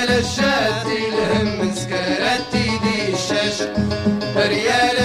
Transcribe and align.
ريال 0.00 0.18
الشاتي 0.18 1.08
الهم 1.08 1.74
سكرتي 1.74 2.78
دي 2.84 3.12
الشاشه 3.14 3.72
ريال 4.36 4.99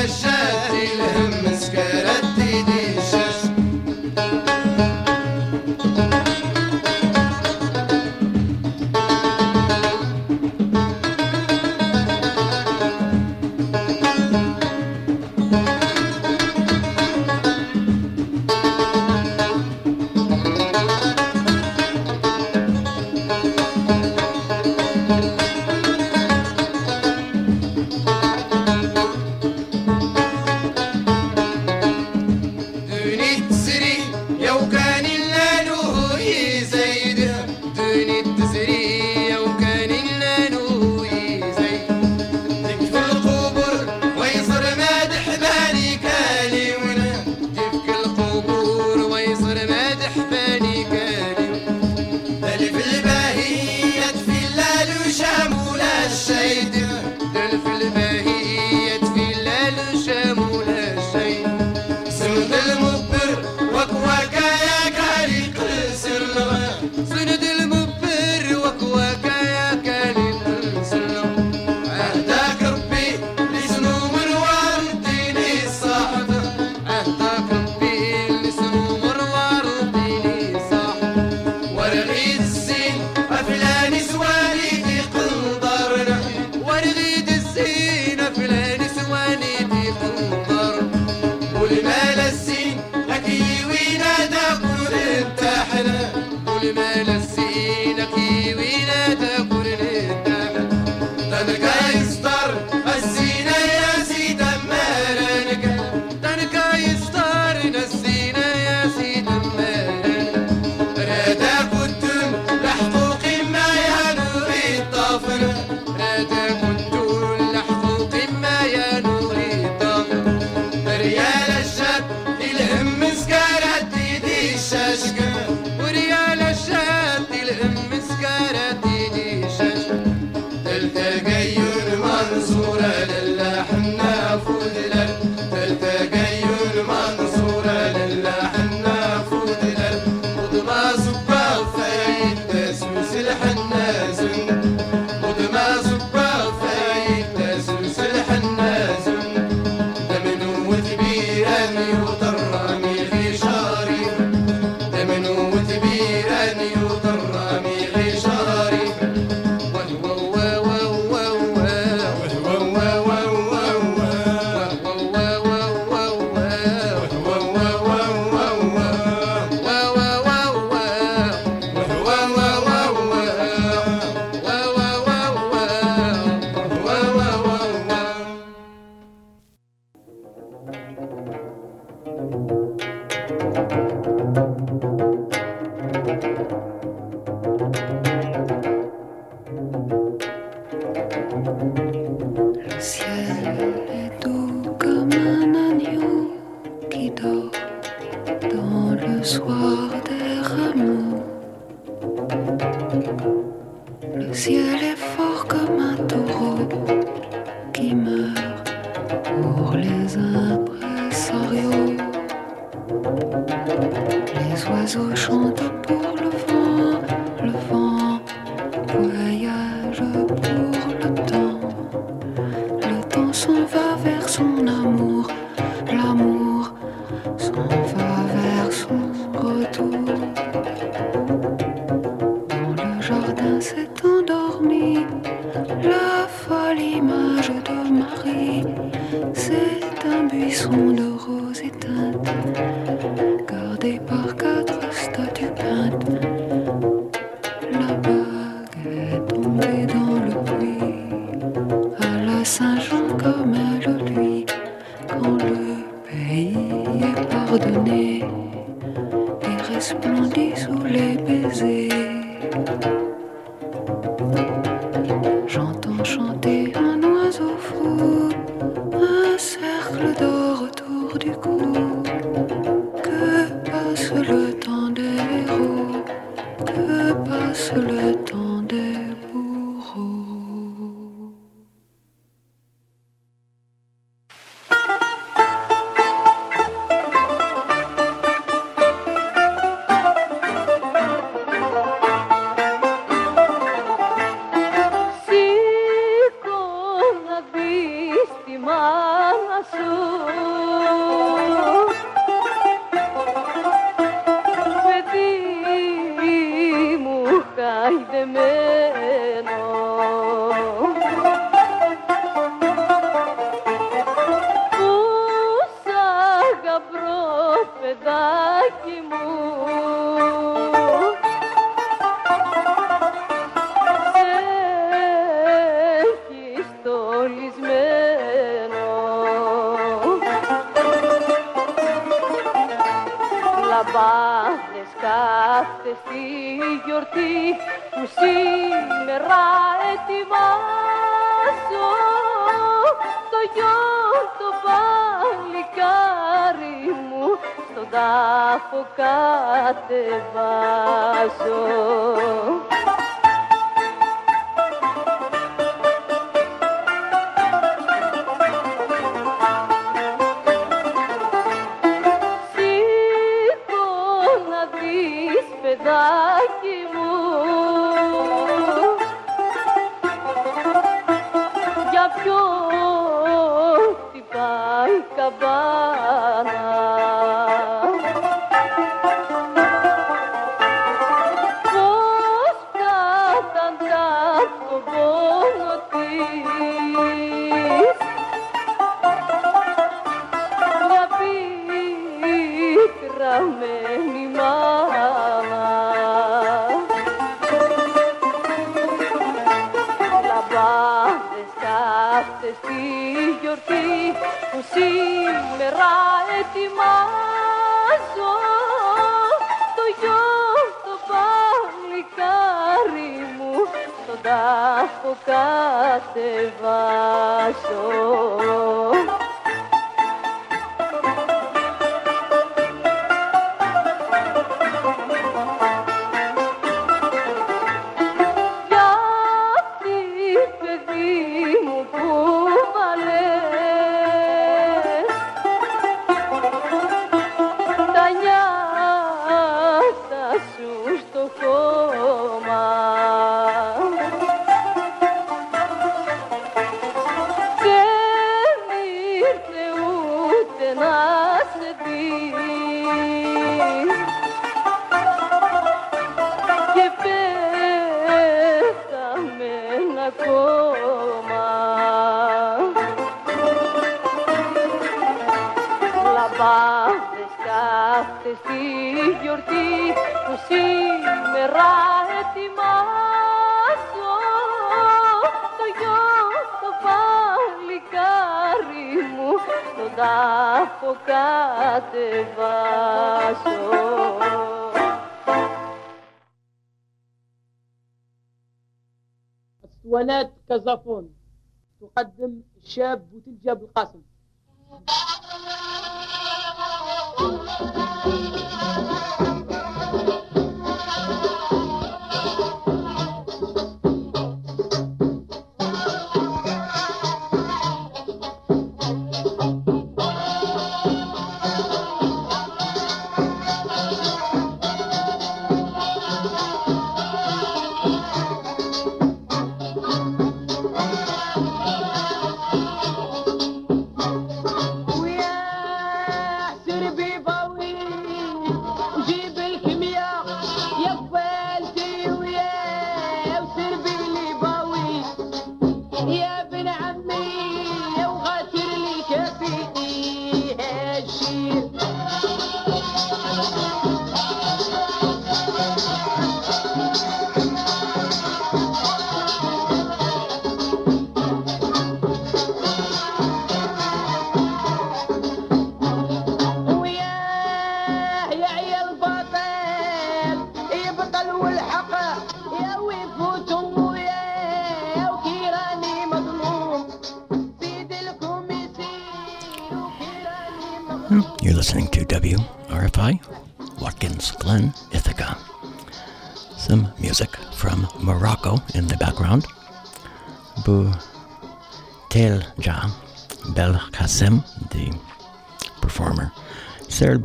شاب 492.75 493.13
وتلجأ 493.13 493.53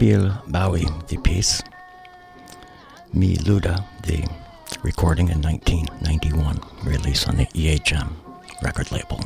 Serbil 0.01 0.33
Bowie, 0.49 0.87
the 1.09 1.19
piece. 1.19 1.63
Mi 3.13 3.37
Luda, 3.37 3.85
the 4.07 4.27
recording 4.83 5.29
in 5.29 5.43
1991, 5.43 6.59
release 6.85 7.29
on 7.29 7.37
the 7.37 7.45
EHM 7.49 8.09
record 8.63 8.91
label. 8.93 9.21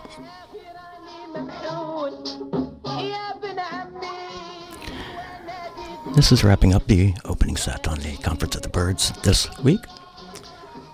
This 6.17 6.33
is 6.33 6.43
wrapping 6.43 6.75
up 6.75 6.85
the 6.89 7.15
opening 7.25 7.57
set 7.57 7.87
on 7.87 8.01
the 8.01 8.17
Conference 8.17 8.57
of 8.57 8.63
the 8.63 8.69
Birds 8.69 9.13
this 9.23 9.49
week. 9.61 9.81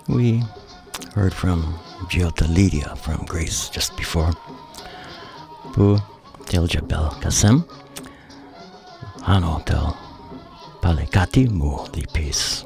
We 0.09 0.43
heard 1.15 1.33
from 1.33 1.63
Giota 2.11 2.47
Lydia 2.55 2.97
from 2.97 3.25
Greece 3.25 3.71
just 3.71 3.97
before. 3.97 4.33
Bu 5.75 5.97
Bel 6.53 6.69
Kasem. 7.23 7.65
Hano 9.31 9.65
Del 9.65 9.97
Palekati 10.83 11.49
Mu, 11.49 11.87
the 11.93 12.05
piece. 12.13 12.65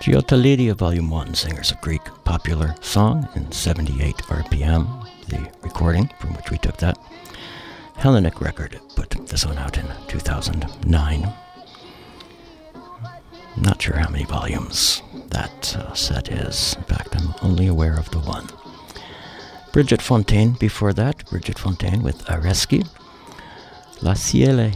Giota 0.00 0.36
Lydia, 0.36 0.74
Volume 0.74 1.08
1, 1.08 1.34
Singers 1.34 1.70
of 1.70 1.80
Greek 1.80 2.02
Popular 2.24 2.74
Song 2.80 3.28
in 3.36 3.52
78 3.52 4.16
RPM, 4.16 5.08
the 5.28 5.48
recording 5.62 6.10
from 6.18 6.34
which 6.34 6.50
we 6.50 6.58
took 6.58 6.78
that. 6.78 6.98
Hellenic 7.94 8.40
record 8.40 8.80
put 8.96 9.10
this 9.28 9.46
one 9.46 9.56
out 9.56 9.78
in 9.78 9.86
2009. 10.08 11.32
Not 13.56 13.82
sure 13.82 13.96
how 13.96 14.10
many 14.10 14.24
volumes 14.24 15.00
that 15.28 15.76
uh, 15.76 15.94
set 15.94 16.28
is. 16.28 16.74
In 16.74 16.82
fact, 16.82 17.14
I'm 17.14 17.32
only 17.40 17.68
aware 17.68 17.96
of 17.96 18.10
the 18.10 18.18
one. 18.18 18.48
Brigitte 19.72 20.02
Fontaine 20.02 20.54
before 20.54 20.92
that. 20.92 21.24
Brigitte 21.30 21.60
Fontaine 21.60 22.02
with 22.02 22.24
Areski. 22.24 22.84
La 24.02 24.14
Ciele 24.14 24.74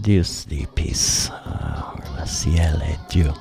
Dios, 0.00 0.44
the 0.44 0.66
piece. 0.74 1.30
Uh, 1.30 1.94
La 2.16 2.24
Ciele 2.24 2.98
Dieu. 3.08 3.32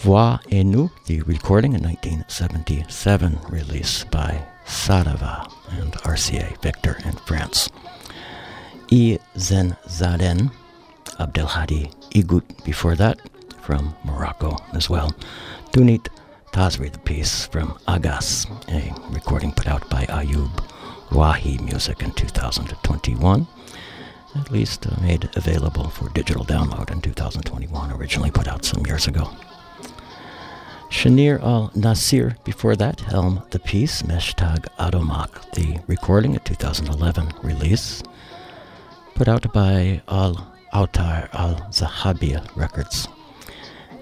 Voix 0.00 0.38
et 0.50 0.64
nous, 0.64 0.90
the 1.06 1.20
recording 1.22 1.72
in 1.74 1.82
1977, 1.82 3.38
released 3.48 4.10
by 4.10 4.42
Saravah 4.66 5.50
and 5.80 5.92
RCA 6.04 6.60
Victor 6.62 6.98
in 7.04 7.12
France. 7.12 7.68
I 8.92 9.18
Zen 9.38 9.76
Zaden, 9.88 10.50
Abdelhadi 11.18 11.92
Igout 12.10 12.64
before 12.64 12.94
that, 12.96 13.18
from 13.62 13.94
Morocco 14.04 14.56
as 14.74 14.88
well. 14.90 15.12
Dunit 15.72 16.08
Tazri, 16.52 16.92
the 16.92 16.98
piece 17.00 17.46
from 17.46 17.78
Agas, 17.88 18.46
a 18.68 18.92
recording 19.10 19.52
put 19.52 19.66
out 19.66 19.88
by 19.90 20.04
Ayub 20.06 20.50
Wahi 21.12 21.58
Music 21.58 22.02
in 22.02 22.12
2021, 22.12 23.46
at 24.40 24.50
least 24.50 24.86
uh, 24.86 25.00
made 25.00 25.28
available 25.36 25.88
for 25.88 26.08
digital 26.10 26.44
download 26.44 26.90
in 26.90 27.00
2021, 27.00 27.92
originally 27.92 28.30
put 28.30 28.48
out 28.48 28.64
some 28.64 28.84
years 28.86 29.06
ago. 29.06 29.30
Shanir 30.90 31.42
al 31.42 31.70
Nasir 31.74 32.36
before 32.44 32.76
that, 32.76 33.00
Helm 33.00 33.42
the 33.50 33.58
Piece, 33.58 34.02
Meshtag 34.02 34.66
Adomak, 34.78 35.52
the 35.52 35.80
recording, 35.86 36.36
a 36.36 36.38
2011 36.40 37.32
release 37.42 38.02
put 39.16 39.28
out 39.28 39.50
by 39.52 40.02
Al 40.08 40.34
Autar 40.74 41.28
Al 41.32 41.56
Zahabia 41.70 42.46
Records. 42.54 43.08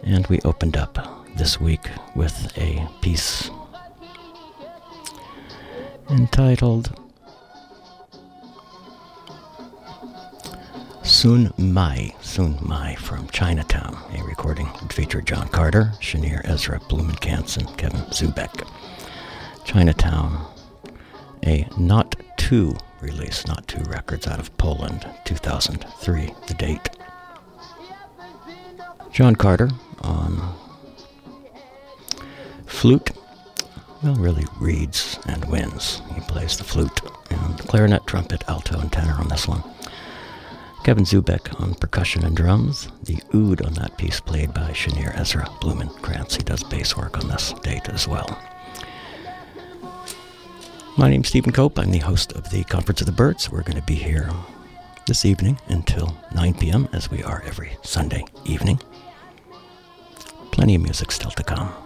And 0.03 0.27
we 0.27 0.41
opened 0.45 0.77
up 0.77 1.25
this 1.37 1.61
week 1.61 1.89
with 2.15 2.53
a 2.59 2.87
piece 3.01 3.51
entitled 6.11 7.01
Sun 11.05 11.53
Mai, 11.59 12.15
Sun 12.23 12.59
Mai 12.63 12.95
from 12.95 13.29
Chinatown, 13.29 13.97
a 14.19 14.25
recording 14.25 14.67
that 14.81 14.93
featured 14.93 15.27
John 15.27 15.49
Carter, 15.49 15.93
Shanir 16.01 16.41
Ezra 16.45 16.81
Blumenkranz, 16.81 17.59
and 17.59 17.77
Kevin 17.77 18.01
Zubek. 18.11 18.67
Chinatown, 19.65 20.47
a 21.45 21.69
Not 21.77 22.17
Two 22.39 22.75
release, 23.01 23.47
not 23.47 23.67
two 23.69 23.83
records 23.85 24.27
out 24.27 24.39
of 24.39 24.57
Poland, 24.59 25.07
2003, 25.25 26.31
the 26.47 26.55
date. 26.55 26.91
John 29.13 29.37
Carter 29.37 29.71
on 30.03 30.55
flute, 32.67 33.11
well, 34.03 34.15
really 34.17 34.45
reads 34.59 35.19
and 35.27 35.45
wins. 35.47 36.03
He 36.15 36.21
plays 36.23 36.57
the 36.57 36.65
flute 36.65 37.01
and 37.31 37.59
clarinet, 37.61 38.07
trumpet, 38.07 38.45
alto, 38.49 38.79
and 38.79 38.93
tenor 38.93 39.15
on 39.15 39.29
this 39.29 39.47
one. 39.47 39.63
Kevin 40.85 41.05
Zubek 41.05 41.59
on 41.63 41.73
percussion 41.77 42.25
and 42.27 42.37
drums. 42.37 42.89
The 43.05 43.17
oud 43.35 43.63
on 43.63 43.73
that 43.73 43.97
piece 43.97 44.21
played 44.21 44.53
by 44.53 44.71
Shanir 44.73 45.19
Ezra 45.19 45.47
Blumenkranz. 45.63 46.37
He 46.37 46.43
does 46.43 46.63
bass 46.63 46.95
work 46.95 47.17
on 47.17 47.27
this 47.27 47.55
date 47.63 47.89
as 47.89 48.07
well. 48.07 48.39
My 50.99 51.09
name's 51.09 51.29
Stephen 51.29 51.53
Cope. 51.53 51.79
I'm 51.79 51.91
the 51.91 52.01
host 52.01 52.33
of 52.33 52.51
the 52.51 52.65
Conference 52.65 53.01
of 53.01 53.07
the 53.07 53.13
Birds. 53.13 53.51
We're 53.51 53.63
going 53.63 53.81
to 53.81 53.87
be 53.87 53.95
here 53.95 54.31
this 55.07 55.25
evening 55.25 55.59
until 55.69 56.15
9 56.35 56.53
p.m., 56.53 56.87
as 56.93 57.11
we 57.11 57.23
are 57.23 57.43
every 57.47 57.79
Sunday 57.81 58.23
evening. 58.45 58.79
Plenty 60.53 60.75
of 60.75 60.83
music 60.83 61.13
still 61.13 61.31
to 61.31 61.43
come. 61.43 61.84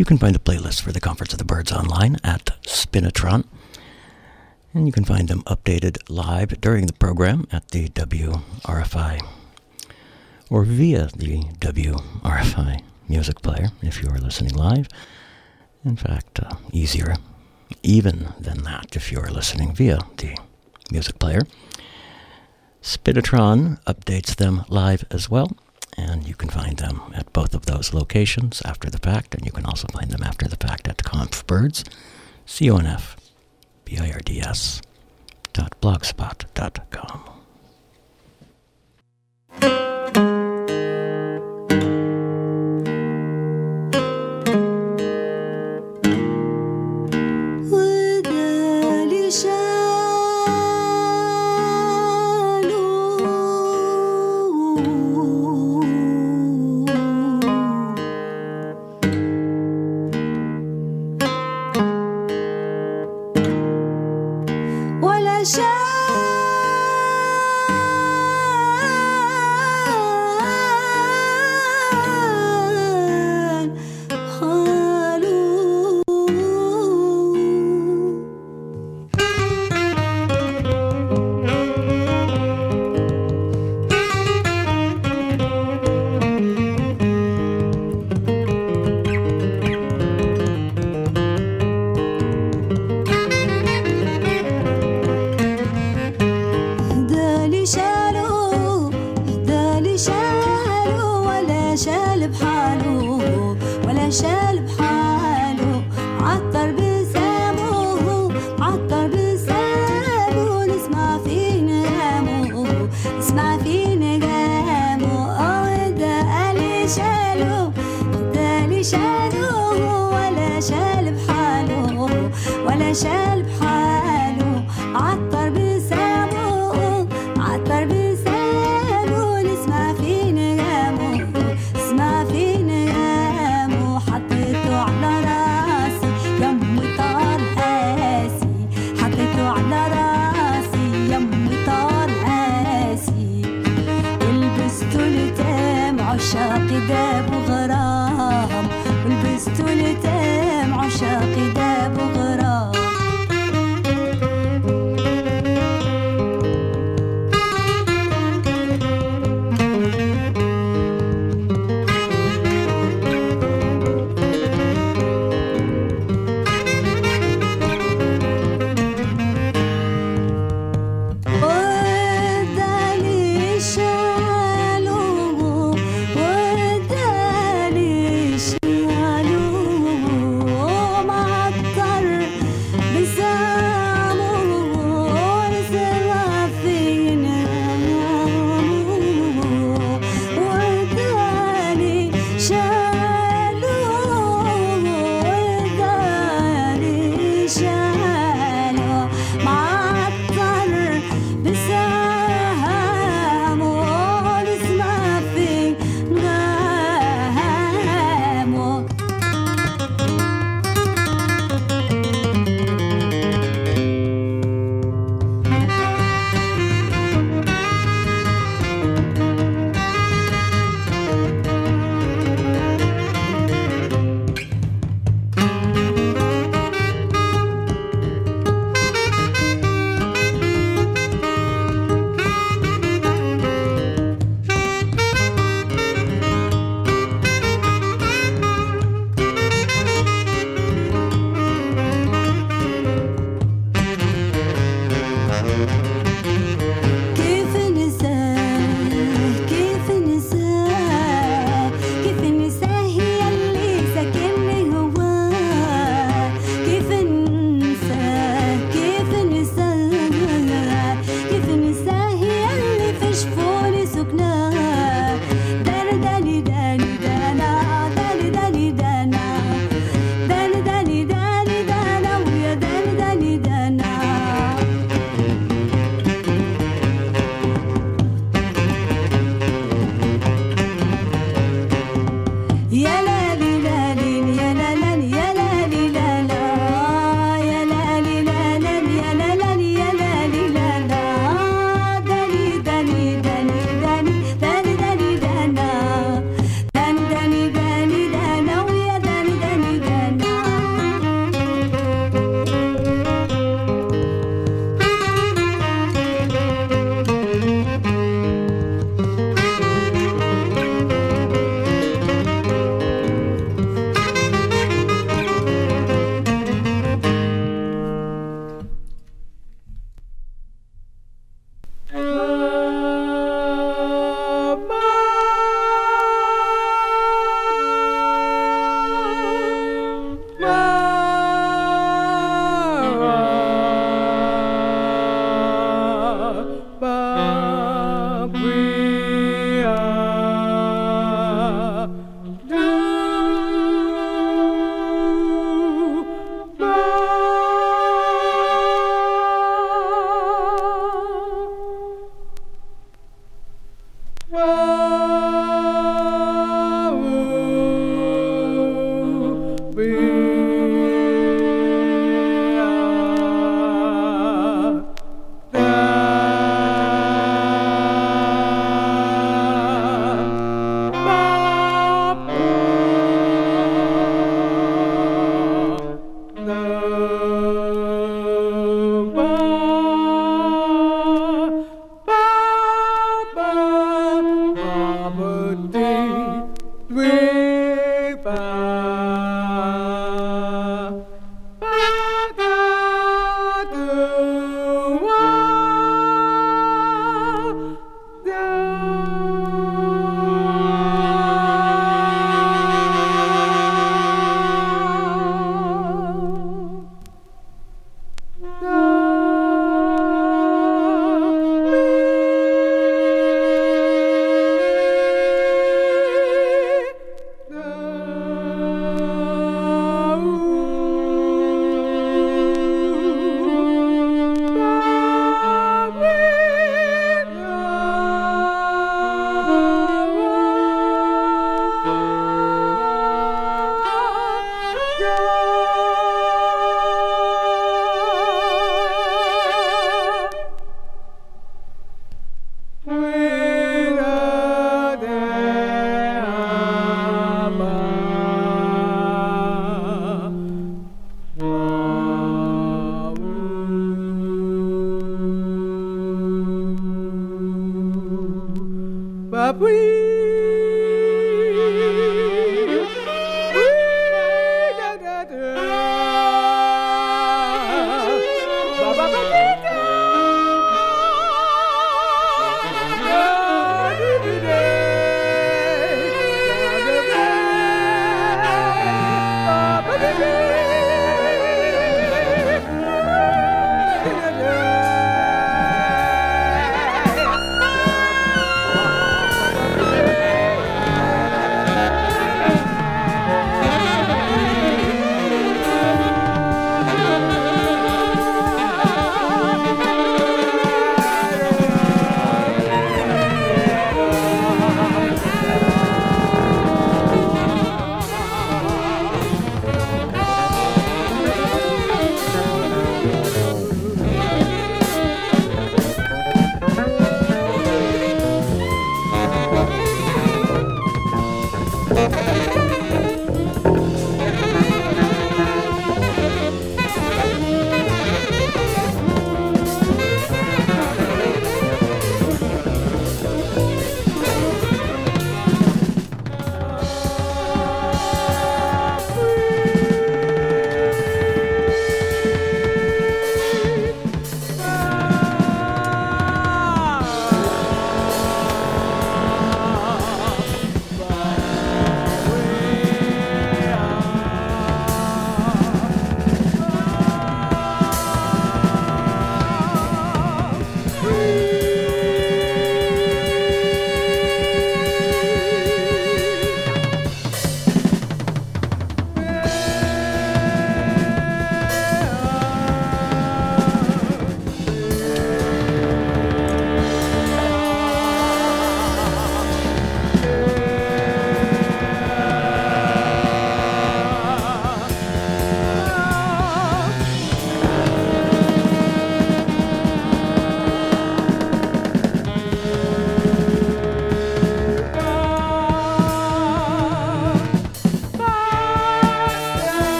You 0.00 0.06
can 0.06 0.16
find 0.16 0.34
the 0.34 0.38
playlist 0.38 0.80
for 0.80 0.92
the 0.92 0.98
Conference 0.98 1.34
of 1.34 1.38
the 1.38 1.44
Birds 1.44 1.70
online 1.70 2.16
at 2.24 2.56
Spinitron. 2.62 3.44
And 4.72 4.86
you 4.86 4.94
can 4.94 5.04
find 5.04 5.28
them 5.28 5.42
updated 5.42 5.98
live 6.08 6.58
during 6.62 6.86
the 6.86 6.94
program 6.94 7.46
at 7.52 7.68
the 7.68 7.90
WRFI 7.90 9.20
or 10.48 10.64
via 10.64 11.08
the 11.14 11.42
WRFI 11.58 12.82
music 13.10 13.42
player 13.42 13.72
if 13.82 14.02
you 14.02 14.08
are 14.08 14.16
listening 14.16 14.54
live. 14.54 14.88
In 15.84 15.96
fact, 15.96 16.40
uh, 16.40 16.54
easier 16.72 17.16
even 17.82 18.32
than 18.40 18.64
that 18.64 18.96
if 18.96 19.12
you 19.12 19.20
are 19.20 19.30
listening 19.30 19.74
via 19.74 19.98
the 20.16 20.34
music 20.90 21.18
player. 21.18 21.42
Spinitron 22.82 23.78
updates 23.84 24.34
them 24.34 24.64
live 24.70 25.04
as 25.10 25.28
well 25.28 25.50
and 26.00 26.26
you 26.26 26.34
can 26.34 26.48
find 26.48 26.78
them 26.78 27.00
at 27.14 27.32
both 27.32 27.54
of 27.54 27.66
those 27.66 27.92
locations 27.92 28.62
after 28.64 28.88
the 28.88 28.98
fact, 28.98 29.34
and 29.34 29.44
you 29.44 29.52
can 29.52 29.66
also 29.66 29.86
find 29.88 30.10
them 30.10 30.22
after 30.22 30.48
the 30.48 30.56
fact 30.56 30.88
at 30.88 30.98
ConfBirds, 30.98 31.84
C-O-N-F, 32.46 33.16
B-I-R-D-S, 33.84 34.80
dot 35.52 35.72
blogspot 35.80 36.44
dot 36.54 36.90
com. 36.90 37.20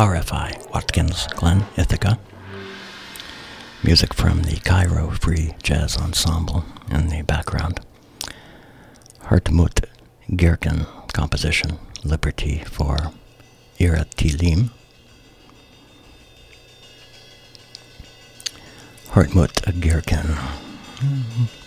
WRFI, 0.00 0.72
Watkins 0.72 1.26
Glen, 1.36 1.66
Ithaca. 1.76 2.18
Music 3.84 4.14
from 4.14 4.44
the 4.44 4.56
Cairo 4.60 5.10
Free 5.10 5.54
Jazz 5.62 5.98
Ensemble 5.98 6.64
in 6.90 7.08
the 7.08 7.20
background. 7.20 7.80
Hartmut 9.24 9.84
Geerken 10.34 10.86
composition, 11.12 11.78
Liberty 12.02 12.64
for 12.64 13.12
Ira 13.78 14.06
Tilim. 14.16 14.70
Hartmut 19.08 19.80
Geerken, 19.82 20.34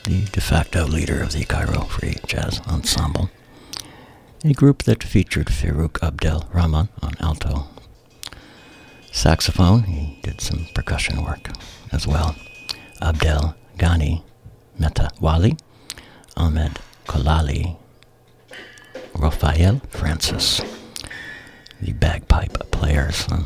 the 0.05 0.25
de 0.31 0.41
facto 0.41 0.88
leader 0.88 1.21
of 1.21 1.34
the 1.34 1.45
Cairo 1.45 1.81
Free 1.81 2.15
Jazz 2.25 2.61
Ensemble 2.61 3.29
a 4.45 4.53
group 4.53 4.84
that 4.84 5.03
featured 5.03 5.47
Farouk 5.47 6.01
Abdel 6.01 6.49
Rahman 6.51 6.89
on 7.01 7.13
alto 7.21 7.67
saxophone. 9.14 9.84
He 9.84 10.20
did 10.22 10.41
some 10.41 10.68
percussion 10.74 11.24
work 11.24 11.49
as 11.91 12.05
well. 12.05 12.36
Abdel 13.01 13.55
Ghani 13.78 14.24
Metawali, 14.80 15.59
Ahmed 16.36 16.80
Kolali, 17.05 17.78
Raphael 19.16 19.82
Francis, 19.89 20.61
the 21.80 21.93
bagpipe 21.93 22.72
players 22.72 23.28
on 23.30 23.45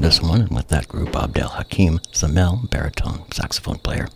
this 0.00 0.22
one, 0.22 0.48
with 0.48 0.68
that 0.68 0.88
group, 0.88 1.14
Abdel 1.14 1.48
Hakim 1.50 1.98
Zamel, 2.12 2.70
baritone 2.70 3.30
saxophone 3.32 3.78
player 3.78 4.08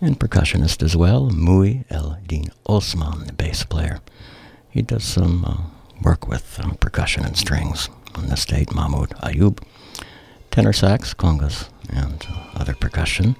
and 0.00 0.18
percussionist 0.18 0.82
as 0.82 0.96
well, 0.96 1.30
Mui 1.30 1.84
El 1.90 2.18
Din 2.26 2.46
Osman, 2.66 3.26
the 3.26 3.32
bass 3.34 3.64
player. 3.64 4.00
He 4.70 4.82
does 4.82 5.04
some 5.04 5.44
uh, 5.44 5.56
work 6.02 6.26
with 6.26 6.58
um, 6.60 6.76
percussion 6.76 7.24
and 7.24 7.36
strings 7.36 7.88
on 8.14 8.26
the 8.28 8.36
state, 8.36 8.74
Mahmoud 8.74 9.10
Ayub. 9.22 9.62
Tenor 10.50 10.72
sax, 10.72 11.14
congas, 11.14 11.68
and 11.88 12.26
other 12.54 12.74
percussion. 12.74 13.36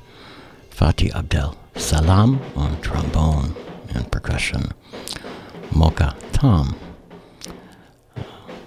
Fatih 0.70 1.14
Abdel 1.14 1.56
Salam 1.76 2.40
on 2.56 2.80
trombone 2.80 3.54
and 3.94 4.10
percussion. 4.10 4.72
Mocha 5.74 6.16
Tom, 6.32 6.76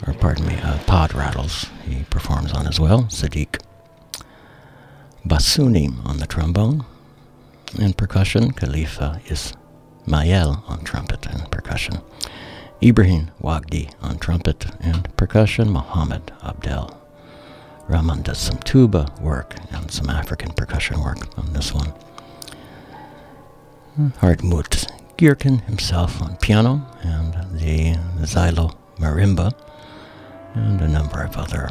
or 0.07 0.13
pardon 0.13 0.47
me, 0.47 0.55
uh, 0.63 0.79
Pod 0.85 1.13
Rattles, 1.13 1.65
he 1.85 2.03
performs 2.09 2.53
on 2.53 2.65
as 2.67 2.79
well. 2.79 3.03
Sadiq 3.03 3.61
Basuni 5.25 6.05
on 6.05 6.17
the 6.17 6.27
trombone 6.27 6.85
and 7.79 7.97
percussion, 7.97 8.51
Khalifa 8.51 9.21
Ismail 9.27 10.63
on 10.67 10.83
trumpet 10.83 11.25
and 11.25 11.49
percussion, 11.51 12.01
Ibrahim 12.83 13.31
Wagdi 13.41 13.93
on 14.01 14.19
trumpet 14.19 14.65
and 14.81 15.15
percussion, 15.15 15.69
Mohammed 15.69 16.33
Abdel. 16.43 16.99
Rahman 17.87 18.23
does 18.23 18.39
some 18.39 18.57
tuba 18.57 19.07
work 19.21 19.55
and 19.71 19.89
some 19.89 20.09
African 20.09 20.51
percussion 20.51 21.01
work 21.01 21.37
on 21.37 21.53
this 21.53 21.73
one. 21.73 21.93
Hartmut 24.19 24.91
Geerken 25.15 25.59
himself 25.59 26.21
on 26.21 26.35
piano 26.37 26.85
and 27.03 27.33
the 27.57 27.95
xylo 28.25 28.75
marimba 28.97 29.53
and 30.55 30.81
a 30.81 30.87
number 30.87 31.21
of 31.23 31.37
other 31.37 31.69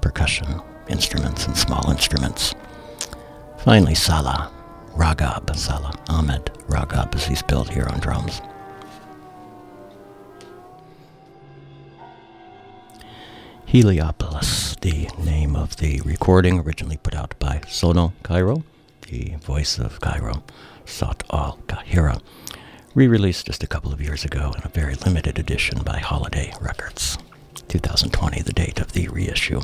percussion 0.00 0.62
instruments 0.88 1.46
and 1.46 1.54
small 1.56 1.90
instruments. 1.90 2.54
Finally, 3.58 3.94
Salah 3.94 4.50
Ragab 4.96 5.54
Salah 5.54 5.92
Ahmed 6.08 6.44
Ragab 6.66 7.14
as 7.14 7.26
he's 7.26 7.42
billed 7.42 7.68
here 7.68 7.86
on 7.90 8.00
drums. 8.00 8.40
Heliopolis, 13.66 14.76
the 14.80 15.08
name 15.18 15.56
of 15.56 15.76
the 15.78 16.00
recording 16.02 16.60
originally 16.60 16.98
put 16.98 17.16
out 17.16 17.34
by 17.40 17.60
Sono 17.66 18.12
Cairo, 18.22 18.62
the 19.08 19.34
voice 19.42 19.76
of 19.76 20.00
Cairo, 20.00 20.44
Sat 20.84 21.24
al 21.32 21.58
Kahira, 21.66 22.22
re 22.94 23.08
released 23.08 23.46
just 23.46 23.64
a 23.64 23.66
couple 23.66 23.92
of 23.92 24.00
years 24.00 24.24
ago 24.24 24.52
in 24.56 24.62
a 24.62 24.68
very 24.68 24.94
limited 24.94 25.36
edition 25.40 25.82
by 25.82 25.98
Holiday 25.98 26.52
Records. 26.60 27.18
2020, 27.66 28.42
the 28.42 28.52
date 28.52 28.78
of 28.78 28.92
the 28.92 29.08
reissue. 29.08 29.60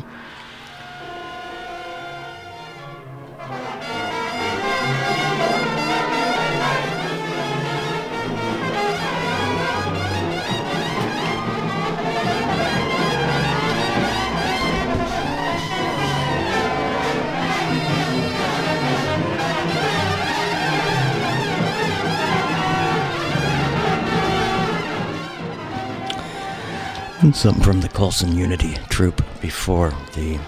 Something 27.30 27.62
from 27.62 27.80
the 27.80 27.88
Colson 27.88 28.36
Unity 28.36 28.74
Troupe 28.90 29.22
before 29.40 29.90
the 30.14 30.40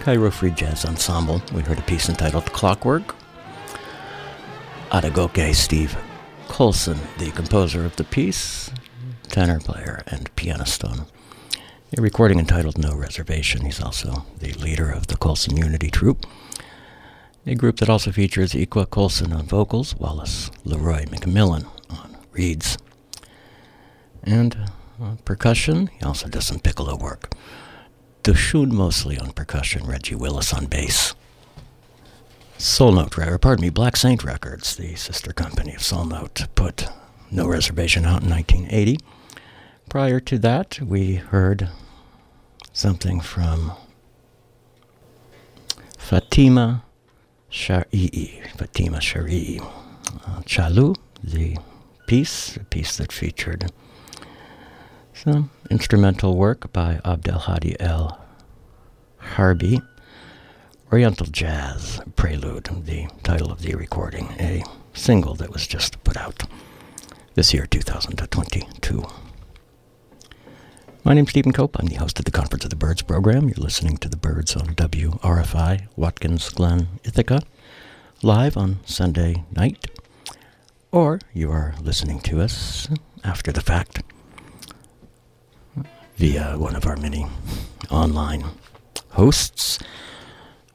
Cairo 0.00 0.30
Free 0.30 0.52
Jazz 0.52 0.86
Ensemble. 0.86 1.42
We 1.52 1.60
heard 1.60 1.78
a 1.78 1.82
piece 1.82 2.08
entitled 2.08 2.46
Clockwork. 2.46 3.14
Adegoke 4.90 5.54
Steve 5.54 5.96
Colson, 6.48 6.98
the 7.18 7.30
composer 7.32 7.84
of 7.84 7.94
the 7.96 8.04
piece, 8.04 8.70
tenor 9.28 9.60
player, 9.60 10.02
and 10.06 10.34
pianist 10.34 10.82
on 10.82 11.06
a 11.96 12.00
recording 12.00 12.38
entitled 12.38 12.78
No 12.78 12.94
Reservation. 12.94 13.66
He's 13.66 13.82
also 13.82 14.24
the 14.38 14.54
leader 14.54 14.90
of 14.90 15.08
the 15.08 15.16
Colson 15.18 15.58
Unity 15.58 15.90
Troupe, 15.90 16.24
a 17.46 17.54
group 17.54 17.76
that 17.76 17.90
also 17.90 18.10
features 18.10 18.54
Iqua 18.54 18.88
Colson 18.88 19.32
on 19.34 19.44
vocals, 19.44 19.94
Wallace 19.96 20.50
Leroy 20.64 21.04
McMillan 21.04 21.66
on 21.90 22.16
reeds, 22.32 22.78
and 24.24 24.56
uh, 25.02 25.16
percussion. 25.24 25.88
He 25.88 26.04
also 26.04 26.28
does 26.28 26.46
some 26.46 26.60
piccolo 26.60 26.96
work. 26.96 27.32
Dushun 28.22 28.70
Mosley 28.70 29.18
on 29.18 29.32
percussion, 29.32 29.86
Reggie 29.86 30.14
Willis 30.14 30.52
on 30.52 30.66
bass. 30.66 31.14
Soul 32.58 32.92
Note, 32.92 33.40
pardon 33.40 33.62
me, 33.62 33.70
Black 33.70 33.96
Saint 33.96 34.22
Records, 34.22 34.76
the 34.76 34.94
sister 34.94 35.32
company 35.32 35.74
of 35.74 35.82
Soul 35.82 36.04
Note, 36.04 36.46
put 36.54 36.86
No 37.30 37.48
Reservation 37.48 38.04
out 38.04 38.22
in 38.22 38.28
1980. 38.28 38.98
Prior 39.88 40.20
to 40.20 40.38
that, 40.38 40.78
we 40.82 41.14
heard 41.14 41.70
something 42.72 43.20
from 43.20 43.72
Fatima 45.96 46.84
Shari'i, 47.50 48.46
Fatima 48.56 48.98
Shari'i. 48.98 49.60
Uh, 50.26 50.40
Chalu, 50.42 50.96
the 51.24 51.56
piece, 52.06 52.56
a 52.56 52.64
piece 52.64 52.96
that 52.98 53.10
featured 53.10 53.72
some 55.20 55.50
instrumental 55.70 56.34
work 56.34 56.72
by 56.72 56.98
Abdelhadi 57.04 57.76
El 57.78 58.18
Harbi. 59.34 59.82
Oriental 60.90 61.26
Jazz 61.26 62.00
Prelude, 62.16 62.70
the 62.86 63.06
title 63.22 63.52
of 63.52 63.60
the 63.60 63.74
recording, 63.74 64.28
a 64.40 64.64
single 64.94 65.34
that 65.34 65.52
was 65.52 65.66
just 65.66 66.02
put 66.04 66.16
out 66.16 66.44
this 67.34 67.52
year, 67.52 67.66
2022. 67.66 69.04
My 71.04 71.12
name's 71.12 71.30
Stephen 71.30 71.52
Cope. 71.52 71.78
I'm 71.78 71.86
the 71.86 71.96
host 71.96 72.18
of 72.18 72.24
the 72.24 72.30
Conference 72.30 72.64
of 72.64 72.70
the 72.70 72.76
Birds 72.76 73.02
program. 73.02 73.46
You're 73.48 73.56
listening 73.58 73.98
to 73.98 74.08
the 74.08 74.16
Birds 74.16 74.56
on 74.56 74.74
WRFI, 74.74 75.86
Watkins 75.96 76.48
Glen, 76.48 76.88
Ithaca, 77.04 77.42
live 78.22 78.56
on 78.56 78.80
Sunday 78.86 79.44
night. 79.52 79.86
Or 80.90 81.20
you 81.34 81.50
are 81.52 81.74
listening 81.82 82.20
to 82.20 82.40
us 82.40 82.88
after 83.22 83.52
the 83.52 83.60
fact 83.60 84.02
via 86.20 86.54
one 86.58 86.76
of 86.76 86.84
our 86.84 86.96
many 86.96 87.26
online 87.90 88.44
hosts 89.12 89.78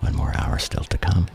One 0.00 0.14
more 0.14 0.34
hour 0.36 0.58
still 0.58 0.84
to 0.84 0.98
come. 0.98 1.26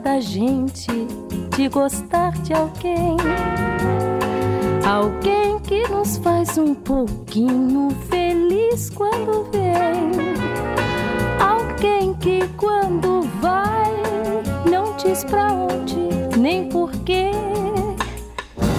Da 0.00 0.20
gente 0.20 0.90
de 1.56 1.68
gostar 1.68 2.32
de 2.42 2.52
alguém. 2.52 3.16
Alguém 4.86 5.58
que 5.60 5.86
nos 5.88 6.18
faz 6.18 6.58
um 6.58 6.74
pouquinho 6.74 7.90
feliz 8.08 8.90
quando 8.90 9.50
vem. 9.50 10.10
Alguém 11.38 12.14
que 12.14 12.46
quando 12.56 13.22
vai 13.40 13.92
não 14.70 14.96
diz 14.96 15.24
pra 15.24 15.52
onde 15.52 16.38
nem 16.38 16.68
porquê. 16.68 17.30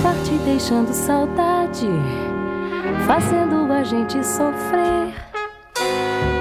Parte 0.04 0.32
deixando 0.46 0.94
saudade, 0.94 1.88
fazendo 3.06 3.72
a 3.72 3.84
gente 3.84 4.24
sofrer. 4.26 5.14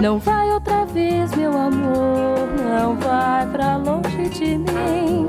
Não 0.00 0.18
vai 0.18 0.49
de 4.30 4.58
mim. 4.58 5.26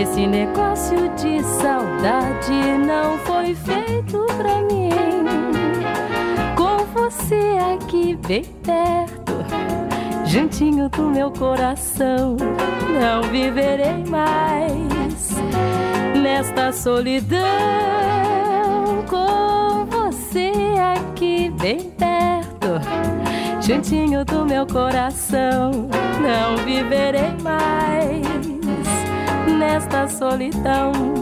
Esse 0.00 0.26
negócio 0.26 1.08
de 1.16 1.42
saudade 1.42 2.78
não 2.86 3.18
foi 3.18 3.54
feito 3.54 4.24
pra 4.36 4.62
mim. 4.62 4.90
Com 6.56 6.84
você 6.94 7.58
aqui 7.74 8.16
bem 8.26 8.44
perto, 8.44 9.44
juntinho 10.24 10.88
do 10.88 11.02
meu 11.02 11.30
coração, 11.30 12.36
não 13.00 13.22
viverei 13.30 14.04
mais 14.04 15.30
nesta 16.22 16.72
solidão. 16.72 17.99
Juntinho 23.70 24.24
do 24.24 24.44
meu 24.44 24.66
coração, 24.66 25.70
não 26.20 26.56
viverei 26.64 27.30
mais 27.40 28.26
nesta 29.58 30.08
solidão. 30.08 31.19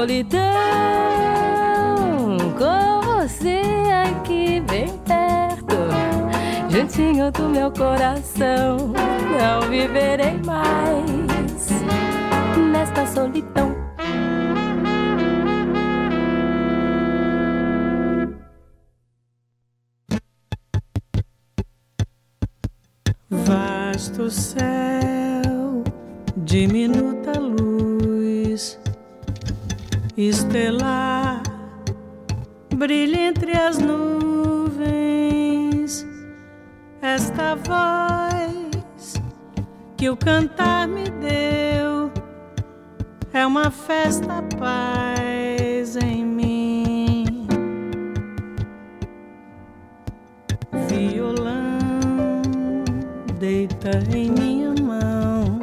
Solidão. 0.00 0.40
Com 2.58 3.00
você 3.06 3.60
aqui 4.08 4.60
bem 4.60 4.88
perto 5.00 5.76
juntinho 6.70 7.30
do 7.30 7.48
meu 7.50 7.70
coração. 7.70 8.94
Não 9.38 9.68
viverei 9.68 10.38
mais 10.44 11.68
nesta 12.72 13.06
solidão. 13.06 13.76
Vasto 23.28 24.30
céu, 24.30 25.84
diminuta 26.38 27.38
luz, 27.38 27.69
estelar, 30.28 31.42
brilha 32.74 33.28
entre 33.28 33.52
as 33.52 33.78
nuvens. 33.78 34.10
Esta 37.00 37.54
voz 37.54 39.14
que 39.96 40.10
o 40.10 40.16
cantar 40.16 40.86
me 40.86 41.04
deu 41.04 42.10
é 43.32 43.46
uma 43.46 43.70
festa 43.70 44.42
paz 44.58 45.96
em 45.96 46.24
mim. 46.24 47.46
Violão 50.88 52.42
deita 53.38 54.02
em 54.14 54.30
minha 54.30 54.74
mão. 54.82 55.60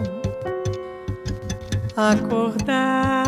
Acordar 1.96 3.27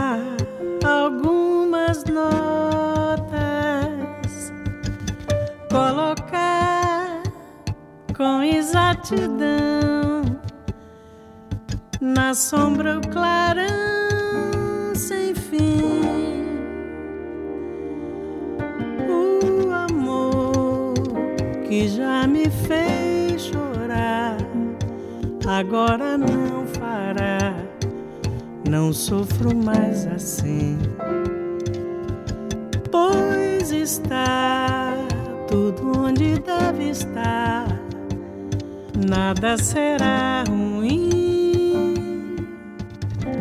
com 8.20 8.44
exatidão 8.44 10.24
na 12.02 12.34
sombra 12.34 12.98
o 12.98 13.08
clarão 13.08 13.64
sem 14.94 15.34
fim. 15.34 16.44
O 19.08 19.72
amor 19.72 20.96
que 21.66 21.88
já 21.88 22.28
me 22.28 22.50
fez 22.50 23.44
chorar, 23.44 24.36
agora 25.48 26.18
não 26.18 26.68
fará. 26.78 27.56
Não 28.70 28.92
sofro 28.92 29.56
mais 29.56 30.06
assim, 30.08 30.78
pois 32.92 33.72
está 33.72 34.94
tudo 35.48 35.98
onde 35.98 36.38
deve 36.40 36.90
estar. 36.90 37.59
Nada 39.08 39.58
será 39.58 40.44
ruim. 40.48 42.36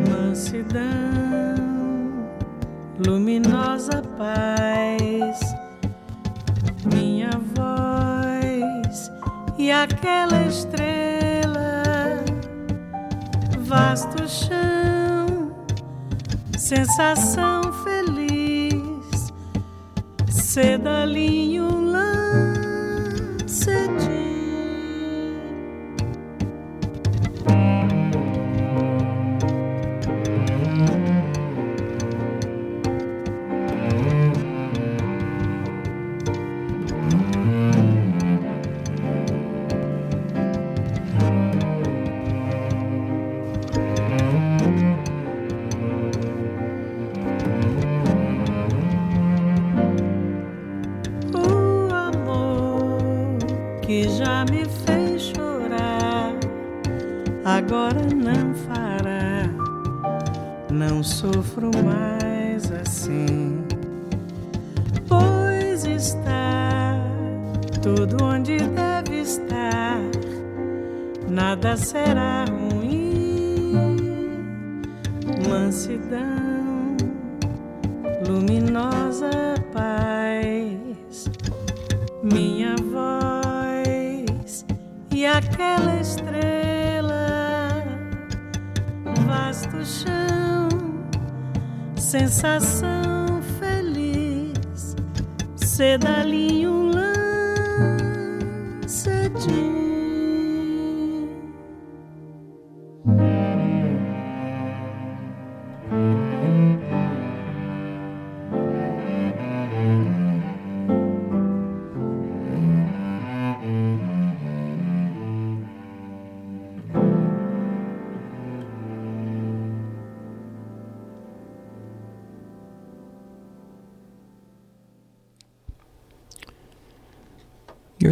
Mansidão, 0.09 0.79
luminosa 3.05 4.01
paz. 4.17 5.39
Minha 6.85 7.31
voz 7.55 9.11
e 9.57 9.69
aquela 9.69 10.47
estrela, 10.47 11.83
vasto 13.59 14.25
chão, 14.27 15.53
sensação 16.57 17.61
feliz, 17.83 19.33
sedalinho 20.29 21.58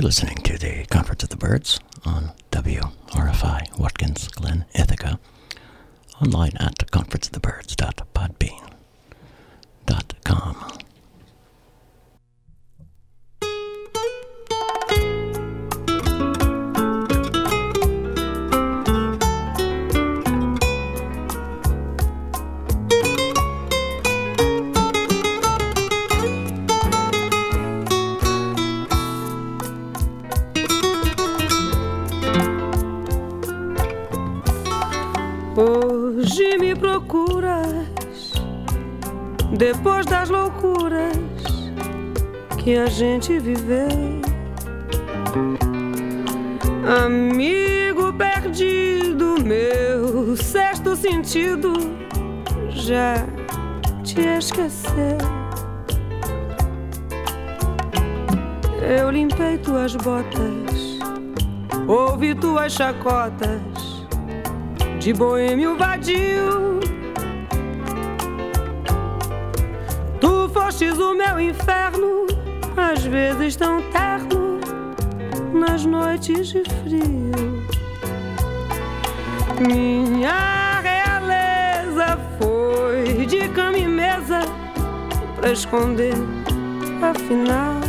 listening 0.07 0.37
to 0.37 0.57
the 0.57 0.85
Conference 0.85 1.21
of 1.23 1.27
the 1.27 1.35
Birds 1.35 1.81
on 2.05 2.31
WRFI 2.51 3.77
Watkins 3.77 4.29
Glen, 4.29 4.63
Ithaca, 4.73 5.19
online 6.21 6.55
at 6.61 6.77
conferenceofthebirds.podbean.com. 6.91 7.96
depois 39.57 40.05
das 40.05 40.29
loucuras 40.29 41.17
que 42.59 42.77
a 42.77 42.85
gente 42.85 43.39
viveu. 43.39 44.21
Amigo 47.03 48.13
perdido, 48.13 49.35
meu 49.43 50.37
sexto 50.37 50.95
sentido 50.95 51.73
já 52.69 53.25
te 54.03 54.21
esqueceu. 54.21 55.17
Eu 58.79 59.09
limpei 59.09 59.57
tuas 59.57 59.95
botas, 59.95 60.99
ouvi 61.87 62.35
tuas 62.35 62.73
chacotas 62.73 63.61
de 64.99 65.13
boêmio 65.13 65.75
vadio. 65.75 66.76
O 70.67 71.13
meu 71.13 71.39
inferno, 71.39 72.27
às 72.75 73.01
vezes 73.05 73.55
tão 73.55 73.81
terno, 73.83 74.59
nas 75.53 75.85
noites 75.85 76.49
de 76.49 76.61
frio. 76.83 77.65
Minha 79.65 80.81
realeza 80.81 82.19
foi 82.37 83.25
de 83.27 83.47
cama 83.47 83.77
e 83.77 83.87
mesa 83.87 84.41
pra 85.37 85.53
esconder, 85.53 86.15
afinal. 87.01 87.79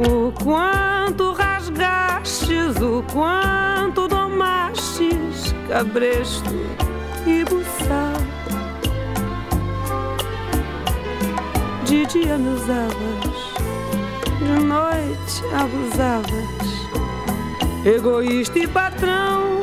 O 0.00 0.32
quanto 0.42 1.32
rasgastes, 1.32 2.76
o 2.82 3.04
quanto 3.12 4.08
domastes, 4.08 5.54
cabresto 5.68 6.87
De 11.88 12.04
dia 12.04 12.36
me 12.36 12.50
usavas, 12.50 13.54
de 14.38 14.62
noite 14.62 15.42
abusavas, 15.58 16.26
egoísta 17.82 18.58
e 18.58 18.68
patrão. 18.68 19.58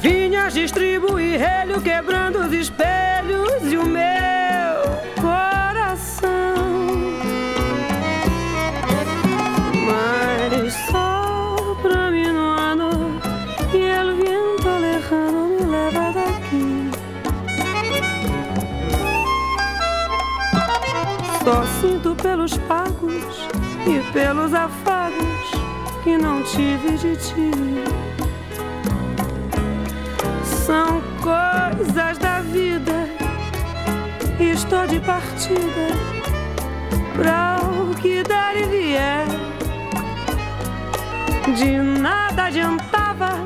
Vinhas 0.00 0.54
distribuir 0.54 1.38
relho, 1.38 1.82
quebrando 1.82 2.38
os 2.38 2.52
espelhos 2.54 3.70
e 3.70 3.76
o 3.76 3.84
meu 3.84 4.15
pelos 22.26 22.58
pagos 22.66 23.48
e 23.86 24.12
pelos 24.12 24.52
afagos 24.52 25.46
que 26.02 26.18
não 26.18 26.42
tive 26.42 26.96
de 26.98 27.16
ti. 27.16 27.50
São 30.44 31.00
coisas 31.22 32.18
da 32.18 32.40
vida 32.40 33.08
e 34.40 34.50
estou 34.50 34.88
de 34.88 34.98
partida 34.98 35.86
pra 37.14 37.58
o 37.62 37.94
que 37.94 38.24
der 38.24 38.56
e 38.56 38.64
vier. 38.64 39.26
De 41.56 41.78
nada 41.78 42.46
adiantava 42.46 43.38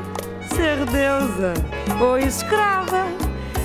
ser 0.55 0.77
deusa 0.87 1.53
ou 1.99 2.17
escrava 2.17 3.05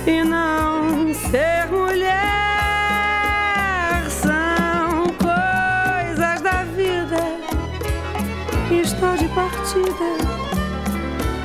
e 0.05 0.23
não 0.23 1.11
ser 1.11 1.65
mulher. 1.71 2.16
E 8.97 8.99
estou 8.99 9.15
de 9.17 9.27
partida 9.29 10.17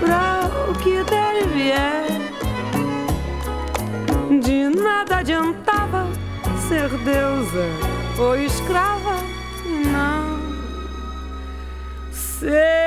pra 0.01 0.49
o 0.71 0.75
que 0.79 1.05
der 1.05 1.43
e 1.43 1.47
vier. 1.49 2.07
De 4.41 4.69
nada 4.81 5.19
adiantava 5.19 6.07
ser 6.69 6.89
deusa 7.05 7.69
ou 8.19 8.37
escrava 8.37 9.17
não 9.87 10.41
ser 12.11 12.82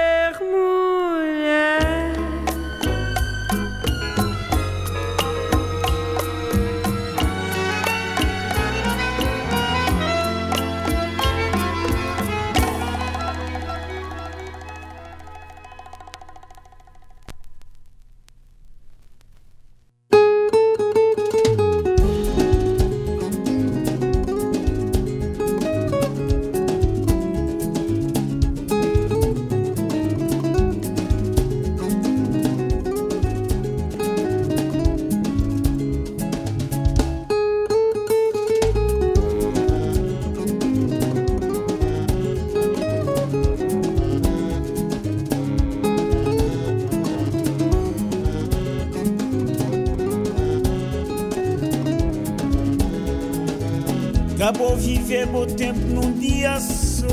Acabou 54.45 54.77
viver 54.77 55.25
bom 55.25 55.47
tempo 55.47 55.79
num 55.87 56.13
dia 56.19 56.59
só 56.59 57.07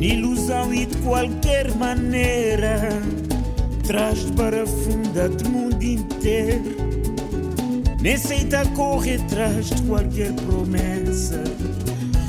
Ilusão 0.00 0.74
e 0.74 0.86
de 0.86 0.96
qualquer 0.96 1.72
maneira 1.76 2.90
Traz 3.86 4.24
para 4.32 4.66
funda 4.66 5.28
do 5.28 5.48
mundo 5.48 5.80
inteiro 5.80 6.74
Nem 8.02 8.14
aceita 8.14 8.66
correr 8.74 9.20
atrás 9.22 9.66
de 9.66 9.80
qualquer 9.82 10.32
promessa 10.32 11.44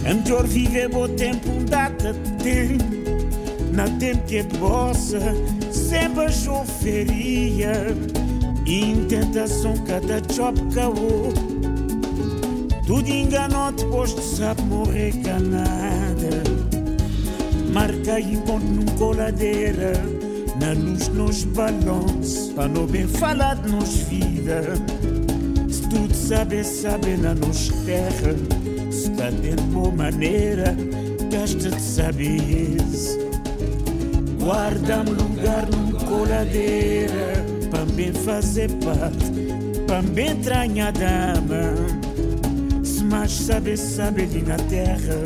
É 0.06 0.14
melhor 0.14 0.46
viver 0.46 0.88
bom 0.90 1.08
tempo, 1.08 1.50
um 1.50 1.66
data 1.66 2.14
tem. 2.44 2.78
Na 3.74 3.90
tempo 3.98 4.22
que 4.28 4.38
é 4.38 4.44
de 4.44 4.58
bossa, 4.60 5.20
sempre 5.72 6.26
a 6.26 6.32
choferia. 6.32 7.74
Em 8.68 9.06
tentação, 9.06 9.74
cada 9.88 10.22
job 10.22 10.60
caô. 10.76 11.51
Tudo 12.92 13.08
enganou, 13.08 13.72
depois 13.72 14.14
de 14.14 14.22
sabe 14.22 14.62
morrer 14.64 15.14
canada. 15.24 16.44
Marca 17.72 18.20
e 18.20 18.36
ponto 18.36 18.66
num 18.66 18.86
coladeira. 18.98 19.94
Na 20.60 20.74
luz 20.74 21.08
nos 21.08 21.46
balões, 21.46 22.52
para 22.54 22.68
não 22.68 22.86
bem 22.86 23.08
falado 23.08 23.66
nos 23.72 23.96
vida. 24.10 24.64
Se 25.70 25.84
tudo 25.84 26.14
sabe, 26.14 26.66
sabe 26.66 27.16
na 27.16 27.34
nos 27.34 27.70
terra. 27.86 28.36
Se 28.92 29.10
está 29.10 29.30
de 29.30 29.56
boa 29.72 29.94
maneira, 29.94 30.76
gasta 31.32 31.70
de 31.70 31.82
saber. 31.82 32.76
Guarda-me 34.38 35.12
lugar 35.12 35.66
num 35.72 35.92
coladeira, 35.92 37.46
para 37.72 37.86
bem 37.86 38.12
fazer 38.12 38.70
parte, 38.84 39.32
para 39.88 40.02
bem 40.02 40.32
entranhar 40.32 40.90
a 40.90 40.92
dama. 40.92 42.01
Se 43.12 43.18
mais 43.18 43.32
sabe, 43.34 43.76
sabe 43.76 44.22
ali 44.22 44.42
na 44.42 44.56
terra, 44.56 45.22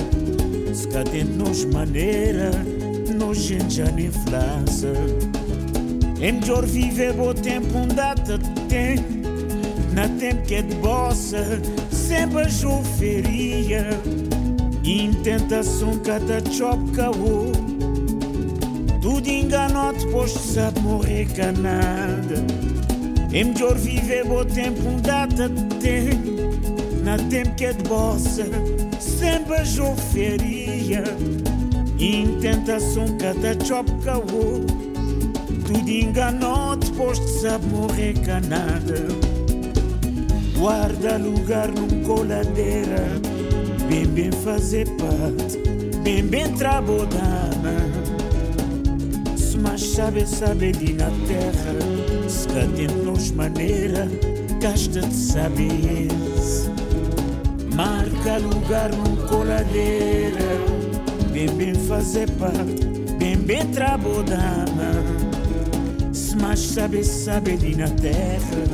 se 0.73 0.87
cá 0.87 1.03
dentro 1.03 1.35
nos 1.35 1.65
maneira, 1.65 2.49
nos 3.15 3.37
gente 3.37 3.75
já 3.75 3.85
nem 3.91 4.09
flaça. 4.11 4.91
É 6.19 6.31
melhor 6.31 6.65
viver 6.65 7.13
bom 7.13 7.31
tempo, 7.31 7.77
um 7.77 7.87
data 7.87 8.39
tem. 8.67 8.95
Na 9.93 10.09
tempo 10.17 10.41
que 10.47 10.55
é 10.55 10.61
de 10.63 10.75
bossa, 10.77 11.61
sempre 11.91 12.41
a 12.41 12.49
choferia. 12.49 13.87
Em 14.83 15.13
tentação, 15.21 15.95
cada 15.99 16.41
chop 16.51 16.79
caô. 16.89 17.51
Tudo 18.99 19.29
enganou, 19.29 19.93
depois 19.93 20.31
sabe 20.31 20.79
morrer 20.79 21.27
canada. 21.35 22.43
É 23.31 23.43
melhor 23.43 23.77
viver 23.77 24.25
bom 24.25 24.43
tempo, 24.43 24.81
um 24.89 24.99
data 25.01 25.47
tem. 25.79 26.44
Na 27.05 27.19
tempo 27.19 27.53
que 27.53 27.65
é 27.65 27.73
de 27.73 27.83
bossa, 27.83 28.47
sempre 28.99 29.57
a 29.57 29.63
choferia. 29.63 31.03
Em 31.99 32.39
tentação, 32.39 33.05
cada 33.19 33.63
chop 33.63 33.87
caô. 34.03 34.65
Tudo 35.67 35.87
enganou, 35.87 36.75
depois 36.75 37.19
de 37.19 37.41
sabe 37.41 37.63
morrer 37.67 38.13
canada. 38.21 39.05
Guarda 40.57 41.17
lugar 41.17 41.67
num 41.67 42.03
coladeira, 42.03 43.05
bem 43.87 44.07
bem 44.07 44.31
fazer 44.31 44.87
parte, 44.97 45.59
bem 46.03 46.23
bem 46.23 46.51
trabalhar. 46.53 47.51
Se 49.37 49.59
mais 49.59 49.81
sabe, 49.81 50.25
sabe 50.25 50.71
ali 50.75 50.93
na 50.93 51.11
terra, 51.27 52.27
se 52.27 52.47
cá 52.47 52.65
nos 53.03 53.29
maneira, 53.29 54.07
gasta 54.59 55.01
de 55.01 55.15
saber. 55.15 56.24
Lugar 58.33 58.91
num 58.91 59.15
coladeira, 59.27 60.39
bem 61.31 61.47
bem 61.47 61.73
fazer 61.75 62.29
parte, 62.31 62.85
bem 63.17 63.37
bem 63.37 63.65
trabalhar. 63.67 64.65
Se 66.11 66.35
mais 66.35 66.59
sabe, 66.59 67.03
sabe 67.03 67.51
ali 67.51 67.75
na 67.75 67.87
terra, 67.87 68.65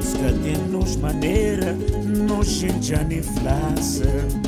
se 0.00 0.16
dentro 0.16 0.68
nos 0.72 0.96
maneira, 0.96 1.74
nos 2.04 2.48
gente 2.48 2.88
já 2.88 3.04
nem 3.04 3.22
flaça. 3.22 4.39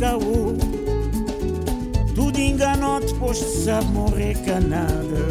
Caô. 0.00 0.56
Tudo 2.14 2.38
enganou, 2.38 2.98
depois 2.98 3.38
de 3.38 3.44
sabe 3.44 3.86
morrer 3.92 4.34
canada. 4.44 5.22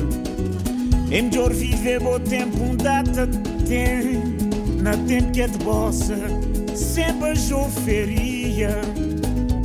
É 1.11 1.21
melhor 1.21 1.51
viver 1.51 1.99
bom 1.99 2.17
tempo, 2.19 2.63
um 2.63 2.75
data 2.77 3.27
tem. 3.67 4.21
Na 4.81 4.95
tempo 5.05 5.31
que 5.31 5.47
te 5.47 5.57
possa, 5.59 6.15
sempre 6.73 7.31
a 7.31 7.35
joferia. 7.35 8.81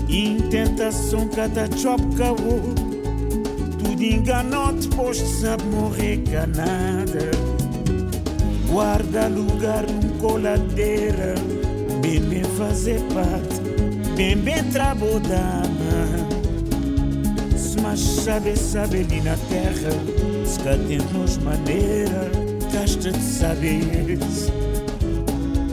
Em 0.09 0.37
tentação, 0.51 1.29
cada 1.29 1.69
job 1.69 2.03
caô. 2.17 2.75
Tudo 3.79 4.03
enganou, 4.03 4.73
depois 4.73 5.19
de 5.19 5.29
sabe 5.29 5.63
morrer 5.67 6.19
canada. 6.25 7.31
Guarda 8.69 9.29
lugar 9.29 9.85
num 9.87 10.19
coladeira, 10.19 11.37
bem 12.03 12.43
fazer 12.59 13.01
parte, 13.15 13.46
bembe 14.17 14.63
trabodana 14.73 16.27
Mas 17.83 18.01
sabe, 18.01 18.57
sabe 18.57 19.01
ali 19.01 19.21
na 19.21 19.37
terra. 19.37 19.91
Escatemos 20.45 21.37
maneira 21.39 22.31
Casta 22.73 23.13
de 23.13 23.23
saberes. 23.23 24.51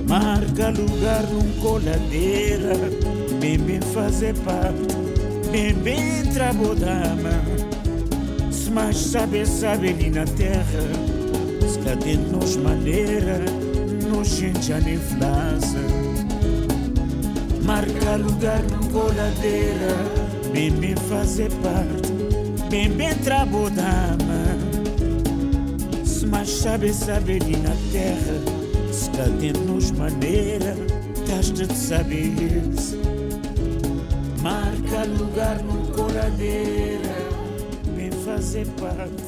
Marca 0.07 0.69
lugar 0.69 1.23
num 1.27 1.51
coladeira. 1.61 2.73
Bem, 3.39 3.57
bem 3.57 3.81
fazer 3.93 4.35
parte 4.39 4.93
Bem, 5.51 5.73
bem 5.73 6.23
trabodama 6.33 7.41
Mas 8.73 8.97
sabe, 8.97 9.43
ali 9.93 10.09
na 10.09 10.25
terra. 10.25 10.83
Escatemos 11.65 12.57
maneira 12.57 13.39
no 14.09 14.23
gente 14.23 14.73
a 14.73 14.79
flaza. 14.79 16.02
Marca 17.64 18.18
lugar 18.18 18.61
num 18.64 18.90
coladeira, 18.91 19.95
bem 20.52 20.69
bem 20.69 20.95
fazer 21.07 21.49
parte, 21.61 22.11
bem 22.69 22.90
bem 22.91 23.15
trabalhar. 23.19 24.18
Se 26.03 26.26
mais 26.26 26.49
sabe, 26.49 26.94
sabe 26.94 27.40
ali 27.41 27.56
na 27.56 27.73
terra, 27.94 28.91
se 28.91 29.10
cá 29.11 29.27
nos 29.65 29.91
maneira, 29.91 30.76
gasta 31.26 31.65
de 31.65 31.73
saber. 31.77 32.64
Marca 34.41 35.06
lugar 35.06 35.64
num 35.64 35.85
coladeira, 35.94 37.15
bem 37.95 38.11
fazer 38.26 38.68
parte, 38.80 39.22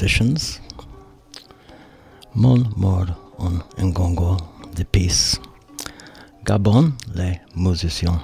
musicians. 0.00 0.60
Mon 2.32 2.72
Mort 2.76 3.08
en 3.38 3.62
Ngongo 3.78 4.36
de 4.76 4.84
Peace. 4.84 5.40
Gabon, 6.44 6.92
les 7.16 7.40
musiciens 7.56 8.22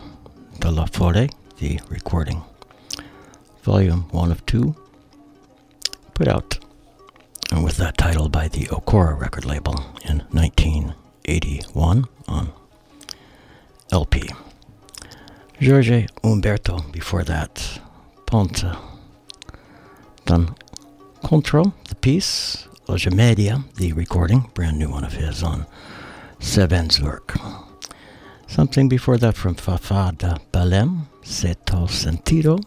de 0.60 0.68
la 0.70 0.86
forêt, 0.86 1.28
the 1.58 1.80
recording. 1.90 2.40
Volume 3.64 4.04
1 4.12 4.30
of 4.30 4.46
2. 4.46 4.72
Put 6.14 6.28
out 6.28 6.60
and 7.50 7.64
with 7.64 7.76
that 7.78 7.98
title 7.98 8.28
by 8.28 8.46
the 8.46 8.66
Ocora 8.66 9.18
record 9.18 9.44
label 9.44 9.74
in 10.08 10.22
1981 10.30 12.04
on 12.28 12.52
LP. 13.90 14.30
Jorge 15.60 16.06
Humberto 16.22 16.92
before 16.92 17.24
that. 17.24 17.80
Ponte. 18.26 18.73
The 21.34 21.96
piece. 22.00 22.68
Hoje 22.86 23.10
Media, 23.10 23.64
the 23.74 23.92
recording, 23.92 24.48
brand 24.54 24.78
new 24.78 24.88
one 24.88 25.02
of 25.02 25.14
his 25.14 25.42
on 25.42 25.66
Sevenzurk. 26.38 27.36
Something 28.46 28.88
before 28.88 29.18
that 29.18 29.34
from 29.34 29.56
Fafada 29.56 30.38
Balem, 30.52 31.08
Seto 31.24 31.88
Sentido 31.88 32.60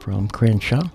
from 0.00 0.26
Crença. 0.26 0.90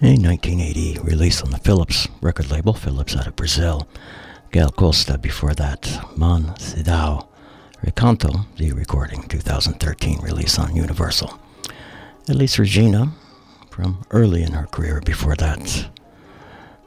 A 0.00 0.16
1980 0.16 1.00
release 1.00 1.42
on 1.42 1.50
the 1.50 1.58
Philips 1.58 2.08
record 2.22 2.50
label, 2.50 2.72
Philips 2.72 3.14
out 3.14 3.26
of 3.26 3.36
Brazil. 3.36 3.86
Gal 4.50 4.70
Costa 4.70 5.18
before 5.18 5.52
that, 5.52 5.82
Mansidão. 6.16 7.28
Recanto, 7.84 8.46
the 8.56 8.72
recording, 8.72 9.24
2013 9.28 10.20
release 10.22 10.58
on 10.58 10.74
Universal. 10.74 11.38
Elis 12.28 12.58
Regina, 12.58 13.12
from 13.76 14.02
early 14.10 14.42
in 14.42 14.52
her 14.52 14.66
career 14.68 15.02
before 15.04 15.36
that. 15.36 15.90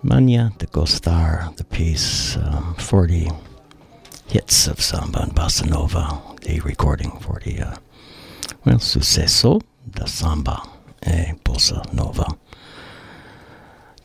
Mania 0.02 0.52
de 0.58 0.66
Gostar, 0.66 1.54
the 1.56 1.64
piece, 1.64 2.36
um, 2.38 2.74
40 2.80 3.30
hits 4.28 4.66
of 4.66 4.82
samba 4.82 5.22
and 5.22 5.36
bossa 5.36 5.70
nova, 5.70 6.20
the 6.42 6.60
recording, 6.62 7.12
40, 7.20 7.62
uh, 7.62 7.76
well, 8.66 8.80
sucesso 8.80 9.62
da 9.88 10.06
samba 10.06 10.64
e 11.06 11.34
bossa 11.44 11.94
nova. 11.94 12.26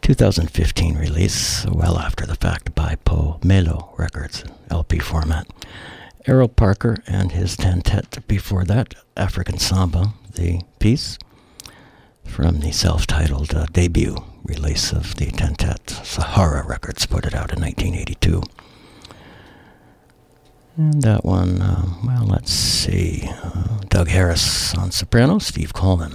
2015 0.03 0.99
release, 0.99 1.65
well 1.71 1.99
after 1.99 2.27
the 2.27 2.37
fact, 2.37 2.75
by 2.75 2.97
Po 3.07 3.39
Melo 3.43 3.95
Records, 3.97 4.45
LP 4.71 4.99
format. 4.99 5.47
Errol 6.27 6.49
Parker 6.49 6.99
and 7.07 7.33
his 7.33 7.57
tentet 7.57 8.27
before 8.29 8.65
that, 8.65 8.95
African 9.17 9.59
Samba, 9.59 10.13
the 10.35 10.61
piece 10.79 11.17
from 12.25 12.61
the 12.61 12.73
self 12.73 13.07
titled 13.07 13.55
uh, 13.55 13.67
debut 13.73 14.17
release 14.45 14.93
of 14.93 15.15
the 15.17 15.27
tentet. 15.27 15.91
Sahara 15.91 16.65
Records 16.67 17.07
put 17.07 17.25
it 17.25 17.35
out 17.35 17.53
in 17.53 17.61
1982. 17.61 18.43
And 20.77 21.03
that 21.03 21.25
one, 21.25 21.63
uh, 21.63 21.85
well, 22.05 22.27
let's 22.27 22.53
see. 22.53 23.29
Uh, 23.31 23.79
Doug 23.89 24.09
Harris 24.09 24.75
on 24.75 24.91
soprano, 24.91 25.39
Steve 25.39 25.73
Coleman 25.73 26.15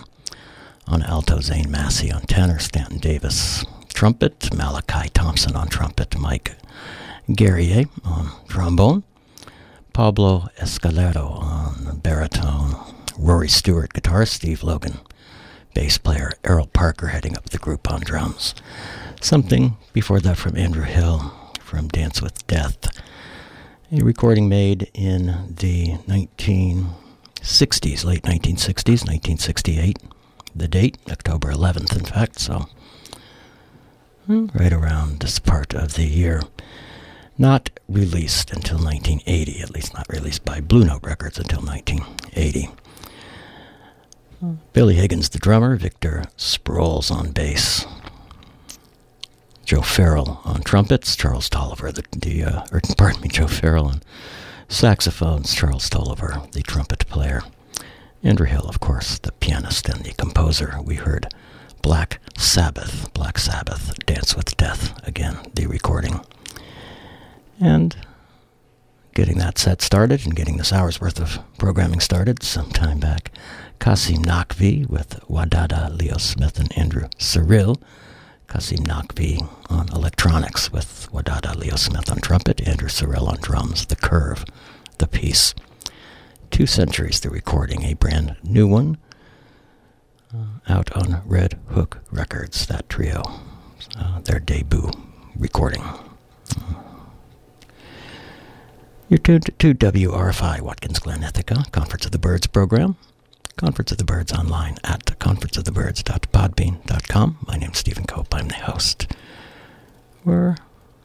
on 0.87 1.01
alto, 1.03 1.39
Zane 1.39 1.71
Massey 1.71 2.11
on 2.11 2.21
tenor, 2.23 2.59
Stanton 2.59 2.97
Davis 2.97 3.63
trumpet, 3.93 4.53
Malachi 4.55 5.09
Thompson 5.09 5.55
on 5.55 5.67
trumpet, 5.67 6.17
Mike 6.17 6.55
Guerrier 7.33 7.85
on 8.03 8.31
trombone, 8.47 9.03
Pablo 9.93 10.47
Escalero 10.57 11.41
on 11.41 11.99
baritone, 11.99 12.75
Rory 13.17 13.49
Stewart 13.49 13.93
guitar, 13.93 14.25
Steve 14.25 14.63
Logan 14.63 14.99
bass 15.73 15.97
player, 15.97 16.31
Errol 16.43 16.67
Parker 16.67 17.07
heading 17.07 17.35
up 17.37 17.49
the 17.49 17.57
group 17.57 17.91
on 17.91 18.01
drums. 18.01 18.53
Something 19.21 19.77
before 19.93 20.19
that 20.21 20.37
from 20.37 20.57
Andrew 20.57 20.83
Hill 20.83 21.33
from 21.59 21.87
Dance 21.87 22.21
with 22.21 22.45
Death, 22.47 22.77
a 23.91 24.03
recording 24.03 24.47
made 24.49 24.89
in 24.93 25.55
the 25.59 25.97
1960s, 26.07 28.05
late 28.05 28.23
1960s, 28.23 29.05
1968. 29.05 29.97
The 30.55 30.67
date, 30.67 30.97
October 31.09 31.51
11th, 31.51 31.95
in 31.95 32.05
fact, 32.05 32.39
so 32.39 32.67
hmm, 34.25 34.47
right 34.53 34.73
around 34.73 35.19
this 35.19 35.39
part 35.39 35.73
of 35.73 35.93
the 35.93 36.05
year 36.05 36.41
not 37.39 37.69
released 37.87 38.51
until 38.51 38.77
1980, 38.77 39.61
at 39.61 39.71
least 39.71 39.93
not 39.93 40.05
released 40.09 40.43
by 40.43 40.59
Blue 40.59 40.83
Note 40.83 41.03
Records 41.03 41.37
until 41.39 41.61
1980. 41.61 42.69
Billy 44.73 44.95
Higgins, 44.95 45.29
the 45.29 45.39
drummer, 45.39 45.75
Victor 45.75 46.23
Sproles 46.37 47.11
on 47.11 47.31
bass, 47.31 47.85
Joe 49.65 49.81
Farrell 49.81 50.41
on 50.45 50.61
trumpets, 50.61 51.15
Charles 51.15 51.49
Tolliver, 51.49 51.91
the, 51.91 52.03
the 52.15 52.43
uh, 52.43 52.65
or, 52.71 52.81
pardon 52.97 53.21
me, 53.21 53.27
Joe 53.27 53.47
Farrell 53.47 53.87
on 53.87 54.01
saxophones, 54.69 55.53
Charles 55.53 55.89
Tolliver, 55.89 56.41
the 56.53 56.61
trumpet 56.63 57.05
player, 57.07 57.43
Andrew 58.23 58.47
Hill, 58.47 58.65
of 58.67 58.79
course, 58.79 59.19
the 59.19 59.31
pianist 59.33 59.89
and 59.89 60.03
the 60.03 60.13
composer. 60.13 60.79
We 60.83 60.95
heard 60.95 61.33
Black 61.81 62.19
Sabbath, 62.37 63.13
Black 63.13 63.37
Sabbath, 63.37 63.93
Dance 64.05 64.35
with 64.35 64.55
Death, 64.57 65.05
again, 65.07 65.37
the 65.53 65.67
recording. 65.67 66.21
And 67.59 67.95
getting 69.13 69.37
that 69.39 69.57
set 69.57 69.81
started 69.81 70.25
and 70.25 70.35
getting 70.35 70.57
this 70.57 70.71
hour's 70.71 71.01
worth 71.01 71.19
of 71.19 71.39
programming 71.57 71.99
started 71.99 72.41
some 72.41 72.69
time 72.69 72.99
back, 72.99 73.31
Qasim 73.79 74.25
Naqvi 74.25 74.87
with 74.89 75.19
Wadada, 75.29 75.97
Leo 75.97 76.17
Smith, 76.17 76.59
and 76.59 76.77
Andrew 76.77 77.07
Cyrille. 77.17 77.81
Qasim 78.47 78.79
Naqvi 78.79 79.47
on 79.69 79.87
electronics 79.89 80.71
with 80.71 81.07
Wadada, 81.13 81.55
Leo 81.55 81.75
Smith 81.75 82.11
on 82.11 82.19
trumpet, 82.19 82.67
Andrew 82.67 82.89
Cyrille 82.89 83.27
on 83.29 83.37
drums, 83.41 83.85
The 83.85 83.95
Curve, 83.95 84.43
the 84.97 85.07
piece. 85.07 85.53
Two 86.51 86.65
Centuries, 86.65 87.21
the 87.21 87.29
recording, 87.29 87.83
a 87.83 87.93
brand 87.93 88.35
new 88.43 88.67
one, 88.67 88.97
uh, 90.33 90.59
out 90.67 90.91
on 90.93 91.21
Red 91.25 91.57
Hook 91.69 91.99
Records, 92.11 92.65
that 92.67 92.89
trio, 92.89 93.23
uh, 93.97 94.19
their 94.21 94.39
debut 94.39 94.91
recording. 95.37 95.83
You're 99.07 99.19
tuned 99.19 99.49
to 99.57 99.73
WRFI 99.73 100.61
Watkins 100.61 100.99
Glen 100.99 101.23
Ithaca, 101.23 101.65
Conference 101.71 102.05
of 102.05 102.11
the 102.11 102.19
Birds 102.19 102.45
program. 102.47 102.97
Conference 103.59 103.91
of 103.91 103.97
the 103.97 104.05
Birds 104.05 104.31
online 104.31 104.77
at 104.85 105.05
conferenceofthebirds.podbean.com. 105.19 107.37
My 107.45 107.57
name's 107.57 107.79
Stephen 107.79 108.05
Cope. 108.05 108.33
I'm 108.33 108.47
the 108.47 108.53
host. 108.53 109.11
We're 110.23 110.55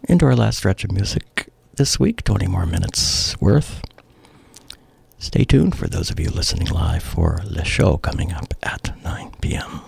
into 0.09 0.24
our 0.24 0.36
last 0.36 0.59
stretch 0.59 0.85
of 0.85 0.93
music 0.93 1.48
this 1.74 1.98
week, 1.98 2.22
20 2.22 2.47
more 2.47 2.64
minutes 2.64 3.36
worth. 3.40 3.82
Stay 5.18 5.43
tuned 5.43 5.76
for 5.76 5.89
those 5.89 6.10
of 6.10 6.20
you 6.20 6.31
listening 6.31 6.68
live 6.68 7.02
for 7.02 7.40
Le 7.44 7.64
Show 7.64 7.97
coming 7.97 8.32
up 8.32 8.55
at 8.62 9.02
9 9.02 9.32
p.m. 9.40 9.81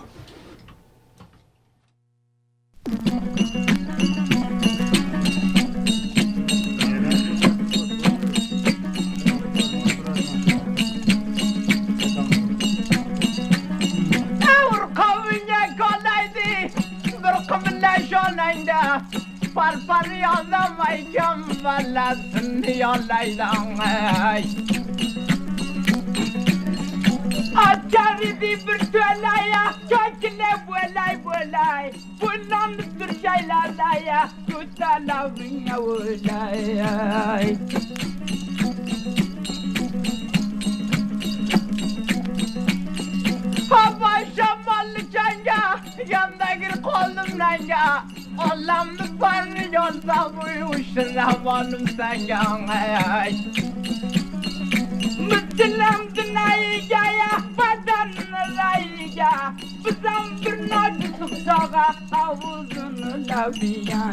şolayda 18.09 19.01
Par 19.55 19.75
par 19.87 20.05
yollamayken 20.05 21.39
Vallansın 21.63 22.63
yollaydan 22.79 23.77
ay. 23.77 24.43
Açar 27.55 28.21
idi 28.21 28.59
bir 28.67 28.79
tölaya 28.91 29.73
Köküne 29.89 30.51
bölay 30.67 31.25
bölay 31.25 31.91
Bundan 32.21 32.73
bir 32.77 33.13
şeylerlaya 33.13 34.29
Tutalavın 34.49 35.65
yavulay 35.67 36.81
Ay. 37.27 37.57
şaballı 44.37 45.11
çanga 45.13 45.79
Yandakir 46.09 46.81
koldum 46.81 47.39
nanga 47.39 48.03
Allah'ım 48.37 49.17
parını 49.19 49.75
yolsa 49.75 50.31
buyuşun 50.35 51.15
Rahmanım 51.15 51.87
sanga 51.87 52.57
Mütülüm 55.19 56.15
dınayıga 56.15 57.05
Yahbadan 57.11 58.09
rayıga 58.57 59.53
Bizam 59.85 60.25
bir 60.45 60.69
nadi 60.69 61.19
tuksağa 61.19 61.95
Havuzunu 62.11 63.27
labiya 63.29 64.03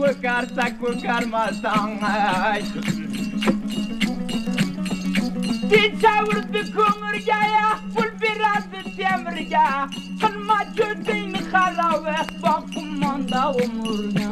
Kokarsa 0.00 0.66
kokarmasan 0.80 1.90
Tijawurdu 5.70 6.60
kumurgaya 6.74 7.68
Fulbiradı 7.94 8.80
temirga 8.96 9.88
Kılma 10.20 10.58
cödeyn 10.76 11.32
kharawe 11.52 12.16
Bakımanda 12.42 13.52
umurga 13.52 14.30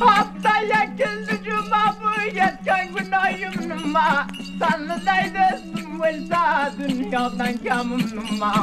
Hatta 0.00 0.58
yakın 0.60 1.44
cuma 1.44 1.96
bu 2.02 2.36
yetken 2.36 2.88
günahımma 2.94 4.26
Sanlıdaydısın 4.58 6.00
vılsa 6.00 6.72
dünyadan 6.78 7.56
kamımma 7.68 8.54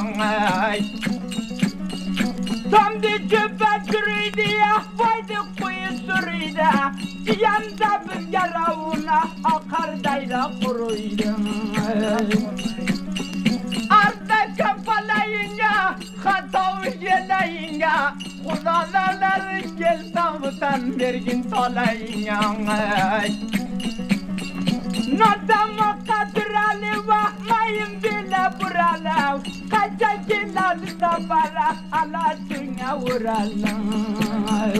Tam 2.71 3.03
di 3.03 3.29
cübbet 3.29 3.93
yürüydü 3.93 4.55
ya 4.57 4.75
ah, 4.75 4.85
Vaydı 4.99 5.33
kuyu 5.61 5.97
sürüydü. 5.97 6.69
Diyanda 7.25 8.03
bir 8.05 8.33
yaravuna 8.33 9.23
Akar 9.43 10.03
dayla 10.03 10.51
kuruydu 10.65 11.35
arda 14.07 14.39
kapalayınca 14.57 15.95
hatav 16.23 16.83
gelayınca 16.99 18.13
Kudalarlar 18.47 19.59
gel 19.77 20.01
tavutan 20.13 20.99
vergin 20.99 21.51
tolayınca 21.51 22.39
Nadama 25.17 25.97
kadralı 26.07 27.07
vahmayın 27.07 28.03
bile 28.03 28.49
buralar 28.61 29.37
Kaçakinalı 29.71 30.99
da 31.01 31.19
para 31.29 31.75
ala 31.91 32.35
dünya 32.49 32.97
vuralar 32.97 34.75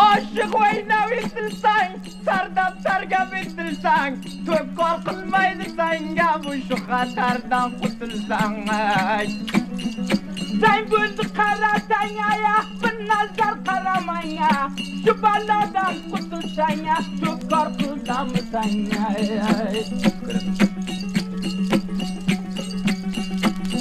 Aşık 0.00 0.54
oyna 0.54 1.10
bildirsen, 1.10 1.98
sardap 2.24 2.74
sarga 2.82 3.28
bildirsen, 3.32 4.16
tök 4.46 4.76
korkulmaydı 4.76 5.64
senge 5.76 6.22
bu 6.44 6.52
şu 6.68 6.86
katardan 6.86 7.70
kurtulsan. 7.70 8.56
Sen 10.60 10.90
gözü 10.90 11.34
karasan 11.34 12.08
ya, 12.18 12.64
bir 12.82 13.08
nazar 13.08 13.64
karaman 13.64 14.26
ya, 14.26 14.70
şu 15.04 15.22
baladan 15.22 15.94
kurtulsan 16.10 16.70
ya, 16.70 16.98
tök 17.20 17.50
korkuldan 17.50 18.26
mı 18.26 18.36
ya? 18.94 19.08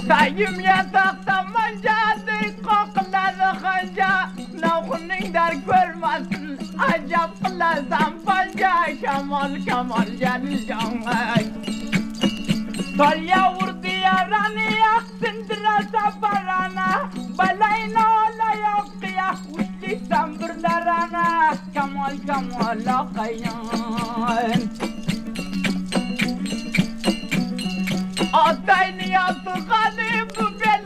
Sayım 0.07 0.59
yataktan 0.59 1.45
mancadır, 1.51 2.63
kokladı 2.63 3.43
hanca, 3.61 4.29
Lavhını 4.61 5.33
der 5.33 5.53
görmesin. 5.53 6.59
Acap 6.79 7.59
lazım 7.59 8.13
balca 8.27 8.85
Kemal 9.01 9.55
Kemal 9.65 10.07
gel 10.19 10.67
canay 10.67 11.45
Tolya 12.97 13.53
vurdu 13.53 13.87
yaranı 13.87 14.69
Sindirasa 15.19 16.21
barana. 16.21 17.09
Balayna 17.37 18.07
olaya 18.09 18.85
kıya 19.01 19.35
Uçli 19.53 19.99
sambırlarana 20.09 21.53
Kemal 21.73 22.17
Kemal 22.25 22.99
akayan. 22.99 24.61
Atay 28.33 28.97
niyatı 28.97 29.53
kadim 29.69 30.28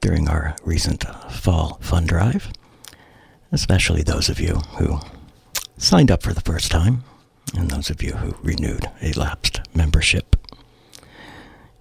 during 0.00 0.28
our 0.28 0.56
recent 0.64 1.04
fall 1.30 1.78
fund 1.80 2.08
drive, 2.08 2.52
especially 3.52 4.02
those 4.02 4.28
of 4.28 4.40
you 4.40 4.56
who 4.78 5.00
signed 5.76 6.10
up 6.10 6.22
for 6.22 6.32
the 6.32 6.40
first 6.40 6.70
time 6.70 7.04
and 7.56 7.70
those 7.70 7.90
of 7.90 8.02
you 8.02 8.12
who 8.12 8.36
renewed 8.42 8.90
a 9.02 9.12
lapsed 9.12 9.60
membership. 9.74 10.36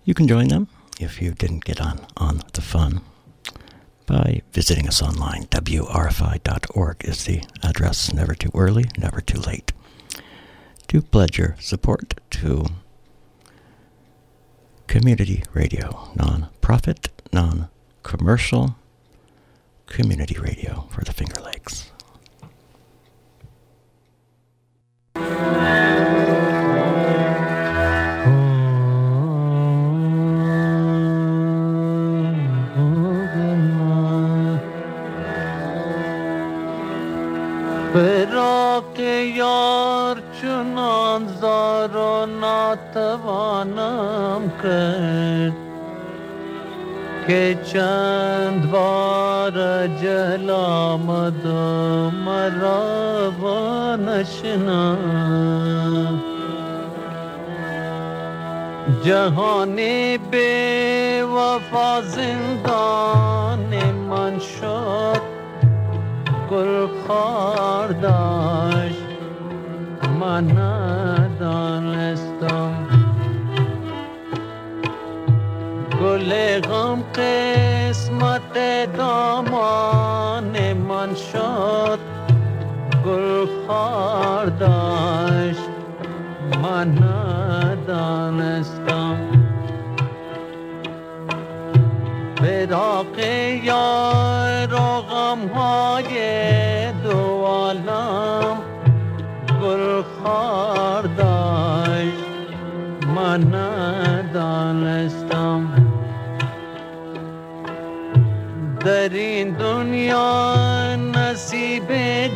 You 0.04 0.14
can 0.14 0.28
join 0.28 0.48
them 0.48 0.68
if 1.00 1.22
you 1.22 1.34
didn't 1.34 1.66
get 1.66 1.82
on 1.82 2.06
on 2.16 2.42
the 2.54 2.62
fun 2.62 3.02
by 4.06 4.42
visiting 4.54 4.88
us 4.88 5.02
online. 5.02 5.46
WRFI.org 5.48 7.04
is 7.04 7.26
the 7.26 7.44
address. 7.62 8.14
Never 8.14 8.34
too 8.34 8.52
early, 8.54 8.86
never 8.98 9.20
too 9.22 9.40
late 9.40 9.74
to 10.88 11.02
pledge 11.02 11.38
your 11.38 11.56
support 11.60 12.14
to 12.30 12.66
community 14.88 15.44
radio, 15.54 16.10
non 16.16 16.48
profit, 16.62 17.10
non 17.34 17.68
commercial 18.07 18.77
community 19.87 20.39
radio 20.39 20.87
for 20.91 21.05
the 21.05 21.13
Finger 21.13 21.41
Lakes. 21.41 21.93
فراق 37.93 39.01
یار 39.37 40.23
چنان 40.43 41.27
زار 41.41 41.97
و 41.97 42.27
ناتوانم 42.41 43.73
کرد 44.63 45.66
کہ 47.28 47.54
چند 47.72 48.66
جلا 50.02 50.96
مد 51.00 51.46
مرا 52.24 53.96
نشنا۔ 54.00 54.82
جہان 59.04 59.78
بے 60.30 61.22
وفا 61.32 62.00
زندان 62.16 63.72
من 64.10 64.40
شد 64.48 65.24
گل 66.52 66.86
خار 67.04 67.92
داشت 68.04 70.06
من 70.20 70.56
دانستم 71.40 72.77
گل 76.02 76.32
غم 76.60 77.04
قسمت 77.16 78.54
دامان 78.98 80.74
من 80.74 81.16
شد 81.16 82.00
گل 83.06 83.48
خار 83.68 84.46
داشت، 84.46 85.70
من 86.64 86.88
ندانستم. 87.68 89.18
فراق 92.36 93.20
یار 93.64 94.74
و 94.74 95.02
غمهای 95.02 96.16
دو 96.92 97.46
عالم 97.46 98.58
گل 99.62 100.04
خار 100.24 101.04
داشت، 101.18 102.26
من 103.16 103.42
ندانستم. 103.56 105.17
در 108.87 109.09
این 109.09 109.51
دنیا 109.51 110.97
نصیب 110.97 111.93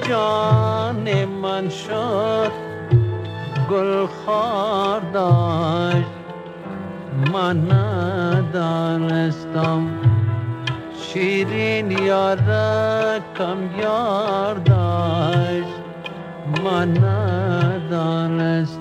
جان 0.09 1.25
من 1.25 1.69
شد 1.69 2.53
گل 3.71 4.07
خار 4.07 5.01
داشت 5.01 6.09
من 7.33 7.73
ندانستم 7.73 9.83
شیرین 11.01 11.91
یارکم 11.91 13.59
یار 13.81 14.55
داشت 14.55 15.75
من 16.65 17.05
ندانستم 17.05 18.80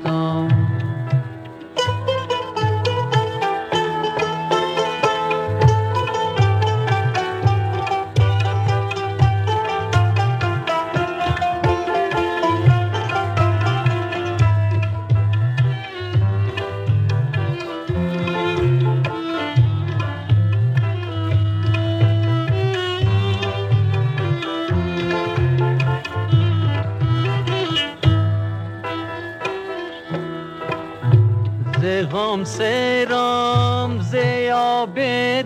ز 32.11 32.13
غم 32.13 32.45
سرام 32.45 34.01
ز 34.01 34.15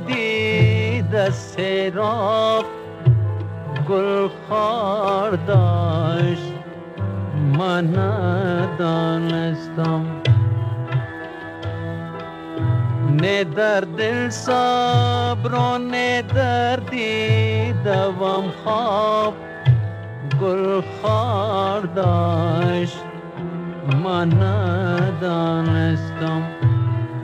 دید 0.07 1.31
سراب 1.31 2.65
گل 3.89 4.29
خار 4.49 5.37
داشت 5.37 6.53
من 7.59 7.99
ندانستم 8.79 10.07
نه 13.11 13.45
در 13.45 13.81
دل 13.81 14.31
صبر 14.31 15.55
و 15.55 15.79
نه 15.79 16.23
در 16.23 16.77
دیدم 16.77 18.45
خواب 18.65 19.35
گل 20.41 20.83
خار 21.03 21.81
داشت 21.81 23.04
من 24.05 24.43
ندانستم 24.43 26.43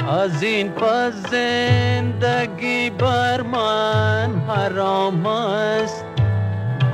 از 0.09 0.43
این 0.43 0.69
پس 0.69 1.13
زندگی 1.31 2.91
بر 2.91 3.43
من 3.43 4.43
حرام 4.49 5.27
است. 5.27 6.05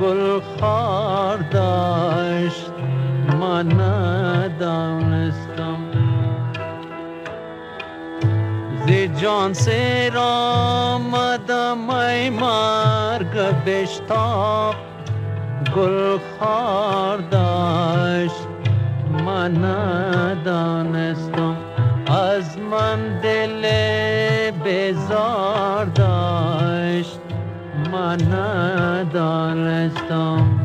گل 0.01 0.39
خار 0.59 1.37
داشت 1.37 2.71
من 3.39 3.81
ندانستم 3.81 5.77
ز 8.87 8.91
جان 9.21 9.53
سر 9.53 10.17
آمدم 10.17 11.89
ای 11.89 12.29
مرگ 12.29 13.37
بشتاب. 13.65 14.75
گل 15.75 16.17
خار 16.39 17.17
داشت 17.17 18.46
من 19.27 19.65
ندانستم 19.65 21.55
از 22.07 22.57
من 22.57 23.19
دل 23.21 23.61
بیزار 24.51 25.85
داشت. 25.85 27.19
من 27.91 28.17
ندانستم 29.01 30.56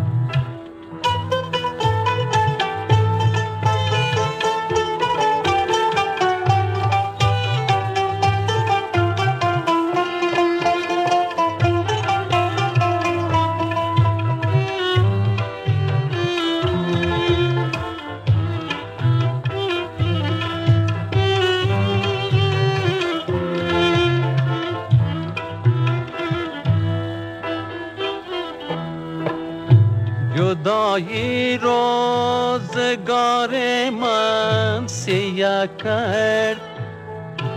مایی 30.64 31.58
روزگار 31.58 33.50
من 33.90 34.86
سیه 34.86 35.68
کرد 35.84 36.60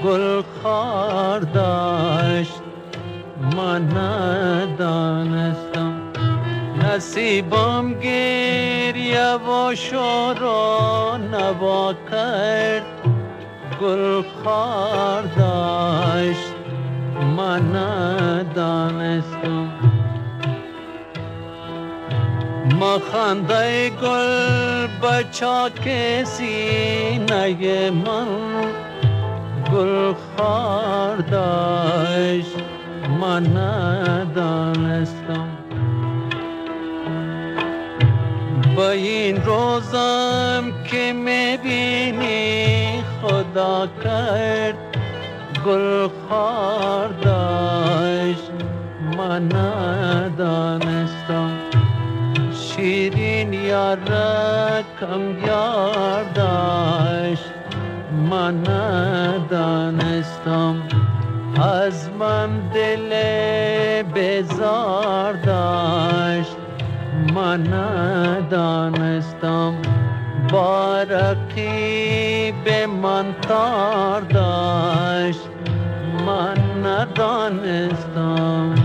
گل 0.06 0.41
خار 0.64 1.40
داشت. 1.40 2.61
من 3.56 3.98
ندانستم 3.98 5.94
نصیبم 6.84 7.94
گریه 7.99 9.36
و 9.36 9.76
شور 9.76 10.44
و 10.44 11.18
نوا 11.18 11.94
کرد. 12.11 12.86
گل 13.82 14.23
خار 14.44 15.22
داشت. 15.22 16.56
من 17.38 17.76
ندانستم 17.76 19.74
ما 22.72 23.00
خنده 23.00 23.90
گل 23.90 24.88
بچا 24.88 25.70
کسی 25.70 27.20
نگه 27.20 27.92
من. 27.92 28.28
گل 29.74 30.14
خار 30.14 31.18
داشت 31.18 32.56
من 33.22 33.58
ندانستم. 33.58 35.48
با 38.76 38.90
این 38.90 39.46
روزم 39.46 40.74
که 40.84 41.14
می‌بینی 41.14 43.04
خدا 43.22 43.88
کرد 44.04 44.78
گل 45.66 46.08
خار 46.30 47.08
داشت 47.08 48.52
من 49.18 49.44
ندانستم. 49.56 51.52
şirin 52.76 53.52
yarakam 53.52 55.23
yardaş 55.47 57.39
Mana 58.30 59.34
danestam 59.49 60.76
azmam 61.61 62.52
dele 62.73 64.06
bezardaş 64.15 65.38
Mana 67.34 67.88
danestam 68.52 69.73
baraki 70.53 71.73
be 72.65 72.85
mantardaş 72.85 74.45
Mana 76.26 77.07
danestam. 77.15 78.85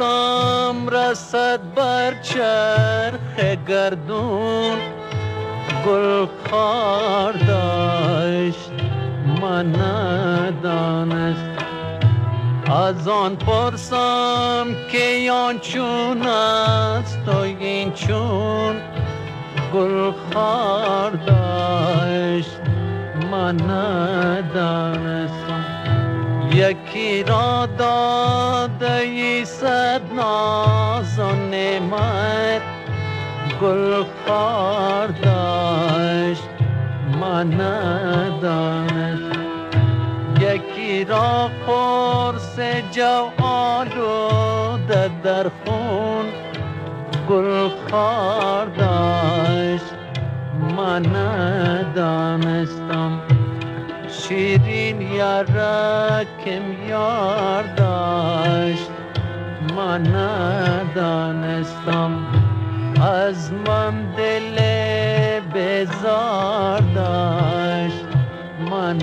دستم 0.00 0.88
رسد 0.88 1.60
بر 1.74 2.14
چرخ 2.22 3.58
گردون. 3.68 4.78
گل 5.86 6.26
خار 6.50 7.32
داشت 7.32 8.70
من 9.42 9.76
ندانست 9.76 11.50
از 12.72 13.08
آن 13.08 13.36
پرسم 13.36 14.66
که 14.92 15.32
آن 15.32 15.58
چون 15.58 16.22
است 16.22 17.18
و 17.26 17.36
این 17.36 17.92
چون. 17.92 18.76
گل 19.74 20.12
خار 20.32 21.10
داشت 21.10 22.60
من 23.30 23.56
ندانستم 23.70 25.49
یکی 26.52 27.22
را 27.22 27.66
داده 27.78 28.94
ای 28.94 29.44
صد 29.44 30.00
ناز 30.16 31.18
و 31.18 31.32
نعمت 31.32 32.62
گل 33.62 34.04
خار 34.26 35.06
داشت 35.06 36.48
من 37.20 37.60
ندانست 37.60 39.30
یکی 40.40 41.04
را 41.04 41.50
قرص 41.66 42.58
جو 42.92 43.30
آلوده 43.44 45.10
در 45.24 45.50
خون 45.64 46.24
گل 47.30 47.68
خار 47.90 48.66
داشت 48.66 49.94
من 50.76 51.06
ندانستم. 51.86 53.20
شیرین 54.29 55.01
یارا 55.01 56.23
کم 56.45 56.89
یار 56.89 57.63
داشت 57.77 58.89
من 59.77 60.07
ندانستم 60.15 62.11
از 63.01 63.53
من 63.53 63.93
دل 64.17 64.59
بزار 65.55 66.81
داشت 66.95 68.05
من 68.71 68.97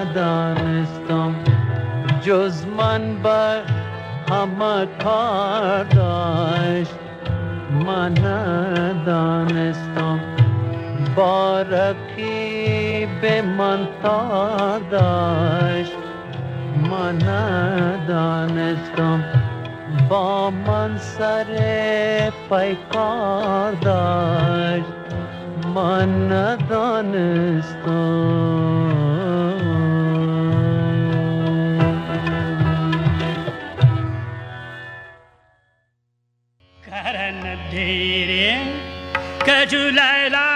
ندانستم 0.00 1.34
جز 2.22 2.66
من 2.78 3.22
به 3.22 3.62
همه 4.30 4.86
کار 5.04 5.84
داشت 5.84 6.94
من 7.86 8.18
ندانستم 8.18 10.20
بارکی 11.16 13.08
به 13.20 13.42
من 13.42 13.88
تار 14.02 14.80
داشت 14.90 15.92
من 16.90 17.16
ندانستم 17.22 19.24
با 20.08 20.50
من 20.50 20.98
سر 20.98 21.44
پیکار 22.50 23.72
داشت 23.72 24.84
من 25.74 26.32
ندانستم 26.32 28.00
Karan 36.86 37.42
dere, 37.70 38.48
kajulai 39.46 40.22
lare, 40.34 40.53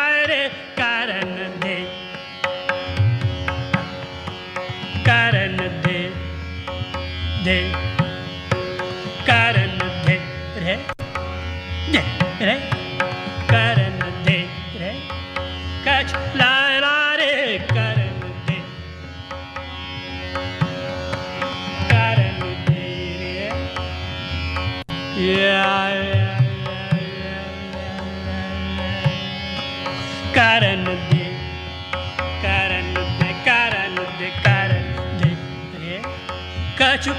yeah, 25.40 25.90
yeah. 25.96 26.40
Karan 30.34 30.84
de, 30.84 31.26
karan 32.44 32.94
de, 33.20 33.30
karan 33.48 33.96
de, 34.20 34.30
karan 34.44 34.86
de, 35.20 35.30
de, 35.80 35.96
kachu 36.80 37.14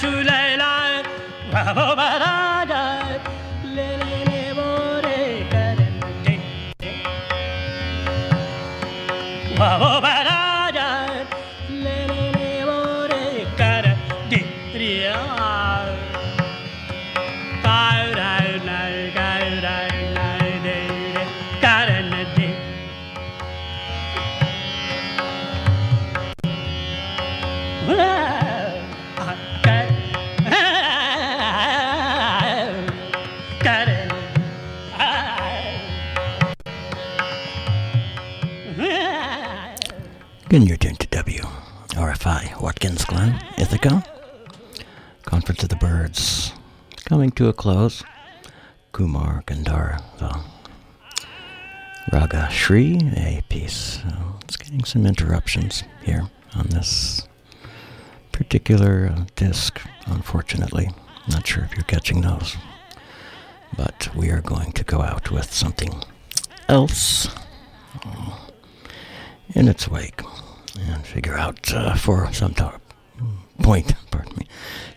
जु 0.00 0.08
रे। 0.08 0.56
ला 0.56 0.72
भा 1.52 2.57
Of 45.60 45.68
the 45.70 45.76
Birds 45.76 46.52
coming 47.04 47.30
to 47.32 47.48
a 47.48 47.52
close. 47.52 48.04
Kumar 48.92 49.42
Gandharva, 49.46 50.00
the 50.18 50.40
Raga 52.12 52.48
Shri, 52.50 52.98
a 53.16 53.42
piece. 53.48 53.98
Uh, 54.04 54.38
it's 54.44 54.56
getting 54.56 54.84
some 54.84 55.04
interruptions 55.04 55.82
here 56.02 56.30
on 56.54 56.68
this 56.68 57.26
particular 58.30 59.12
uh, 59.14 59.24
disc, 59.34 59.80
unfortunately. 60.06 60.90
Not 61.28 61.46
sure 61.46 61.64
if 61.64 61.74
you're 61.74 61.84
catching 61.84 62.20
those. 62.20 62.56
But 63.76 64.08
we 64.14 64.30
are 64.30 64.40
going 64.40 64.72
to 64.72 64.84
go 64.84 65.02
out 65.02 65.30
with 65.30 65.52
something 65.52 66.02
else 66.68 67.28
uh, 68.04 68.38
in 69.54 69.66
its 69.68 69.88
wake 69.88 70.22
and 70.78 71.04
figure 71.04 71.36
out 71.36 71.72
uh, 71.74 71.94
for 71.96 72.32
some 72.32 72.54
to- 72.54 72.80
point, 73.60 73.92
pardon 74.12 74.34
me, 74.36 74.46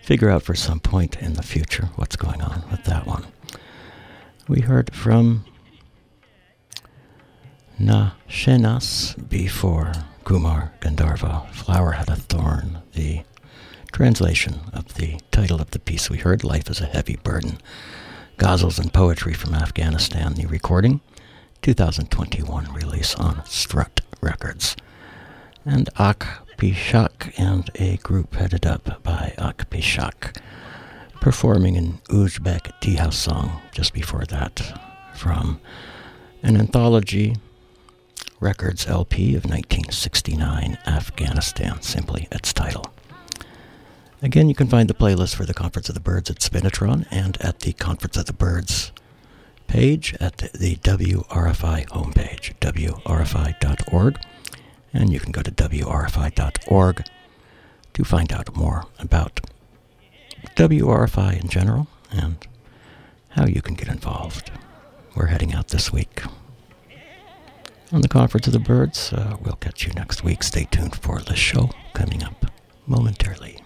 figure 0.02 0.28
out 0.28 0.42
for 0.42 0.54
some 0.54 0.80
point 0.80 1.16
in 1.22 1.34
the 1.34 1.42
future 1.42 1.90
what's 1.96 2.16
going 2.16 2.42
on 2.42 2.64
with 2.70 2.84
that 2.84 3.06
one. 3.06 3.24
We 4.48 4.60
heard 4.60 4.94
from 4.94 5.44
Na 7.78 8.12
Shenas 8.28 9.16
before 9.28 9.92
Kumar 10.24 10.72
Gandharva, 10.80 11.48
Flower 11.50 11.92
Had 11.92 12.08
a 12.08 12.16
Thorn, 12.16 12.82
the 12.94 13.22
translation 13.92 14.60
of 14.72 14.94
the 14.94 15.20
title 15.30 15.60
of 15.60 15.70
the 15.70 15.78
piece 15.78 16.10
we 16.10 16.18
heard, 16.18 16.44
Life 16.44 16.68
is 16.68 16.80
a 16.80 16.86
Heavy 16.86 17.16
Burden. 17.16 17.58
Ghazals 18.38 18.80
and 18.80 18.92
Poetry 18.92 19.34
from 19.34 19.54
Afghanistan, 19.54 20.34
the 20.34 20.46
recording, 20.46 21.00
2021 21.62 22.72
release 22.72 23.14
on 23.14 23.44
Strut 23.46 24.00
Records. 24.20 24.76
And 25.64 25.88
Ak 25.96 26.41
Pishak 26.56 27.32
and 27.38 27.70
a 27.76 27.96
group 27.98 28.34
headed 28.34 28.66
up 28.66 29.02
by 29.02 29.34
Ak 29.38 29.68
Pishak 29.70 30.36
performing 31.20 31.76
an 31.76 32.00
Uzbek 32.08 32.72
tea 32.80 32.96
house 32.96 33.16
song 33.18 33.60
just 33.72 33.92
before 33.92 34.24
that 34.26 34.78
from 35.14 35.60
an 36.42 36.56
anthology 36.56 37.36
records 38.40 38.86
LP 38.88 39.36
of 39.36 39.44
1969 39.44 40.78
Afghanistan, 40.86 41.80
simply 41.80 42.26
its 42.32 42.52
title. 42.52 42.92
Again, 44.20 44.48
you 44.48 44.54
can 44.54 44.68
find 44.68 44.88
the 44.88 44.94
playlist 44.94 45.34
for 45.34 45.44
the 45.44 45.54
Conference 45.54 45.88
of 45.88 45.94
the 45.94 46.00
Birds 46.00 46.30
at 46.30 46.38
Spinitron 46.38 47.06
and 47.10 47.40
at 47.40 47.60
the 47.60 47.72
Conference 47.72 48.16
of 48.16 48.26
the 48.26 48.32
Birds 48.32 48.92
page 49.68 50.14
at 50.20 50.38
the 50.38 50.76
WRFI 50.76 51.86
homepage, 51.88 52.54
wrfi.org. 52.60 54.18
And 54.92 55.12
you 55.12 55.20
can 55.20 55.32
go 55.32 55.42
to 55.42 55.50
wrfi.org 55.50 57.04
to 57.94 58.04
find 58.04 58.32
out 58.32 58.54
more 58.56 58.84
about 58.98 59.40
WRFI 60.56 61.40
in 61.40 61.48
general 61.48 61.86
and 62.10 62.46
how 63.30 63.46
you 63.46 63.62
can 63.62 63.74
get 63.74 63.88
involved. 63.88 64.50
We're 65.16 65.26
heading 65.26 65.54
out 65.54 65.68
this 65.68 65.92
week 65.92 66.22
on 67.90 68.00
the 68.00 68.08
Conference 68.08 68.46
of 68.46 68.52
the 68.52 68.58
Birds. 68.58 69.12
Uh, 69.12 69.36
we'll 69.40 69.56
catch 69.56 69.86
you 69.86 69.92
next 69.92 70.24
week. 70.24 70.42
Stay 70.42 70.64
tuned 70.70 70.96
for 70.96 71.20
the 71.20 71.36
show 71.36 71.70
coming 71.94 72.22
up 72.22 72.46
momentarily. 72.86 73.61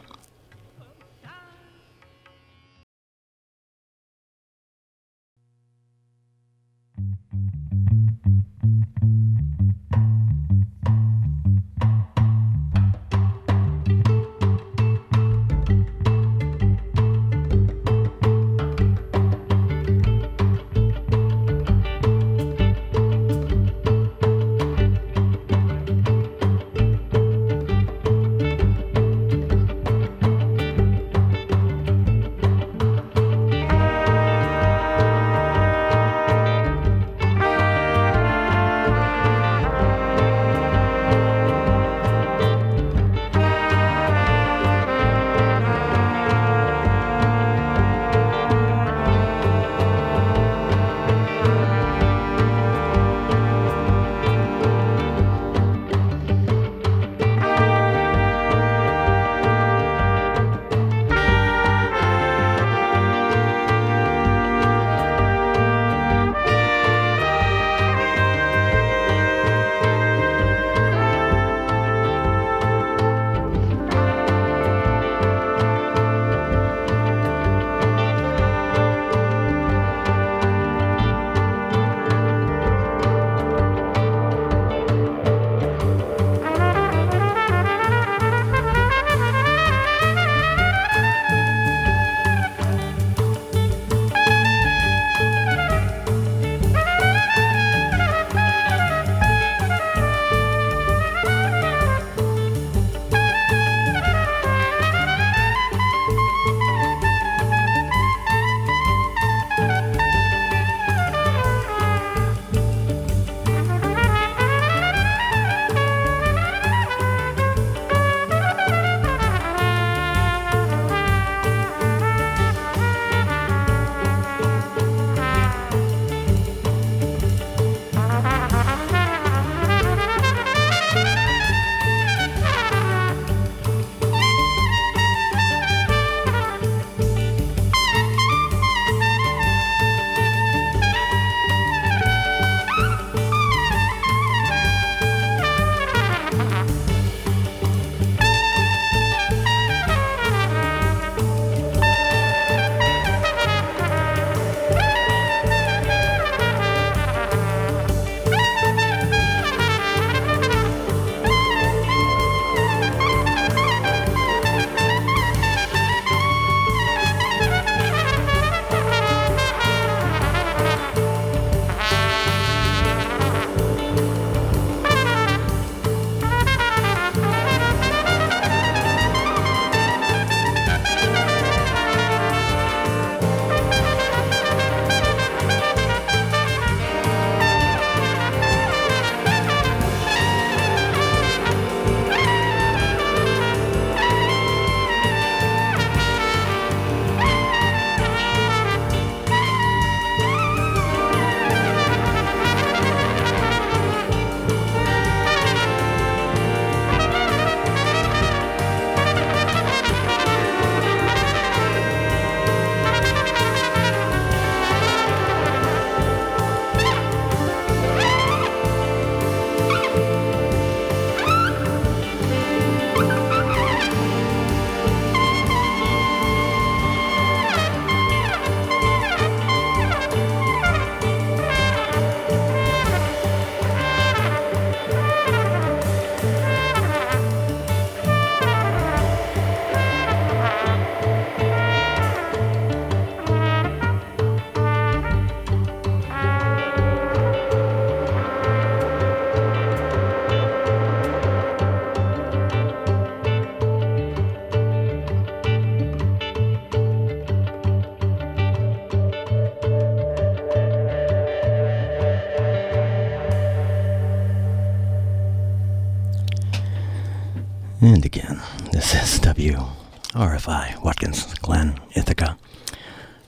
WRFI, 270.17 270.83
Watkins, 270.83 271.35
Glen, 271.35 271.79
Ithaca, 271.95 272.39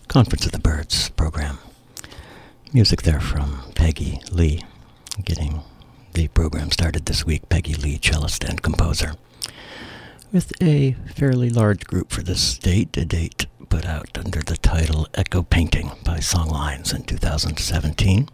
Conference 0.09 0.47
of 0.47 0.53
the 0.53 0.59
Birds 0.59 1.11
program. 1.11 1.59
Music 2.73 3.03
there 3.03 3.21
from 3.21 3.63
Peggy 3.75 4.23
Lee, 4.33 4.65
getting 5.25 5.61
the 6.15 6.29
program 6.29 6.71
started 6.71 7.05
this 7.05 7.27
week. 7.27 7.49
Peggy 7.51 7.75
Lee, 7.75 7.99
cellist 7.99 8.43
and 8.43 8.63
composer, 8.63 9.13
with 10.33 10.53
a 10.63 10.93
fairly 11.15 11.51
large 11.51 11.85
group 11.87 12.11
for 12.11 12.23
this 12.23 12.57
date, 12.59 12.97
a 12.97 13.05
date 13.05 13.47
put 13.69 13.85
out 13.85 14.17
under 14.17 14.41
the 14.41 14.57
title 14.57 15.07
Echo 15.15 15.43
Painting 15.43 15.91
by 16.05 16.19
Songlines 16.19 16.95
in 16.95 17.03
2017. 17.03 18.29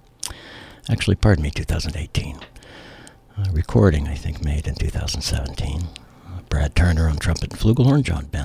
Actually, 0.89 1.17
pardon 1.17 1.43
me, 1.43 1.51
2018. 1.51 2.39
A 3.37 3.51
recording, 3.53 4.07
I 4.07 4.15
think, 4.15 4.45
made 4.45 4.67
in 4.69 4.75
2017. 4.77 5.81
Uh, 6.27 6.41
Brad 6.49 6.75
Turner 6.75 7.09
on 7.09 7.17
trumpet 7.17 7.53
and 7.53 7.61
flugelhorn, 7.61 8.03
John 8.03 8.27
tenor, 8.27 8.44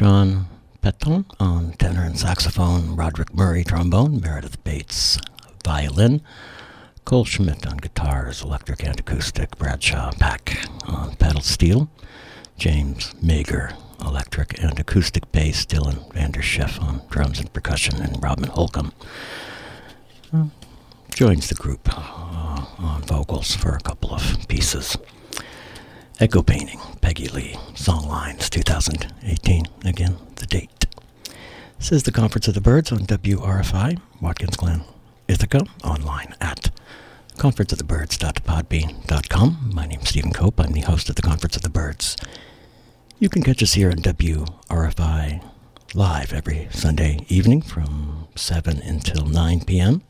John 0.00 0.46
Peton 0.80 1.26
on 1.38 1.72
tenor 1.72 2.04
and 2.04 2.18
saxophone, 2.18 2.96
Roderick 2.96 3.34
Murray 3.34 3.64
trombone, 3.64 4.18
Meredith 4.18 4.64
Bates 4.64 5.18
violin, 5.62 6.22
Cole 7.04 7.26
Schmidt 7.26 7.66
on 7.66 7.76
guitars, 7.76 8.40
electric 8.40 8.82
and 8.82 8.98
acoustic, 8.98 9.58
Bradshaw 9.58 10.12
Pack 10.12 10.56
on 10.86 11.16
pedal 11.16 11.42
steel, 11.42 11.90
James 12.56 13.12
Meger 13.20 13.74
electric 14.00 14.58
and 14.62 14.80
acoustic 14.80 15.30
bass, 15.32 15.66
Dylan 15.66 16.10
van 16.14 16.30
der 16.30 16.40
Schyff 16.40 16.80
on 16.80 17.02
drums 17.10 17.38
and 17.38 17.52
percussion, 17.52 18.00
and 18.00 18.22
Robin 18.22 18.48
Holcomb 18.48 18.92
uh, 20.32 20.46
joins 21.14 21.50
the 21.50 21.54
group 21.56 21.86
uh, 21.94 22.64
on 22.78 23.02
vocals 23.02 23.54
for 23.54 23.74
a 23.74 23.80
couple 23.80 24.14
of 24.14 24.48
pieces. 24.48 24.96
Echo 26.20 26.42
Painting, 26.42 26.78
Peggy 27.00 27.28
Lee, 27.28 27.54
Songlines 27.72 28.50
2018. 28.50 29.64
Again, 29.86 30.18
the 30.36 30.44
date. 30.44 30.84
This 31.78 31.92
is 31.92 32.02
the 32.02 32.12
Conference 32.12 32.46
of 32.46 32.52
the 32.52 32.60
Birds 32.60 32.92
on 32.92 33.06
WRFI, 33.06 33.98
Watkins 34.20 34.56
Glen, 34.56 34.84
Ithaca, 35.28 35.62
online 35.82 36.34
at 36.38 36.70
conferenceofthebirds.podbean.com. 37.38 39.70
My 39.72 39.86
name 39.86 40.00
is 40.00 40.10
Stephen 40.10 40.34
Cope. 40.34 40.60
I'm 40.60 40.72
the 40.72 40.82
host 40.82 41.08
of 41.08 41.14
the 41.14 41.22
Conference 41.22 41.56
of 41.56 41.62
the 41.62 41.70
Birds. 41.70 42.18
You 43.18 43.30
can 43.30 43.42
catch 43.42 43.62
us 43.62 43.72
here 43.72 43.90
on 43.90 43.96
WRFI 43.96 45.42
live 45.94 46.34
every 46.34 46.68
Sunday 46.70 47.24
evening 47.28 47.62
from 47.62 48.28
7 48.36 48.82
until 48.82 49.24
9 49.24 49.64
p.m. 49.64 50.02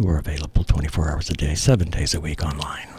We're 0.00 0.18
available 0.18 0.64
24 0.64 1.12
hours 1.12 1.30
a 1.30 1.34
day, 1.34 1.54
7 1.54 1.90
days 1.90 2.12
a 2.12 2.20
week 2.20 2.42
online. 2.42 2.95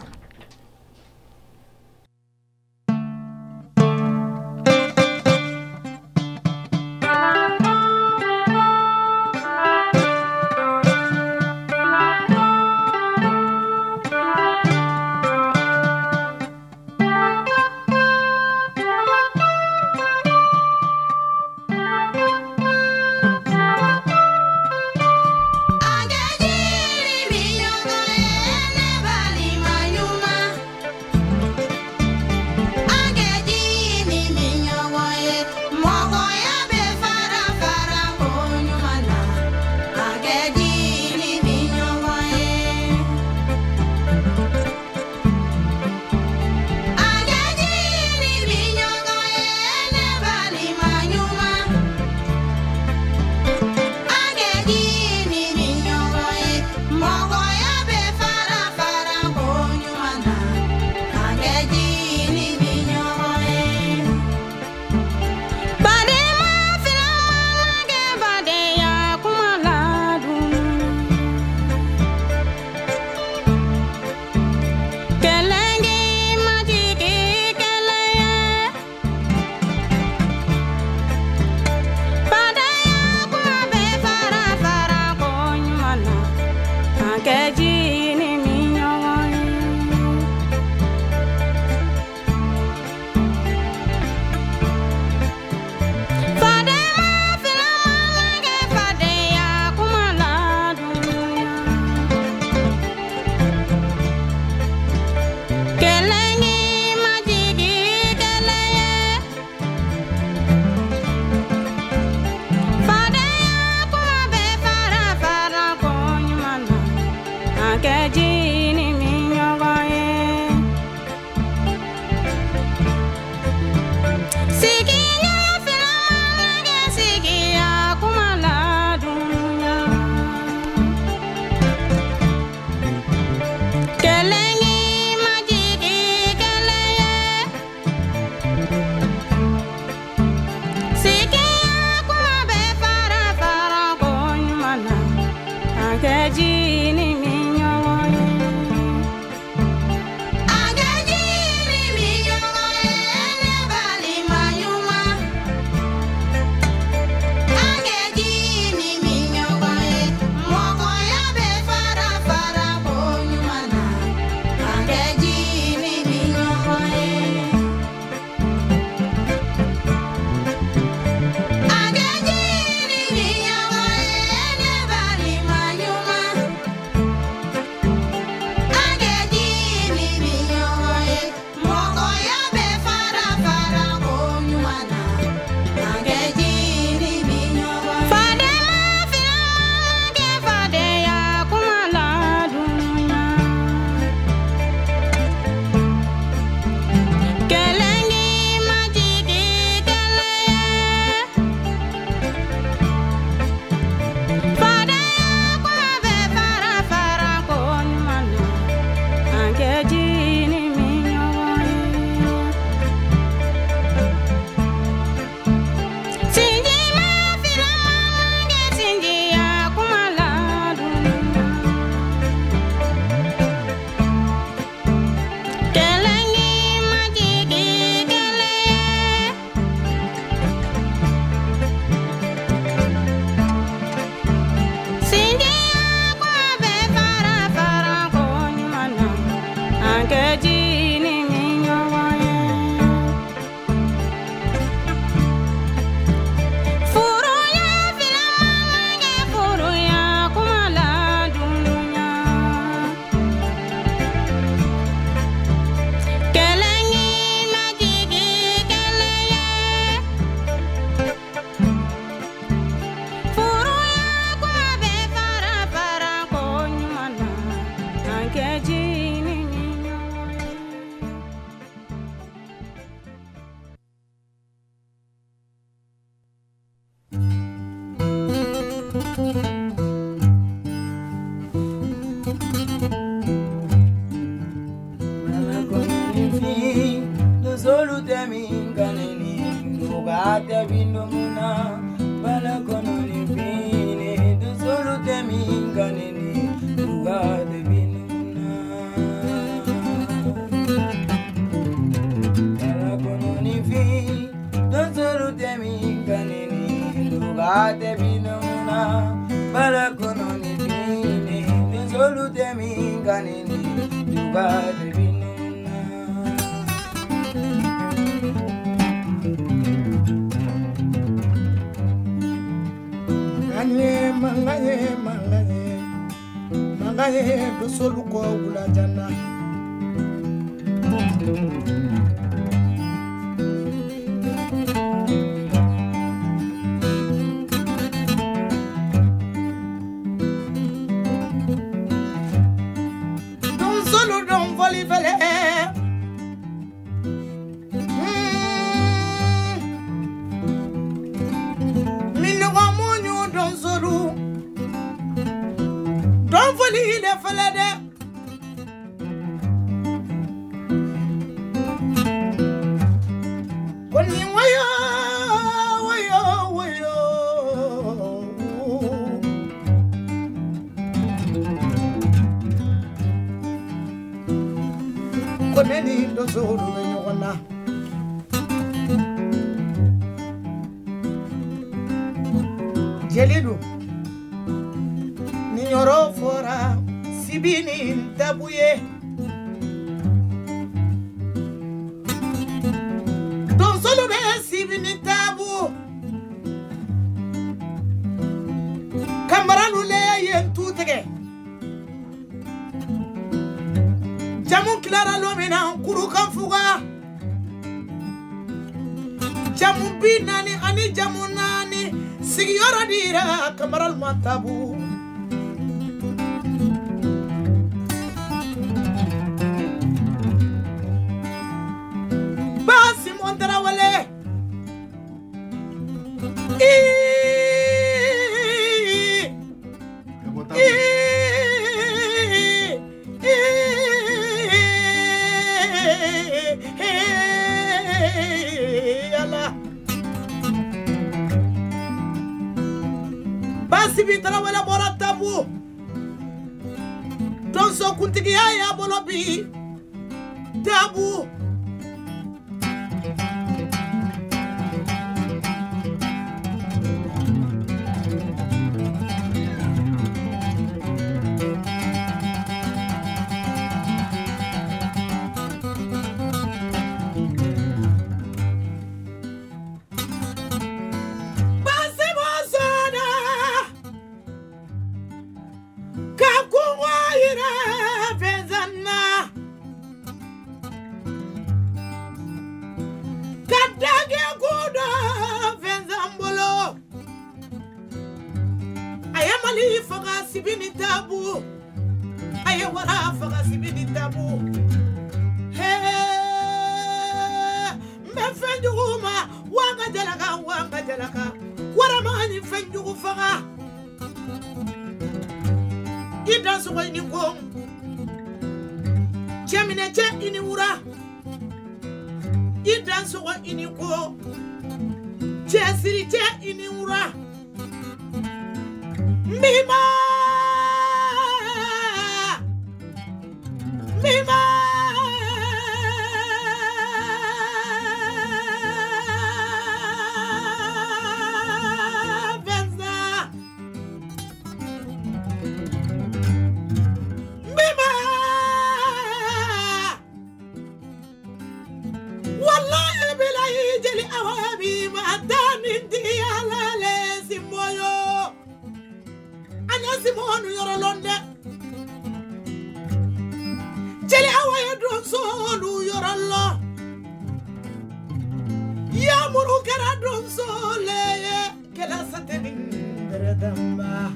Adama. 563.42 564.12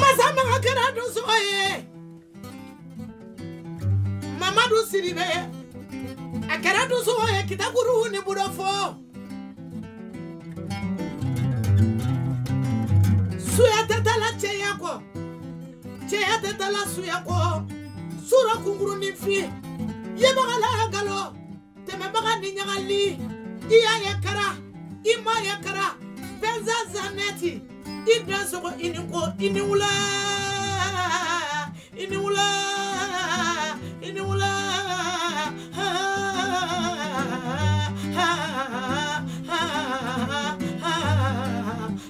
Mazama 0.00 0.42
hakera 0.52 0.92
duzoye. 0.96 1.84
Mama 4.40 4.62
dusiribe. 4.68 5.26
Akera 6.48 6.86
duzoye 6.86 7.42
kitaguru 7.48 8.08
ni 8.10 8.20
burofo. 8.20 8.96
Suya 13.56 13.86
tetala 13.88 14.32
cheyako. 14.40 15.02
Cheya 16.10 16.38
tetala 16.42 16.86
suyako. 16.94 17.62
Sura 18.28 18.56
kunguru 18.64 18.96
ni 18.96 19.12
fi. 19.12 19.44
Yebagala 20.16 20.88
galo. 20.92 21.36
Temebaga 21.86 22.36
ni 22.40 22.52
nyagali. 22.52 23.18
I 34.06 34.12
ni 34.12 34.20
wula 34.20 34.50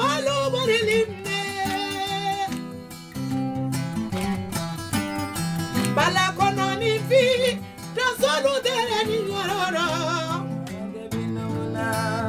all 0.00 0.28
over 0.28 0.70
in 0.70 1.08
there. 1.24 2.48
Balakono 5.96 6.68
ni 6.80 6.98
fi, 7.08 7.22
dasolu 7.96 8.54
dere 8.64 9.00
ni 9.08 9.18
yororo. 9.30 9.88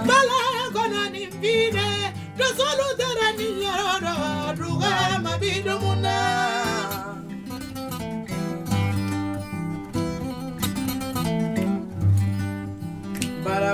Balakono 0.09 1.09
ni 1.11 1.25
fi 1.39 1.53
de, 1.75 1.87
dasolu 2.37 2.87
dere 2.99 3.27
ni 3.37 3.47
yororo. 3.63 4.15
Duga 4.15 4.34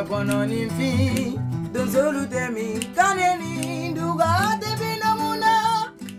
kɔnɔ 0.09 0.37
ni 0.51 0.61
fin 0.75 1.39
donsolu 1.73 2.21
tɛ 2.33 2.43
min 2.55 2.79
kane 2.97 3.29
ni 3.41 3.51
duga 3.97 4.29
tɛ 4.61 4.69
bin 4.79 5.03
mun 5.19 5.35
na 5.43 5.53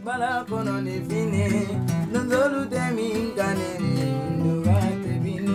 bara 0.04 0.30
kɔnɔ 0.48 0.74
ni 0.86 0.94
fin 1.08 1.26
ne 1.32 1.46
donsolu 2.12 2.60
tɛ 2.72 2.82
min 2.96 3.20
kane 3.38 3.68
ni 3.82 4.06
duga 4.42 4.78
tɛ 5.02 5.12
bin 5.24 5.46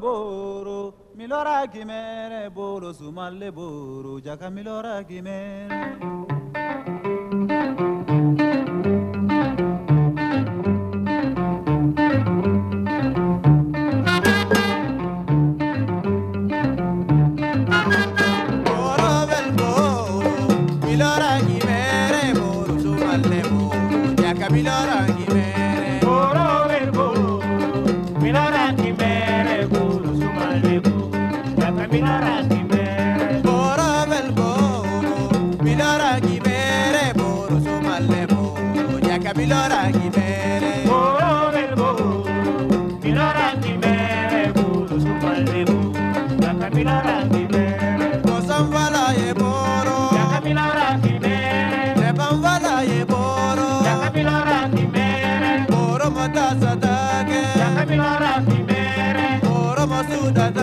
goro 0.00 0.94
milora 1.14 1.66
kimere 1.68 2.50
bolo 2.50 2.92
sumalle 2.92 3.52
boro 3.52 4.18
jaka 4.20 4.50
milora 4.50 5.04
kimere 5.04 5.69
Buddha. 60.32 60.59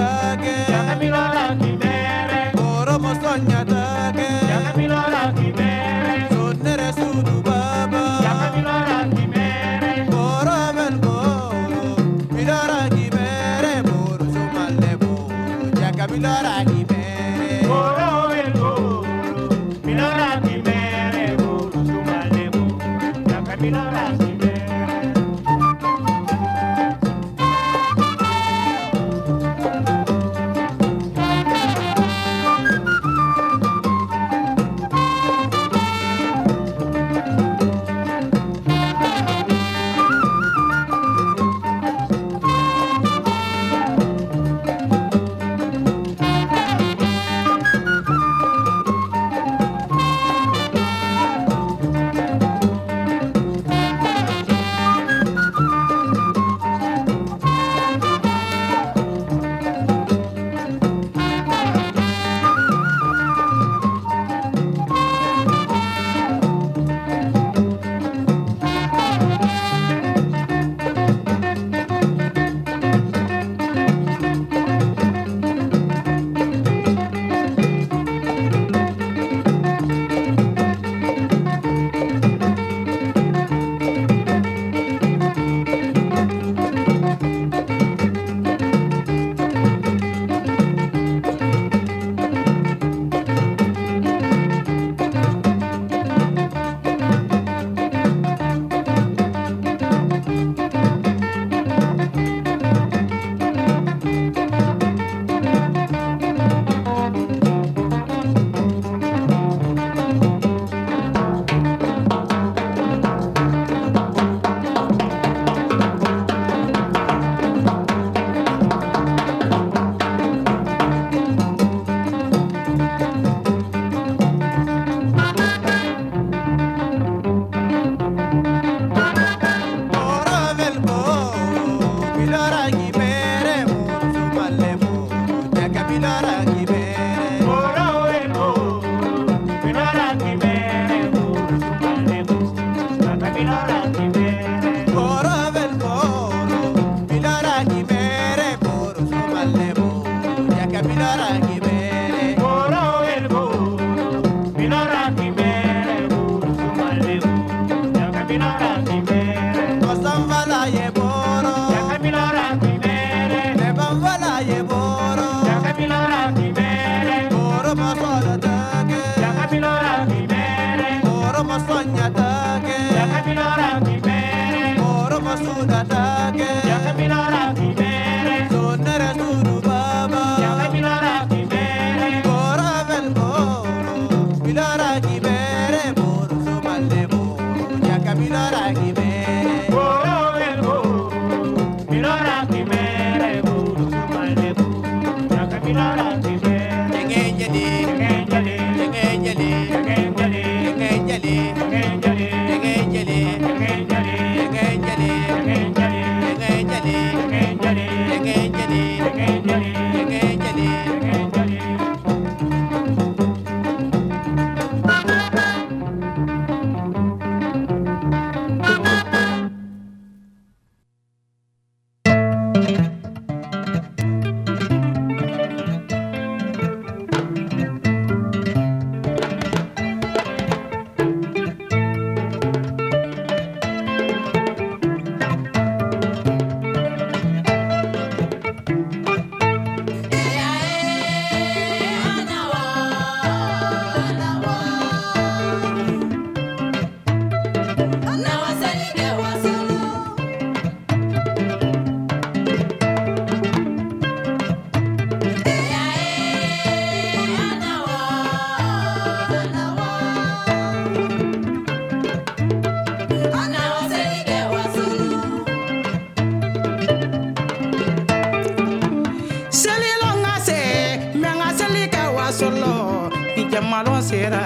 Jamalon 274.15 274.36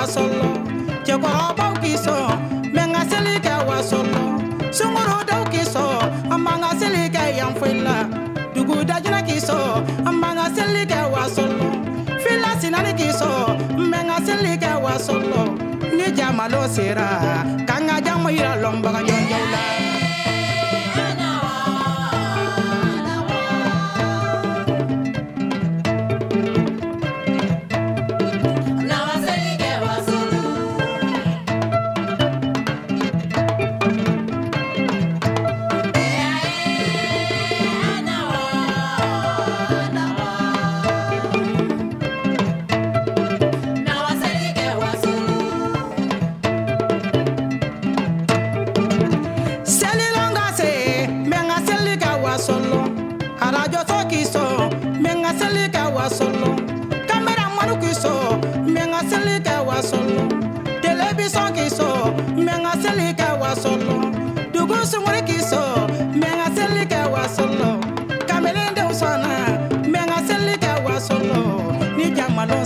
kɛ 0.00 0.06
wasolo 0.06 0.44
cɛkɔrɔbaw 1.06 1.72
k'i 1.82 1.94
sɔn 2.04 2.32
mɛ 2.74 2.82
ŋa 2.92 3.00
seli 3.10 3.34
kɛ 3.44 3.54
wasolo 3.68 4.22
sungorodaw 4.76 5.42
k'i 5.52 5.62
sɔn 5.74 6.32
a 6.32 6.36
man 6.38 6.60
ŋa 6.62 6.70
seli 6.80 7.02
kɛ 7.14 7.22
yanfoyi 7.38 7.82
la 7.86 7.96
dugudajɛnɛ 8.54 9.20
k'i 9.28 9.38
sɔn 9.48 10.08
a 10.08 10.12
man 10.12 10.36
ŋa 10.36 10.46
seli 10.56 10.82
kɛ 10.90 11.00
wasolo 11.14 11.68
fila 12.22 12.50
sinani 12.60 12.92
k'i 12.98 13.10
sɔn 13.20 13.48
ni 15.96 16.06
jamalo 16.16 16.62
sera 16.74 17.08
k'an 17.68 17.86
ka 17.88 18.00
jama 18.00 18.30
yira 18.32 18.56
lɔnbaga 18.62 19.00
ɲɔnjɛw 19.06 19.44
la 19.52 19.99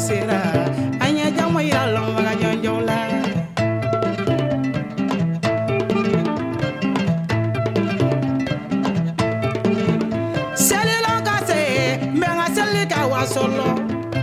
sera 0.07 0.41
an 1.05 1.16
ye 1.16 1.26
jama 1.36 1.60
yira 1.66 1.84
lɔnbaga 1.94 2.33
jɔnjɔw 2.41 2.78
la 2.89 2.99
selilon 10.66 11.18
ka 11.26 11.36
se 11.49 11.60
mɛ 12.20 12.28
ŋa 12.39 12.47
seli 12.57 12.83
kɛ 12.92 13.00
wasolo 13.12 13.68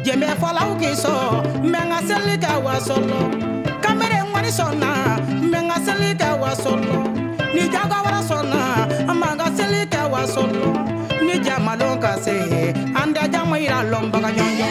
jɛmɛ 0.05 0.29
fɔlaw 0.41 0.69
k'i 0.79 0.91
sɔn 1.03 1.25
mɛ 1.71 1.79
ŋa 1.89 1.99
seli 2.09 2.35
kɛ 2.43 2.51
wasolo 2.65 3.21
kamere 3.83 4.19
ŋɔni 4.31 4.51
sɔnna 4.59 4.89
mɛ 5.51 5.59
ŋa 5.67 5.77
seli 5.85 6.09
kɛ 6.21 6.29
wasolo 6.41 6.97
ni 7.55 7.63
jago 7.73 7.97
wɛrɛ 8.05 8.21
sɔnna 8.29 8.61
a 9.11 9.13
ma 9.21 9.29
ŋa 9.39 9.47
seli 9.57 9.81
kɛ 9.93 10.01
wasolo 10.13 10.67
ni 11.25 11.35
jamalon 11.45 11.95
ka 12.03 12.11
se 12.23 12.35
an 13.01 13.09
da 13.15 13.23
jama 13.33 13.55
yira 13.63 13.79
lɔnbaga 13.91 14.29
ɲɔnjɔn 14.37 14.70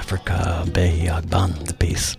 Africa, 0.00 0.64
Agban, 0.66 1.66
the 1.66 1.74
piece. 1.74 2.16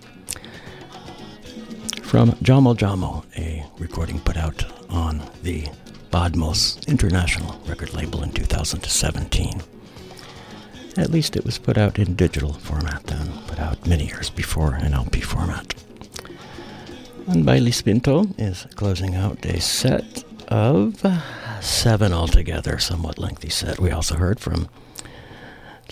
From 2.04 2.30
Jamo 2.34 2.76
Jamo, 2.76 3.24
a 3.36 3.66
recording 3.76 4.20
put 4.20 4.36
out 4.36 4.64
on 4.88 5.20
the 5.42 5.66
Badmos 6.12 6.86
International 6.86 7.60
record 7.66 7.92
label 7.92 8.22
in 8.22 8.30
2017. 8.30 9.60
At 10.96 11.10
least 11.10 11.34
it 11.34 11.44
was 11.44 11.58
put 11.58 11.76
out 11.76 11.98
in 11.98 12.14
digital 12.14 12.52
format 12.52 13.02
then, 13.06 13.32
put 13.48 13.58
out 13.58 13.84
many 13.84 14.06
years 14.06 14.30
before 14.30 14.76
in 14.76 14.94
LP 14.94 15.20
format. 15.20 15.74
And 17.26 17.44
Bailey 17.44 17.72
Spinto 17.72 18.32
is 18.38 18.64
closing 18.76 19.16
out 19.16 19.44
a 19.44 19.60
set 19.60 20.22
of 20.46 21.04
seven 21.60 22.12
altogether, 22.12 22.78
somewhat 22.78 23.18
lengthy 23.18 23.50
set. 23.50 23.80
We 23.80 23.90
also 23.90 24.14
heard 24.14 24.38
from 24.38 24.68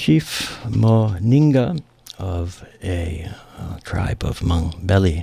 Chief 0.01 0.59
Moninga 0.65 1.79
of 2.19 2.65
a 2.83 3.31
uh, 3.59 3.79
tribe 3.85 4.25
of 4.25 4.43
Mung 4.43 4.75
Beli 4.83 5.23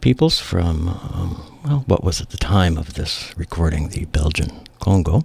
peoples 0.00 0.40
from, 0.40 0.88
um, 0.88 1.60
well, 1.64 1.84
what 1.86 2.02
was 2.02 2.20
at 2.20 2.30
the 2.30 2.36
time 2.36 2.76
of 2.76 2.94
this 2.94 3.32
recording, 3.36 3.90
the 3.90 4.06
Belgian 4.06 4.66
Congo. 4.80 5.22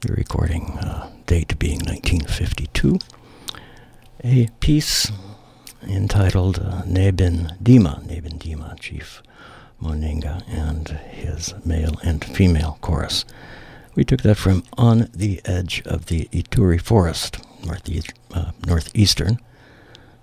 The 0.00 0.12
recording 0.14 0.76
uh, 0.80 1.12
date 1.26 1.56
being 1.60 1.78
1952. 1.78 2.98
A 4.24 4.48
piece 4.58 5.12
entitled 5.86 6.58
uh, 6.58 6.82
Neben 6.86 7.52
Dima, 7.62 8.04
Neben 8.04 8.36
Dima, 8.36 8.76
Chief 8.80 9.22
Moninga, 9.80 10.42
and 10.48 10.88
his 10.88 11.54
male 11.64 12.00
and 12.02 12.24
female 12.24 12.78
chorus. 12.80 13.24
We 13.94 14.04
took 14.04 14.22
that 14.22 14.36
from 14.36 14.64
On 14.76 15.08
the 15.14 15.40
Edge 15.44 15.82
of 15.86 16.06
the 16.06 16.28
Ituri 16.32 16.80
Forest, 16.80 17.38
northeast, 17.64 18.12
uh, 18.32 18.50
northeastern, 18.66 19.38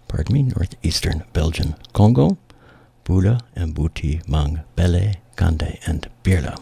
pardon 0.09 0.33
me, 0.33 0.43
northeastern 0.43 1.23
Belgian 1.31 1.75
Congo, 1.93 2.37
Bula 3.05 3.39
and 3.55 3.73
Buti 3.73 4.21
Mang 4.27 4.61
Bele, 4.75 5.13
Kande, 5.37 5.79
and 5.87 6.09
Birla. 6.23 6.57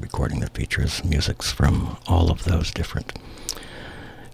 recording 0.00 0.40
that 0.40 0.54
features 0.54 1.04
musics 1.04 1.52
from 1.52 1.96
all 2.08 2.30
of 2.30 2.44
those 2.44 2.70
different 2.72 3.12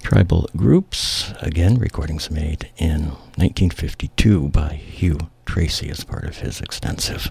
tribal 0.02 0.48
groups. 0.56 1.32
Again, 1.40 1.76
recordings 1.78 2.30
made 2.30 2.70
in 2.78 3.10
1952 3.36 4.48
by 4.48 4.74
Hugh 4.74 5.18
Tracey 5.44 5.90
as 5.90 6.04
part 6.04 6.24
of 6.24 6.38
his 6.38 6.60
extensive 6.60 7.30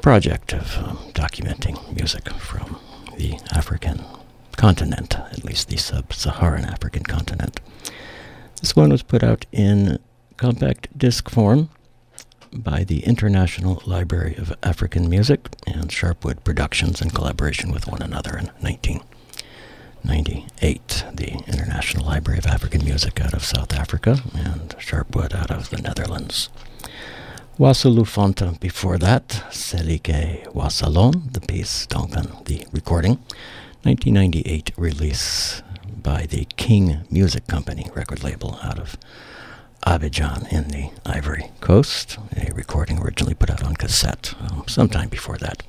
project 0.00 0.54
of 0.54 0.78
um, 0.78 0.96
documenting 1.12 1.94
music 1.94 2.30
from 2.30 2.78
the 3.16 3.38
African 3.52 4.02
continent, 4.56 5.14
at 5.14 5.44
least 5.44 5.68
the 5.68 5.76
sub 5.76 6.12
Saharan 6.12 6.64
African 6.64 7.02
continent. 7.02 7.60
This 8.60 8.74
one 8.74 8.90
was 8.90 9.02
put 9.02 9.22
out 9.22 9.44
in 9.52 9.98
compact 10.36 10.96
disc 10.96 11.28
form 11.28 11.68
by 12.52 12.84
the 12.84 13.04
International 13.04 13.82
Library 13.84 14.34
of 14.36 14.54
African 14.62 15.08
Music 15.08 15.48
and 15.66 15.90
Sharpwood 15.90 16.44
Productions 16.44 17.02
in 17.02 17.10
collaboration 17.10 17.70
with 17.70 17.86
one 17.86 18.00
another 18.02 18.36
in 18.38 18.46
1998. 18.60 21.04
The 21.12 21.32
International 21.46 22.06
Library 22.06 22.38
of 22.38 22.46
African 22.46 22.84
Music 22.84 23.20
out 23.20 23.34
of 23.34 23.44
South 23.44 23.74
Africa 23.74 24.22
and 24.34 24.70
Sharpwood 24.78 25.34
out 25.34 25.50
of 25.50 25.68
the 25.70 25.78
Netherlands. 25.78 26.48
Wasselu 27.60 28.06
Fonta 28.06 28.58
before 28.58 28.96
that, 28.96 29.28
Selike 29.50 30.50
Wassalon, 30.54 31.28
the 31.30 31.42
piece, 31.42 31.84
Duncan, 31.84 32.32
the 32.46 32.66
recording. 32.72 33.18
1998 33.82 34.72
release 34.78 35.62
by 36.02 36.24
the 36.24 36.46
King 36.56 37.02
Music 37.10 37.46
Company 37.46 37.84
record 37.94 38.24
label 38.24 38.58
out 38.62 38.78
of 38.78 38.96
Abidjan 39.86 40.50
in 40.50 40.68
the 40.68 40.90
Ivory 41.04 41.50
Coast. 41.60 42.16
A 42.34 42.50
recording 42.54 42.98
originally 42.98 43.34
put 43.34 43.50
out 43.50 43.62
on 43.62 43.76
cassette 43.76 44.32
um, 44.40 44.64
sometime 44.66 45.10
before 45.10 45.36
that. 45.36 45.62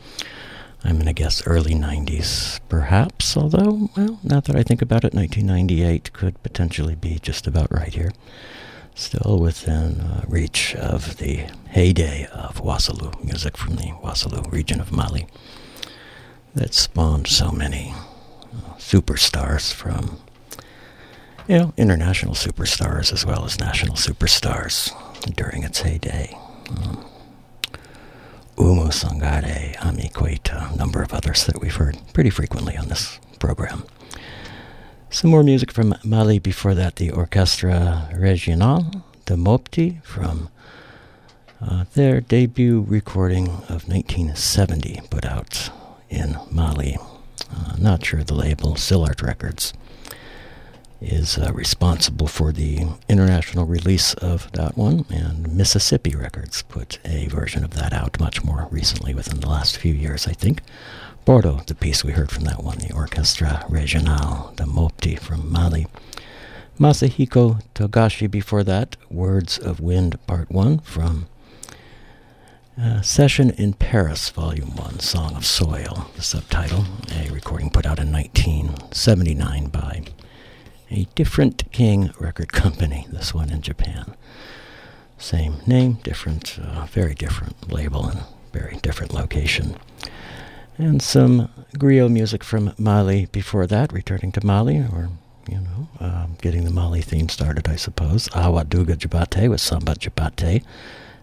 I'm 0.85 0.93
going 0.93 1.07
to 1.07 1.13
guess 1.13 1.45
early 1.45 1.73
90s, 1.73 2.61
perhaps, 2.69 3.35
although, 3.35 3.89
well, 3.97 4.17
now 4.23 4.39
that 4.39 4.55
I 4.55 4.63
think 4.63 4.81
about 4.81 5.03
it, 5.03 5.13
1998 5.13 6.13
could 6.13 6.41
potentially 6.41 6.95
be 6.95 7.19
just 7.19 7.47
about 7.47 7.69
right 7.69 7.93
here. 7.93 8.13
Still 8.95 9.39
within 9.39 10.01
uh, 10.01 10.25
reach 10.27 10.75
of 10.75 11.17
the 11.17 11.47
heyday 11.69 12.27
of 12.31 12.61
Wassalu 12.61 13.23
music 13.23 13.57
from 13.57 13.75
the 13.75 13.93
Wassalu 14.03 14.51
region 14.51 14.79
of 14.79 14.91
Mali 14.91 15.27
that 16.53 16.73
spawned 16.73 17.27
so 17.27 17.51
many 17.51 17.93
uh, 17.93 18.73
superstars 18.77 19.73
from 19.73 20.19
you 21.47 21.57
know, 21.57 21.73
international 21.77 22.33
superstars 22.33 23.11
as 23.11 23.25
well 23.25 23.43
as 23.45 23.59
national 23.59 23.95
superstars 23.95 24.91
during 25.35 25.63
its 25.63 25.81
heyday. 25.81 26.37
Um, 26.69 27.05
Oumou 28.57 28.91
Sangaré, 28.91 29.75
Ami 29.83 30.11
a 30.51 30.75
number 30.75 31.01
of 31.01 31.13
others 31.13 31.45
that 31.45 31.59
we've 31.61 31.75
heard 31.75 31.97
pretty 32.13 32.29
frequently 32.29 32.77
on 32.77 32.89
this 32.89 33.19
program. 33.39 33.83
Some 35.13 35.29
more 35.29 35.43
music 35.43 35.73
from 35.73 35.93
Mali 36.05 36.39
before 36.39 36.73
that, 36.73 36.95
the 36.95 37.11
Orchestra 37.11 38.09
Regional 38.15 38.85
de 39.25 39.35
Mopti 39.35 40.01
from 40.05 40.47
uh, 41.59 41.83
their 41.95 42.21
debut 42.21 42.85
recording 42.87 43.49
of 43.49 43.89
1970, 43.89 45.01
put 45.09 45.25
out 45.25 45.69
in 46.09 46.37
Mali. 46.49 46.97
Uh, 47.53 47.73
not 47.77 48.05
sure 48.05 48.23
the 48.23 48.33
label, 48.33 48.75
Syllart 48.75 49.21
Records 49.21 49.73
is 51.01 51.37
uh, 51.37 51.51
responsible 51.53 52.27
for 52.27 52.53
the 52.53 52.87
international 53.09 53.65
release 53.65 54.13
of 54.13 54.49
that 54.53 54.77
one, 54.77 55.05
and 55.09 55.53
Mississippi 55.53 56.15
Records 56.15 56.61
put 56.61 56.99
a 57.03 57.27
version 57.27 57.65
of 57.65 57.71
that 57.71 57.91
out 57.91 58.17
much 58.17 58.45
more 58.45 58.69
recently, 58.71 59.13
within 59.13 59.41
the 59.41 59.49
last 59.49 59.77
few 59.77 59.93
years, 59.93 60.25
I 60.25 60.31
think. 60.31 60.61
Bordeaux, 61.23 61.61
the 61.67 61.75
piece 61.75 62.03
we 62.03 62.13
heard 62.13 62.31
from 62.31 62.45
that 62.45 62.63
one, 62.63 62.79
the 62.79 62.93
Orchestra 62.93 63.65
Regional 63.69 64.53
de 64.55 64.63
Mopti 64.63 65.19
from 65.19 65.51
Mali. 65.51 65.85
Masahiko 66.79 67.61
Togashi 67.75 68.29
before 68.29 68.63
that, 68.63 68.97
Words 69.09 69.59
of 69.59 69.79
Wind 69.79 70.17
Part 70.25 70.49
1 70.49 70.79
from 70.79 71.27
uh, 72.81 73.01
Session 73.01 73.51
in 73.51 73.73
Paris, 73.73 74.29
Volume 74.29 74.75
1, 74.75 74.99
Song 74.99 75.35
of 75.35 75.45
Soil, 75.45 76.09
the 76.15 76.23
subtitle, 76.23 76.85
a 77.13 77.29
recording 77.29 77.69
put 77.69 77.85
out 77.85 77.99
in 77.99 78.11
1979 78.11 79.67
by 79.67 80.01
a 80.89 81.05
different 81.13 81.71
King 81.71 82.11
record 82.19 82.51
company, 82.51 83.05
this 83.11 83.31
one 83.31 83.51
in 83.51 83.61
Japan. 83.61 84.15
Same 85.19 85.57
name, 85.67 85.99
different, 86.03 86.57
uh, 86.59 86.87
very 86.87 87.13
different 87.13 87.71
label, 87.71 88.07
and 88.07 88.21
very 88.51 88.77
different 88.77 89.13
location. 89.13 89.77
And 90.81 90.99
some 90.99 91.47
griot 91.75 92.09
music 92.11 92.43
from 92.43 92.73
Mali 92.79 93.27
before 93.27 93.67
that, 93.67 93.93
returning 93.93 94.31
to 94.31 94.43
Mali, 94.43 94.77
or, 94.79 95.09
you 95.47 95.59
know, 95.59 95.87
uh, 95.99 96.25
getting 96.41 96.65
the 96.65 96.71
Mali 96.71 97.01
theme 97.01 97.29
started, 97.29 97.69
I 97.69 97.75
suppose. 97.75 98.27
Awaduga 98.29 98.95
Jabate 98.97 99.47
with 99.47 99.61
Samba 99.61 99.93
Jabate 99.93 100.63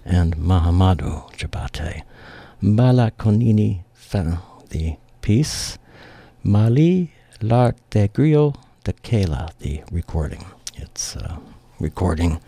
and 0.04 0.36
Mahamadou 0.36 1.32
Jabate. 1.36 2.02
Bala 2.62 3.10
Konini 3.18 3.82
Fin, 3.94 4.38
the 4.70 4.96
piece. 5.22 5.76
Mali, 6.44 7.12
l'art 7.42 7.76
de 7.90 8.06
griot 8.06 8.54
the 8.84 8.92
Kela, 8.92 9.50
the 9.58 9.82
recording. 9.90 10.44
It's 10.76 11.16
a 11.16 11.40
recording 11.80 12.40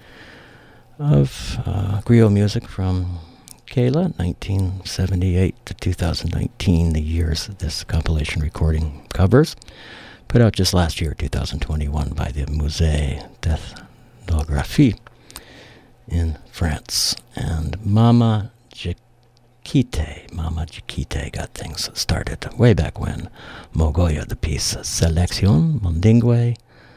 of 1.00 1.58
uh, 1.66 2.02
griot 2.02 2.32
music 2.32 2.68
from 2.68 3.18
Kela, 3.70 4.10
1978 4.18 5.54
to 5.64 5.74
2019, 5.74 6.92
the 6.92 7.00
years 7.00 7.46
this 7.60 7.84
compilation 7.84 8.42
recording 8.42 9.06
covers. 9.10 9.54
Put 10.26 10.42
out 10.42 10.54
just 10.54 10.74
last 10.74 11.00
year, 11.00 11.14
2021, 11.14 12.08
by 12.08 12.32
the 12.32 12.46
Musée 12.46 13.24
d'Ethnographie 13.42 14.98
in 16.08 16.36
France. 16.50 17.14
And 17.36 17.80
Mama 17.86 18.50
Jikite, 18.74 20.32
Mama 20.32 20.66
Jikite 20.66 21.30
got 21.30 21.54
things 21.54 21.88
started 21.94 22.52
way 22.58 22.74
back 22.74 22.98
when. 22.98 23.30
Mogoya, 23.72 24.26
the 24.26 24.34
piece 24.34 24.76
Selection 24.82 25.78
Mondingue 25.78 26.56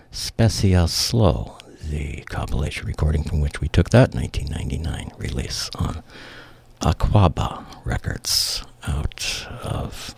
Special 0.09 0.87
Slow, 0.87 1.55
the 1.87 2.23
compilation 2.31 2.87
recording 2.87 3.23
from 3.23 3.41
which 3.41 3.61
we 3.61 3.67
took 3.67 3.91
that 3.91 4.15
1999 4.15 5.11
release 5.19 5.69
on 5.75 6.01
Aquaba 6.83 7.63
Records 7.85 8.63
out 8.87 9.47
of. 9.63 10.15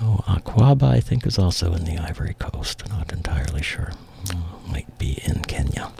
Oh, 0.00 0.20
Aquaba, 0.26 0.84
I 0.84 1.00
think, 1.00 1.26
is 1.26 1.38
also 1.38 1.74
in 1.74 1.84
the 1.84 1.98
Ivory 1.98 2.34
Coast. 2.38 2.88
Not 2.88 3.12
entirely 3.12 3.62
sure. 3.62 3.92
Might 4.66 4.96
be 4.98 5.18
in 5.24 5.42
Kenya. 5.42 5.92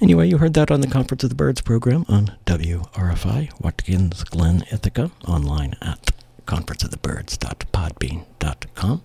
Anyway, 0.00 0.28
you 0.28 0.38
heard 0.38 0.54
that 0.54 0.70
on 0.70 0.80
the 0.82 0.86
Conference 0.86 1.24
of 1.24 1.30
the 1.30 1.36
Birds 1.36 1.60
program 1.62 2.04
on 2.08 2.36
WRFI, 2.44 3.50
Watkins 3.60 4.22
Glen, 4.24 4.62
Ithaca, 4.70 5.10
online 5.26 5.74
at 5.80 6.10
conferenceofthebirds.podbean.com. 6.46 9.02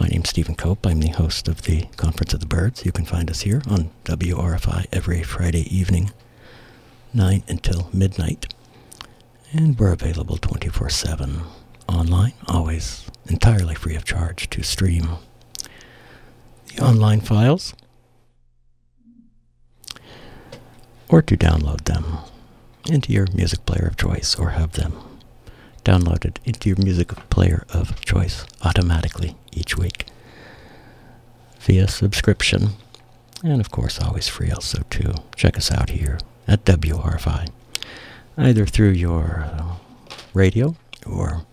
My 0.00 0.08
name's 0.08 0.30
Stephen 0.30 0.56
Cope. 0.56 0.84
I'm 0.86 1.00
the 1.00 1.10
host 1.10 1.46
of 1.46 1.62
the 1.62 1.82
Conference 1.96 2.34
of 2.34 2.40
the 2.40 2.46
Birds. 2.46 2.84
You 2.84 2.90
can 2.92 3.04
find 3.04 3.30
us 3.30 3.42
here 3.42 3.62
on 3.68 3.90
WRFI 4.04 4.86
every 4.92 5.22
Friday 5.22 5.62
evening, 5.74 6.10
9 7.14 7.42
until 7.48 7.88
midnight. 7.92 8.54
And 9.52 9.78
we're 9.78 9.92
available 9.92 10.36
24 10.38 10.88
7 10.88 11.40
online, 11.88 12.32
always 12.48 13.06
entirely 13.26 13.74
free 13.74 13.96
of 13.96 14.04
charge 14.04 14.48
to 14.50 14.62
stream 14.62 15.08
the 16.68 16.82
online 16.82 17.20
files 17.20 17.74
or 21.08 21.20
to 21.22 21.36
download 21.36 21.84
them 21.84 22.18
into 22.90 23.12
your 23.12 23.26
music 23.34 23.64
player 23.66 23.86
of 23.86 23.96
choice 23.96 24.34
or 24.36 24.50
have 24.50 24.72
them 24.72 24.94
downloaded 25.84 26.36
into 26.44 26.68
your 26.68 26.78
music 26.78 27.08
player 27.28 27.64
of 27.68 28.00
choice 28.00 28.46
automatically 28.62 29.36
each 29.52 29.76
week 29.76 30.06
via 31.60 31.86
subscription. 31.86 32.70
And 33.44 33.60
of 33.60 33.70
course, 33.70 34.00
always 34.00 34.28
free 34.28 34.50
also 34.50 34.82
to 34.90 35.14
check 35.36 35.56
us 35.56 35.70
out 35.70 35.90
here 35.90 36.18
at 36.46 36.64
WRFI, 36.64 37.48
either 38.36 38.66
through 38.66 38.90
your 38.90 39.46
uh, 39.46 39.76
radio 40.34 40.76
or 41.06 41.46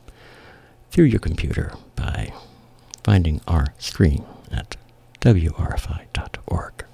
through 0.91 1.05
your 1.05 1.19
computer 1.19 1.73
by 1.95 2.33
finding 3.03 3.41
our 3.47 3.73
screen 3.77 4.23
at 4.51 4.75
wrfi.org. 5.21 6.85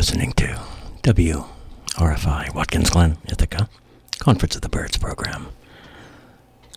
listening 0.00 0.32
to 0.32 0.58
WRFI 1.02 2.54
Watkins 2.54 2.88
Glen, 2.88 3.18
Ithaca, 3.28 3.68
Conference 4.18 4.56
of 4.56 4.62
the 4.62 4.68
Birds 4.70 4.96
program. 4.96 5.48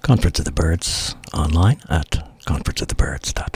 Conference 0.01 0.39
of 0.39 0.45
the 0.45 0.51
Birds 0.51 1.15
online 1.33 1.79
at 1.87 2.21
conferenceofthebirds.podbean.com. 2.45 3.52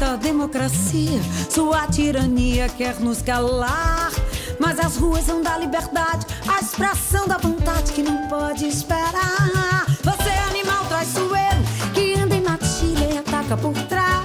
nossa 0.00 0.16
democracia, 0.16 1.20
sua 1.50 1.86
tirania 1.86 2.68
quer 2.68 2.98
nos 3.00 3.20
calar. 3.20 4.10
Mas 4.58 4.78
as 4.78 4.96
ruas 4.96 5.24
são 5.24 5.42
da 5.42 5.58
liberdade, 5.58 6.26
a 6.48 6.60
expressão 6.60 7.28
da 7.28 7.36
vontade 7.36 7.92
que 7.92 8.02
não 8.02 8.28
pode 8.28 8.66
esperar. 8.66 9.84
Você 10.02 10.28
é 10.28 10.38
animal 10.48 10.84
traiçoeiro 10.86 11.60
que 11.94 12.18
anda 12.18 12.34
em 12.34 12.42
matilha 12.42 13.14
e 13.14 13.18
ataca 13.18 13.56
por 13.56 13.74
trás. 13.88 14.20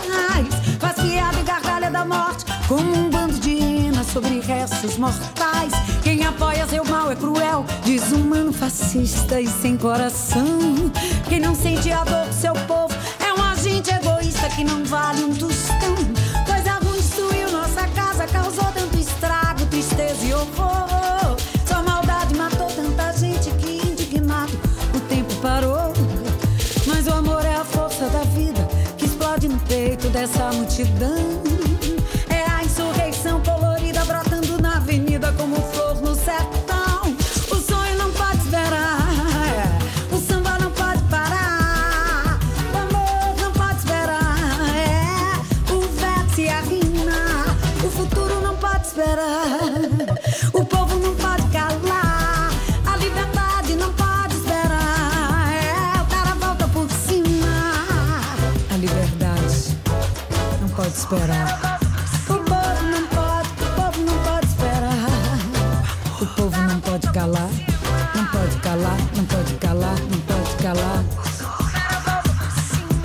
Faz 0.79 0.95
piada 0.95 1.39
e 1.39 1.43
gargalha 1.43 1.91
da 1.91 2.05
morte 2.05 2.45
como 2.67 2.93
um 2.93 3.09
bando 3.09 3.37
de 3.39 3.51
hienas 3.51 4.07
sobre 4.07 4.39
restos 4.39 4.97
mortais. 4.97 5.73
Quem 6.03 6.25
apoia 6.25 6.67
seu 6.67 6.85
mal 6.85 7.11
é 7.11 7.15
cruel, 7.15 7.65
desumano, 7.83 8.53
fascista 8.53 9.41
e 9.41 9.47
sem 9.47 9.77
coração. 9.77 10.91
Quem 11.27 11.39
não 11.39 11.55
sente 11.55 11.91
a 11.91 12.03
dor 12.03 12.27
do 12.27 12.33
seu 12.33 12.53
povo 12.53 12.93
é 13.65 13.69
um 13.69 13.71
agente 13.71 13.91
egoísta 13.91 14.49
que 14.49 14.63
não 14.63 14.83
vale 14.85 15.23
um 15.23 15.33
tostão. 15.33 15.95
Coisa 16.45 16.73
ruim 16.83 16.97
destruiu 16.97 17.51
nossa 17.51 17.87
casa, 17.89 18.27
causou 18.27 18.65
tanto 18.73 18.97
estrago, 18.97 19.65
tristeza 19.65 20.23
e 20.23 20.33
horror. 20.33 21.35
Sua 21.67 21.81
maldade 21.81 22.35
matou 22.35 22.67
tanta 22.67 23.11
gente 23.13 23.49
que 23.51 23.77
indignado 23.87 24.53
o 24.93 24.99
tempo 25.01 25.33
parou. 25.41 25.93
Mas 26.85 27.07
o 27.07 27.13
amor 27.13 27.43
é 27.43 27.55
a 27.55 27.65
força 27.65 28.07
da 28.09 28.23
vida 28.23 28.67
que 28.97 29.05
explode 29.05 29.47
no 29.47 29.57
peito 29.61 30.09
dessa 30.09 30.51
multidão. 30.53 31.64
O 61.05 61.07
povo 61.07 61.27
não 61.27 63.05
pode, 63.09 63.49
o 63.61 63.75
povo 63.75 64.01
não 64.01 64.17
pode 64.23 64.47
esperar. 64.47 65.07
O 66.19 66.25
povo 66.25 66.61
não 66.61 66.79
pode 66.79 67.07
calar, 67.11 67.49
não 68.15 68.25
pode 68.25 68.55
calar, 68.57 68.97
não 69.15 69.25
pode 69.25 69.53
calar, 69.55 69.99
não 69.99 70.19
pode 70.21 70.55
calar. 70.63 71.03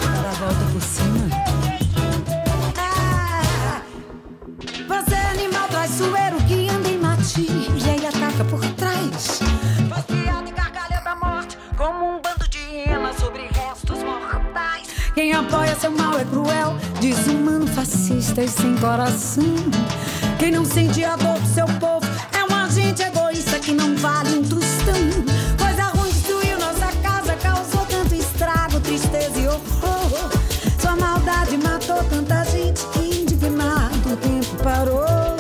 Para 0.01 0.31
a 0.31 0.33
volta 0.33 0.65
por 0.73 0.81
cima. 0.81 1.29
Ah, 2.79 3.83
Você 4.89 5.15
é 5.15 5.31
animal 5.33 5.69
traiçoeiro 5.69 6.37
que 6.49 6.71
anda 6.71 6.89
em 6.89 6.99
matilha 6.99 7.97
e 8.01 8.07
ataca 8.07 8.45
por 8.47 8.61
trás. 8.77 9.41
Faz 9.91 10.05
piada 10.07 10.49
e 10.49 10.53
gargalha 10.53 11.03
da 11.05 11.17
morte 11.17 11.59
como 11.77 12.17
um 12.17 12.21
bando 12.23 12.49
de 12.49 12.59
hienas 12.61 13.17
sobre 13.17 13.43
restos 13.43 13.99
mortais. 14.03 14.89
Quem 15.15 15.35
apoia 15.35 15.77
seu 15.77 15.91
mal 15.91 16.19
é 16.19 16.25
cruel, 16.25 16.79
desumano, 17.01 17.60
fascista 17.81 18.43
e 18.43 18.49
sem 18.49 18.77
coração. 18.77 19.55
Quem 20.39 20.51
não 20.51 20.67
sente 20.67 21.03
a 21.03 21.17
dor 21.17 21.39
do 21.39 21.47
seu 21.47 21.65
povo 21.79 22.07
é 22.31 22.45
um 22.45 22.55
agente 22.55 23.03
egoísta 23.03 23.59
que 23.59 23.73
não 23.73 23.97
vale 23.97 24.37
um 24.37 24.43
tostão. 24.43 25.01
Coisa 25.59 25.85
ruim 25.85 26.11
destruiu 26.11 26.59
nossa 26.59 26.93
casa, 27.03 27.35
causou 27.37 27.87
tanto 27.87 28.15
estrago, 28.15 28.81
tristeza 28.81 29.39
e 29.39 29.47
horror. 29.47 30.31
Sua 30.79 30.95
maldade 30.95 31.57
matou 31.57 32.05
tanta 32.05 32.45
gente 32.45 32.83
indignado 32.99 34.13
o 34.13 34.17
tempo 34.17 34.63
parou. 34.63 35.37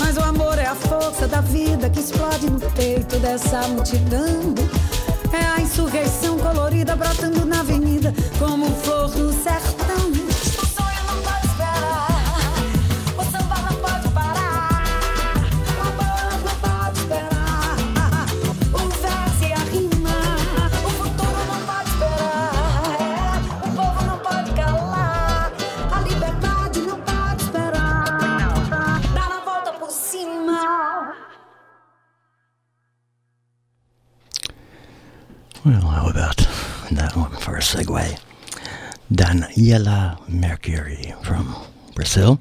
Mas 0.00 0.16
o 0.16 0.20
amor 0.20 0.58
é 0.58 0.66
a 0.66 0.74
força 0.74 1.28
da 1.28 1.40
vida 1.40 1.88
que 1.90 2.00
explode 2.00 2.50
no 2.50 2.58
peito 2.72 3.20
dessa 3.20 3.68
multidão. 3.68 4.52
É 5.32 5.44
a 5.44 5.60
insurreição 5.60 6.38
colorida 6.38 6.96
brotando 6.96 7.46
na 7.46 7.60
avenida 7.60 8.12
como 8.36 8.66
flor 8.82 9.16
no 9.16 9.32
sertão. 9.32 9.57
Daniela 39.68 40.16
Mercury 40.30 41.14
from 41.22 41.54
Brazil. 41.94 42.40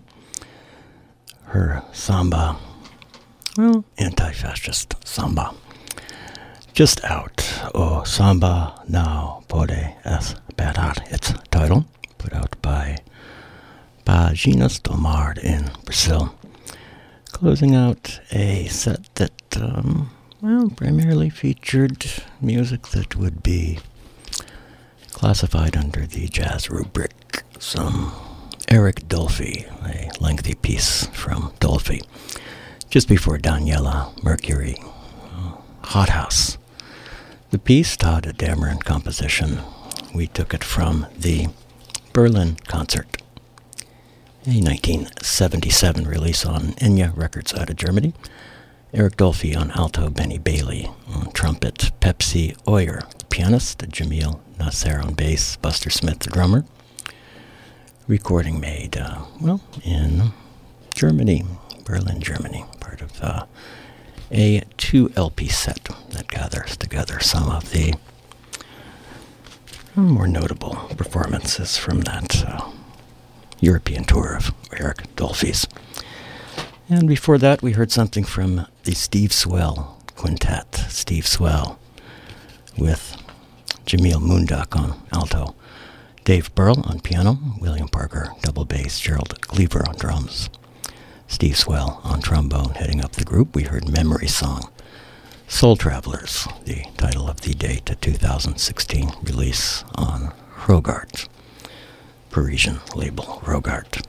Her 1.43 1.83
samba, 1.91 2.55
well, 3.57 3.83
anti 3.97 4.31
fascist 4.31 4.95
samba. 5.05 5.53
Just 6.73 7.03
out. 7.03 7.43
O 7.75 8.03
Samba 8.05 8.81
Não 8.87 9.43
Pode 9.49 9.95
Esperar, 10.05 10.95
its 11.11 11.33
title, 11.51 11.83
put 12.17 12.33
out 12.33 12.55
by 12.61 12.95
Páginas 14.05 14.81
do 14.81 14.95
Mar 14.95 15.33
in 15.43 15.69
Brazil. 15.83 16.33
Closing 17.33 17.75
out 17.75 18.21
a 18.31 18.67
set 18.67 19.03
that, 19.15 19.57
um, 19.59 20.11
well, 20.41 20.69
primarily 20.69 21.29
featured 21.29 22.05
music 22.39 22.87
that 22.89 23.17
would 23.17 23.43
be 23.43 23.79
classified 25.17 25.75
under 25.75 26.05
the 26.05 26.27
jazz 26.27 26.69
rubric. 26.69 27.41
Some 27.57 28.13
Eric 28.67 29.07
Dolphy, 29.07 29.65
a 29.83 30.11
lengthy 30.21 30.53
piece 30.53 31.07
from 31.07 31.53
Dolphy. 31.59 32.05
Just 32.91 33.09
before 33.09 33.39
Daniela 33.39 34.13
Mercury, 34.23 34.77
uh, 35.33 35.53
Hot 35.85 36.09
House. 36.09 36.59
The 37.49 37.57
piece, 37.57 37.97
Tadd 37.97 38.31
Dameron 38.37 38.83
composition, 38.83 39.61
we 40.13 40.27
took 40.27 40.53
it 40.53 40.63
from 40.63 41.07
the 41.17 41.47
Berlin 42.13 42.57
concert, 42.67 43.07
a 44.45 44.61
1977 44.61 46.07
release 46.07 46.45
on 46.45 46.73
Enja 46.73 47.11
Records 47.17 47.55
out 47.55 47.71
of 47.71 47.75
Germany. 47.75 48.13
Eric 48.93 49.17
Dolphy 49.17 49.57
on 49.59 49.71
alto, 49.71 50.11
Benny 50.11 50.37
Bailey 50.37 50.91
on 51.07 51.31
trumpet, 51.31 51.89
Pepsi 52.01 52.55
Auer, 52.67 53.01
pianist, 53.31 53.79
Jamil 53.89 54.41
Nasser 54.59 54.99
on 54.99 55.13
bass, 55.13 55.55
Buster 55.57 55.89
Smith, 55.89 56.19
the 56.19 56.29
drummer. 56.29 56.65
Recording 58.07 58.59
made, 58.59 58.97
uh, 58.97 59.23
well, 59.41 59.61
in 59.83 60.31
Germany, 60.93 61.45
Berlin, 61.83 62.21
Germany, 62.21 62.65
part 62.79 63.01
of 63.01 63.21
uh, 63.21 63.45
a 64.31 64.63
two 64.77 65.11
LP 65.15 65.47
set 65.47 65.89
that 66.11 66.27
gathers 66.27 66.77
together 66.77 67.19
some 67.19 67.49
of 67.49 67.71
the 67.71 67.93
more 69.95 70.27
notable 70.27 70.75
performances 70.95 71.77
from 71.77 72.01
that 72.01 72.43
uh, 72.45 72.71
European 73.59 74.03
tour 74.05 74.35
of 74.35 74.53
Eric 74.73 75.15
Dolphy's. 75.15 75.67
And 76.89 77.07
before 77.07 77.37
that, 77.39 77.61
we 77.61 77.73
heard 77.73 77.91
something 77.91 78.23
from 78.23 78.67
the 78.83 78.93
Steve 78.93 79.33
Swell 79.33 80.01
Quintet. 80.15 80.75
Steve 80.89 81.27
Swell 81.27 81.79
with 82.77 83.16
Jemeel 83.87 84.19
Moondoc 84.19 84.75
on 84.75 85.01
alto, 85.13 85.55
Dave 86.25 86.53
Burrell 86.53 86.81
on 86.81 86.99
piano, 86.99 87.39
William 87.61 87.87
Parker 87.87 88.33
double 88.41 88.65
bass, 88.65 88.99
Gerald 88.99 89.39
Cleaver 89.47 89.87
on 89.87 89.95
drums, 89.95 90.49
Steve 91.27 91.57
Swell 91.57 92.01
on 92.03 92.21
trombone. 92.21 92.71
Heading 92.71 93.01
up 93.01 93.13
the 93.13 93.23
group, 93.23 93.55
we 93.55 93.63
heard 93.63 93.87
Memory 93.87 94.27
Song. 94.27 94.69
Soul 95.47 95.77
Travelers, 95.77 96.49
the 96.65 96.83
title 96.97 97.29
of 97.29 97.39
the 97.39 97.53
date, 97.53 97.89
a 97.89 97.95
2016 97.95 99.09
release 99.23 99.85
on 99.95 100.33
RogueArt, 100.65 101.29
Parisian 102.29 102.81
label 102.93 103.41
RogueArt. 103.45 104.05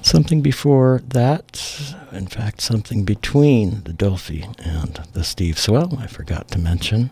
Something 0.00 0.40
before 0.40 1.02
that, 1.08 1.94
in 2.10 2.26
fact, 2.26 2.62
something 2.62 3.04
between 3.04 3.82
the 3.84 3.92
Dolphy 3.92 4.44
and 4.58 5.06
the 5.12 5.24
Steve 5.24 5.58
Swell, 5.58 5.98
I 5.98 6.06
forgot 6.06 6.48
to 6.52 6.58
mention. 6.58 7.10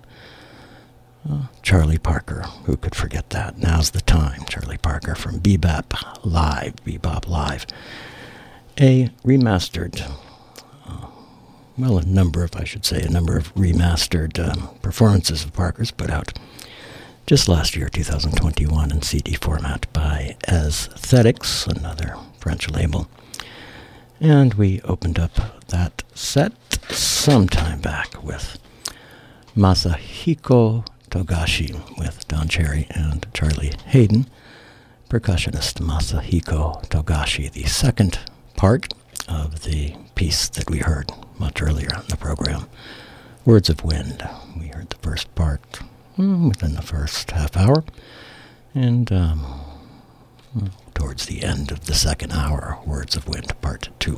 Charlie 1.62 1.98
Parker, 1.98 2.42
who 2.64 2.76
could 2.76 2.94
forget 2.94 3.30
that? 3.30 3.58
Now's 3.58 3.90
the 3.90 4.00
time. 4.00 4.44
Charlie 4.46 4.78
Parker 4.78 5.14
from 5.14 5.40
Bebop 5.40 6.24
Live, 6.24 6.76
Bebop 6.84 7.28
Live. 7.28 7.66
A 8.80 9.10
remastered, 9.24 10.00
uh, 10.86 11.06
well, 11.76 11.98
a 11.98 12.04
number 12.04 12.42
of, 12.42 12.56
I 12.56 12.64
should 12.64 12.84
say, 12.86 13.02
a 13.02 13.10
number 13.10 13.36
of 13.36 13.54
remastered 13.54 14.38
um, 14.38 14.70
performances 14.80 15.44
of 15.44 15.52
Parker's 15.52 15.90
put 15.90 16.10
out 16.10 16.38
just 17.26 17.48
last 17.48 17.76
year, 17.76 17.88
2021, 17.88 18.90
in 18.90 19.02
CD 19.02 19.34
format 19.34 19.92
by 19.92 20.36
ezz-thetics, 20.48 21.66
another 21.66 22.16
French 22.38 22.68
label. 22.70 23.08
And 24.18 24.54
we 24.54 24.80
opened 24.82 25.18
up 25.18 25.66
that 25.68 26.02
set 26.14 26.52
some 26.90 27.48
time 27.48 27.80
back 27.80 28.22
with 28.22 28.58
Masahiko 29.56 30.86
Togashi 31.10 31.98
with 31.98 32.26
Don 32.28 32.48
Cherry 32.48 32.86
and 32.90 33.26
Charlie 33.34 33.72
Haden. 33.86 34.26
Percussionist 35.08 35.80
Masahiko 35.80 36.86
Togashi, 36.88 37.50
the 37.50 37.64
second 37.64 38.20
part 38.56 38.94
of 39.28 39.62
the 39.64 39.94
piece 40.14 40.48
that 40.48 40.70
we 40.70 40.78
heard 40.78 41.10
much 41.38 41.60
earlier 41.60 41.88
in 41.94 42.06
the 42.08 42.16
program, 42.16 42.66
Words 43.44 43.68
of 43.68 43.82
Wind. 43.84 44.26
We 44.58 44.68
heard 44.68 44.90
the 44.90 44.96
first 44.98 45.34
part 45.34 45.80
mm, 46.16 46.48
within 46.48 46.74
the 46.74 46.82
first 46.82 47.30
half 47.32 47.56
hour, 47.56 47.82
and 48.74 49.10
um, 49.10 49.60
towards 50.94 51.26
the 51.26 51.42
end 51.42 51.72
of 51.72 51.86
the 51.86 51.94
second 51.94 52.32
hour, 52.32 52.78
Words 52.86 53.16
of 53.16 53.26
Wind 53.28 53.58
Part 53.60 53.88
2. 53.98 54.16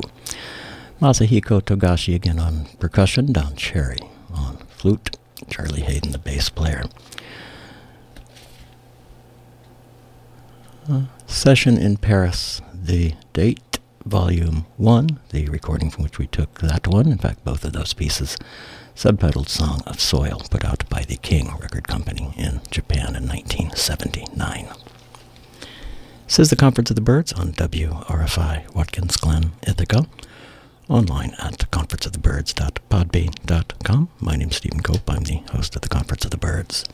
Masahiko 1.01 1.61
Togashi 1.62 2.15
again 2.15 2.39
on 2.39 2.67
percussion, 2.79 3.33
Don 3.33 3.57
Cherry 3.57 3.99
on 4.33 4.59
flute, 4.69 5.17
Charlie 5.51 5.83
Haden 5.83 6.12
the 6.12 6.19
bass 6.19 6.49
player. 6.49 6.85
Uh, 10.91 11.03
session 11.27 11.79
in 11.79 11.97
Paris, 11.97 12.61
the 12.75 13.15
date, 13.33 13.79
volume 14.05 14.67
1, 14.79 15.21
the 15.31 15.49
recording 15.49 15.91
from 15.91 16.03
which 16.03 16.19
we 16.19 16.27
took 16.27 16.61
that 16.61 16.89
one, 16.89 17.11
in 17.11 17.19
fact 17.19 17.45
both 17.45 17.65
of 17.65 17.73
those 17.73 17.93
pieces, 17.93 18.37
subtitled 18.97 19.49
Song 19.49 19.81
of 19.87 20.01
Soil, 20.01 20.43
put 20.51 20.65
out 20.65 20.89
by 20.89 21.03
the 21.03 21.17
King 21.17 21.55
Record 21.61 21.87
Company 21.87 22.35
in 22.37 22.61
Japan 22.71 23.15
in 23.15 23.29
1979. 23.29 24.69
This 26.27 26.39
is 26.39 26.51
the 26.51 26.57
Conference 26.57 26.91
of 26.91 26.97
the 26.97 27.03
Birds 27.03 27.33
on 27.33 27.53
WRFI 27.53 28.75
Watkins 28.75 29.17
Glen, 29.17 29.53
Ithaca. 29.67 30.07
Online 30.93 31.35
at 31.39 31.71
conferenceofthebirds.podbean.com. 31.71 34.09
My 34.21 34.37
name's 34.37 34.57
Stephen 34.57 34.83
Cope. 34.83 35.11
I'm 35.11 35.25
the 35.25 35.41
host 35.53 35.75
of 35.75 35.81
the 35.81 35.89
Conference 35.89 36.27
of 36.27 36.33
the 36.33 36.37
Birds. 36.37 36.85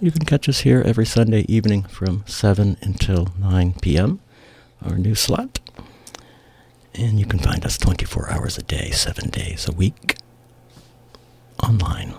You 0.00 0.10
can 0.10 0.24
catch 0.24 0.48
us 0.48 0.62
here 0.62 0.82
every 0.84 1.06
Sunday 1.06 1.42
evening 1.42 1.84
from 1.84 2.24
7 2.26 2.76
until 2.82 3.28
9 3.38 3.74
p.m., 3.74 4.18
our 4.84 4.98
new 4.98 5.14
slot. 5.14 5.60
And 6.92 7.20
you 7.20 7.26
can 7.26 7.38
find 7.38 7.64
us 7.64 7.78
24 7.78 8.30
hours 8.30 8.58
a 8.58 8.64
day, 8.64 8.90
7 8.90 9.30
days 9.30 9.68
a 9.68 9.72
week, 9.72 10.16
online. 11.62 12.14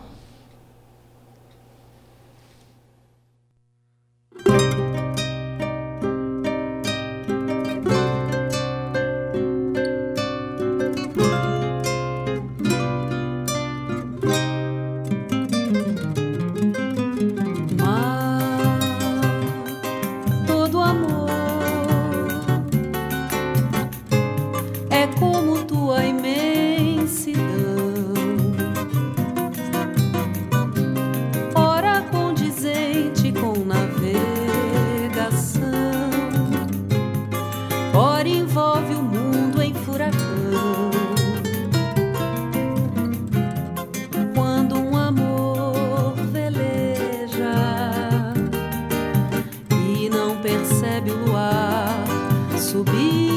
Subir. 52.79 53.28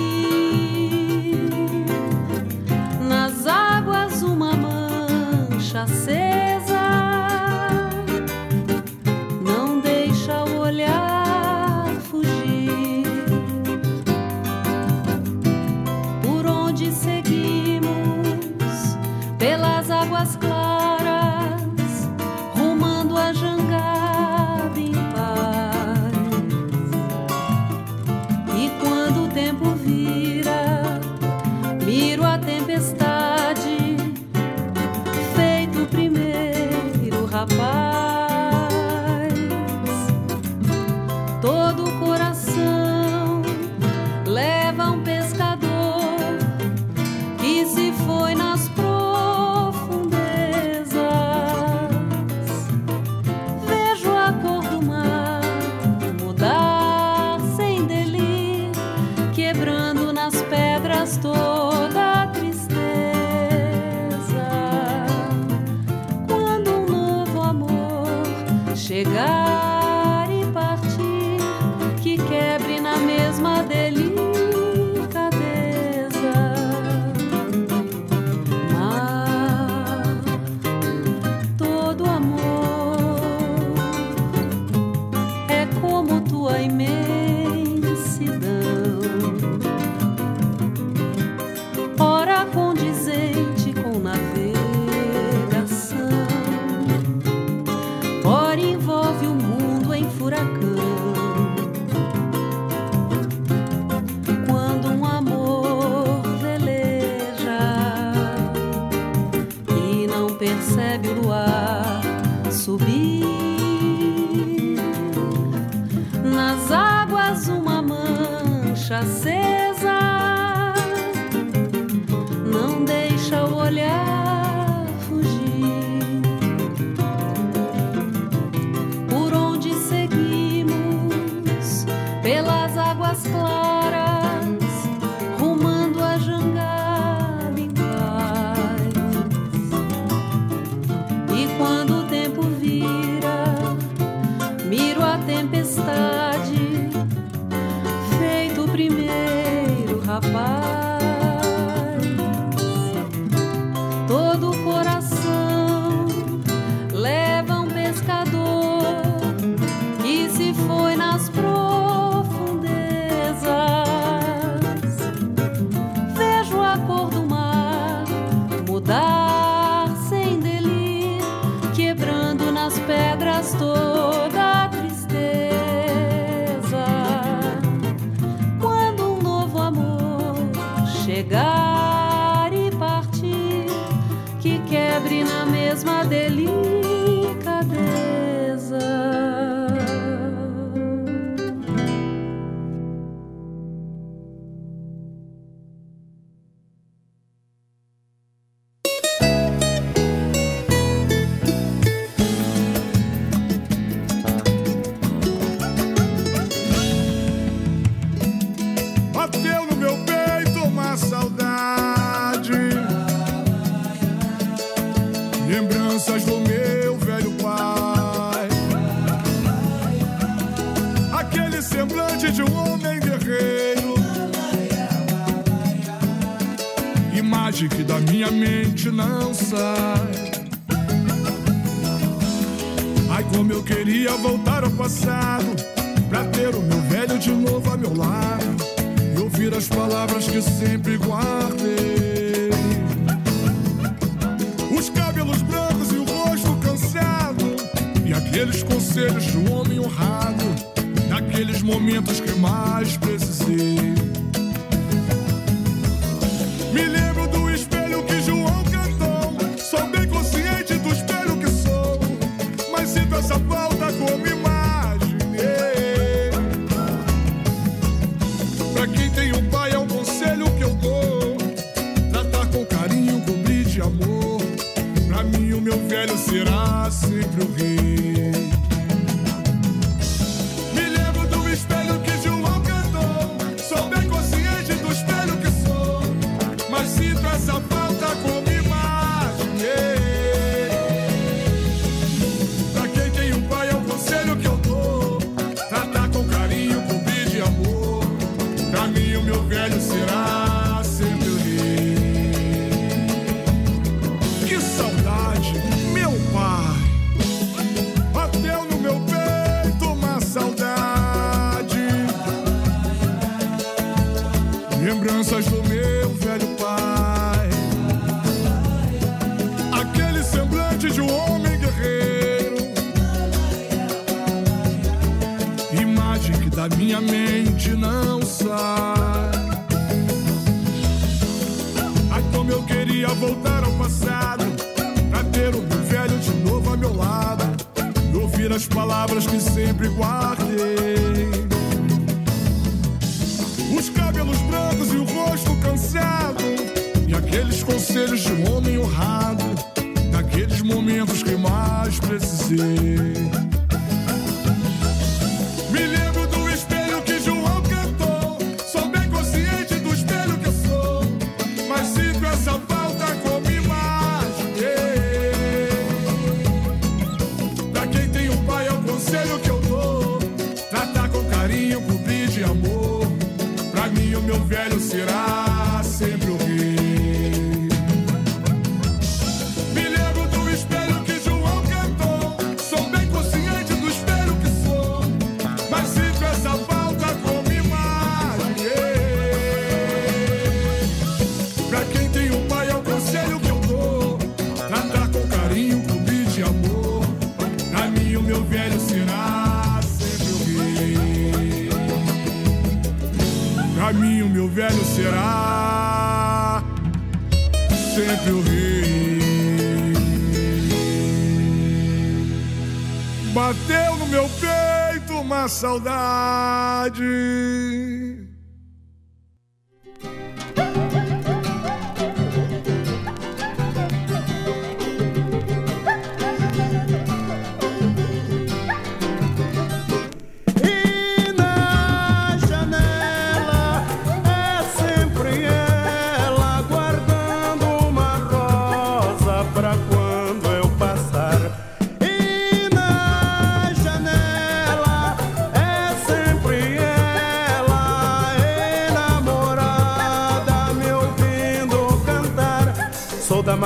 saudade. 415.52 417.41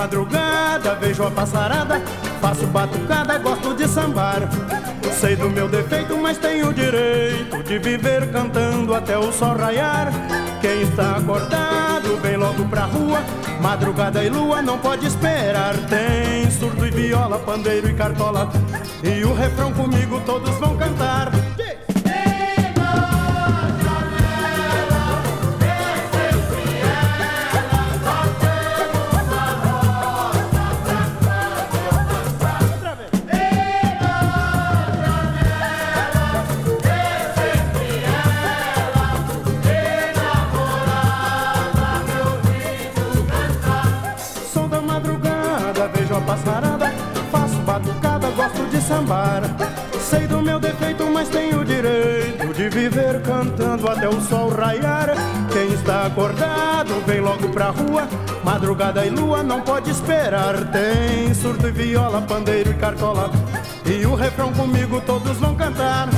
madrugada 0.06 0.94
vejo 0.94 1.24
a 1.24 1.30
passarada, 1.32 2.00
faço 2.40 2.64
batucada, 2.68 3.38
gosto 3.38 3.74
de 3.74 3.88
sambar. 3.88 4.48
Sei 5.18 5.34
do 5.34 5.50
meu 5.50 5.68
defeito, 5.68 6.16
mas 6.16 6.38
tenho 6.38 6.68
o 6.68 6.72
direito 6.72 7.60
de 7.64 7.78
viver 7.78 8.30
cantando 8.30 8.94
até 8.94 9.18
o 9.18 9.32
sol 9.32 9.56
raiar. 9.56 10.12
Quem 10.60 10.82
está 10.82 11.16
acordado 11.16 12.16
vem 12.22 12.36
logo 12.36 12.64
pra 12.66 12.84
rua, 12.84 13.20
madrugada 13.60 14.22
e 14.22 14.28
lua 14.28 14.62
não 14.62 14.78
pode 14.78 15.06
esperar. 15.06 15.74
Tem 15.88 16.48
surdo 16.52 16.86
e 16.86 16.90
viola, 16.90 17.40
pandeiro 17.40 17.88
e 17.88 17.94
cartola, 17.94 18.48
e 19.02 19.24
o 19.24 19.34
refrão 19.34 19.72
comigo 19.72 20.22
todos 20.24 20.54
vão 20.60 20.76
cantar. 20.76 21.32
cantando 53.36 53.90
até 53.90 54.08
o 54.08 54.18
sol 54.22 54.48
raiar. 54.48 55.10
Quem 55.52 55.68
está 55.74 56.06
acordado 56.06 56.94
vem 57.06 57.20
logo 57.20 57.50
pra 57.50 57.68
rua. 57.68 58.08
Madrugada 58.42 59.04
e 59.04 59.10
lua 59.10 59.42
não 59.42 59.60
pode 59.60 59.90
esperar. 59.90 60.54
Tem 60.70 61.34
surdo 61.34 61.68
e 61.68 61.72
viola, 61.72 62.22
pandeiro 62.22 62.70
e 62.70 62.74
cartola 62.74 63.30
E 63.84 64.06
o 64.06 64.14
refrão 64.14 64.52
comigo 64.52 65.02
todos 65.02 65.36
vão 65.36 65.54
cantar. 65.54 66.08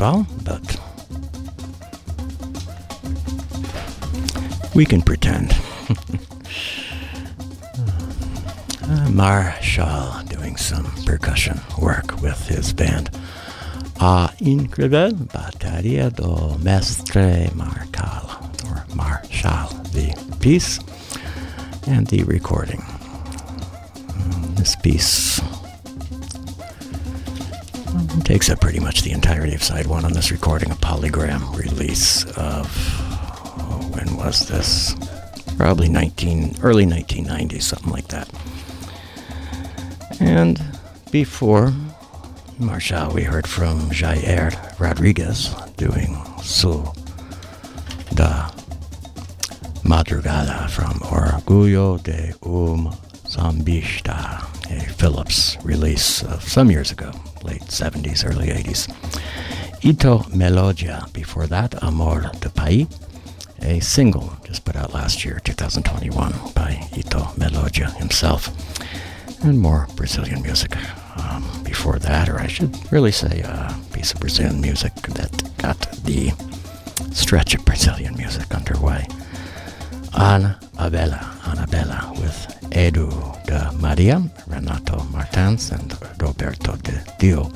But 0.00 0.80
we 4.74 4.84
can 4.86 5.02
pretend. 5.02 5.54
Uh, 8.82 9.08
Marshall 9.10 10.20
doing 10.26 10.56
some 10.56 10.84
percussion 11.06 11.60
work 11.80 12.20
with 12.22 12.48
his 12.48 12.72
band. 12.72 13.08
A 14.00 14.28
Incredible 14.40 15.16
Bateria 15.26 16.10
do 16.12 16.58
Mestre 16.58 17.48
Marcal, 17.54 18.50
or 18.66 18.84
Marshall, 18.96 19.68
the 19.92 20.12
piece, 20.40 20.80
and 21.86 22.04
the 22.08 22.24
recording. 22.24 22.80
Mm, 22.80 24.56
This 24.56 24.74
piece 24.74 25.39
takes 28.30 28.48
up 28.48 28.60
pretty 28.60 28.78
much 28.78 29.02
the 29.02 29.10
entirety 29.10 29.56
of 29.56 29.60
side 29.60 29.88
one 29.88 30.04
on 30.04 30.12
this 30.12 30.30
recording, 30.30 30.70
a 30.70 30.74
polygram 30.76 31.52
release 31.58 32.22
of 32.36 32.64
oh, 33.58 33.90
when 33.90 34.16
was 34.16 34.46
this? 34.46 34.94
Probably 35.56 35.88
19 35.88 36.58
early 36.62 36.86
1990s, 36.86 37.62
something 37.62 37.90
like 37.90 38.06
that. 38.06 38.30
And 40.20 40.62
before 41.10 41.74
Marshall, 42.56 43.12
we 43.12 43.24
heard 43.24 43.48
from 43.48 43.90
Jair 43.90 44.54
Rodrigues 44.78 45.52
doing 45.76 46.16
Su 46.40 46.84
da 48.14 48.48
Madrugada 49.82 50.70
from 50.70 51.00
Orgullo 51.00 52.00
de 52.00 52.32
um 52.48 52.96
Zambista, 53.26 54.49
a 54.70 54.80
Philips 54.80 55.56
release 55.64 56.22
of 56.22 56.42
some 56.42 56.70
years 56.70 56.90
ago, 56.92 57.12
late 57.42 57.62
70s, 57.62 58.24
early 58.24 58.48
80s. 58.48 58.88
Ito 59.84 60.24
Melodia, 60.34 61.06
before 61.12 61.46
that, 61.46 61.82
Amor 61.82 62.30
de 62.40 62.48
País, 62.50 62.88
a 63.62 63.80
single 63.80 64.36
just 64.44 64.64
put 64.64 64.76
out 64.76 64.94
last 64.94 65.24
year, 65.24 65.40
2021, 65.44 66.32
by 66.54 66.86
Ito 66.96 67.32
Melodia 67.36 67.90
himself, 67.92 68.50
and 69.44 69.58
more 69.58 69.86
Brazilian 69.96 70.42
music. 70.42 70.76
Um, 71.16 71.44
before 71.64 71.98
that, 71.98 72.28
or 72.28 72.38
I 72.38 72.46
should 72.46 72.74
really 72.92 73.12
say 73.12 73.40
a 73.40 73.74
piece 73.92 74.12
of 74.12 74.20
Brazilian 74.20 74.60
music 74.60 74.94
that 74.94 75.50
got 75.58 75.78
the 76.04 76.32
stretch 77.12 77.54
of 77.54 77.64
Brazilian 77.64 78.16
music 78.16 78.54
underway. 78.54 79.06
Ana 80.14 80.58
Abella, 80.78 81.18
Anabella 81.42 82.10
with 82.20 82.59
Edu 82.70 83.10
de 83.46 83.70
Maria, 83.78 84.22
Renato 84.46 85.04
Martins, 85.12 85.70
and 85.72 85.94
Roberto 86.20 86.76
de 86.76 87.02
Dio. 87.18 87.50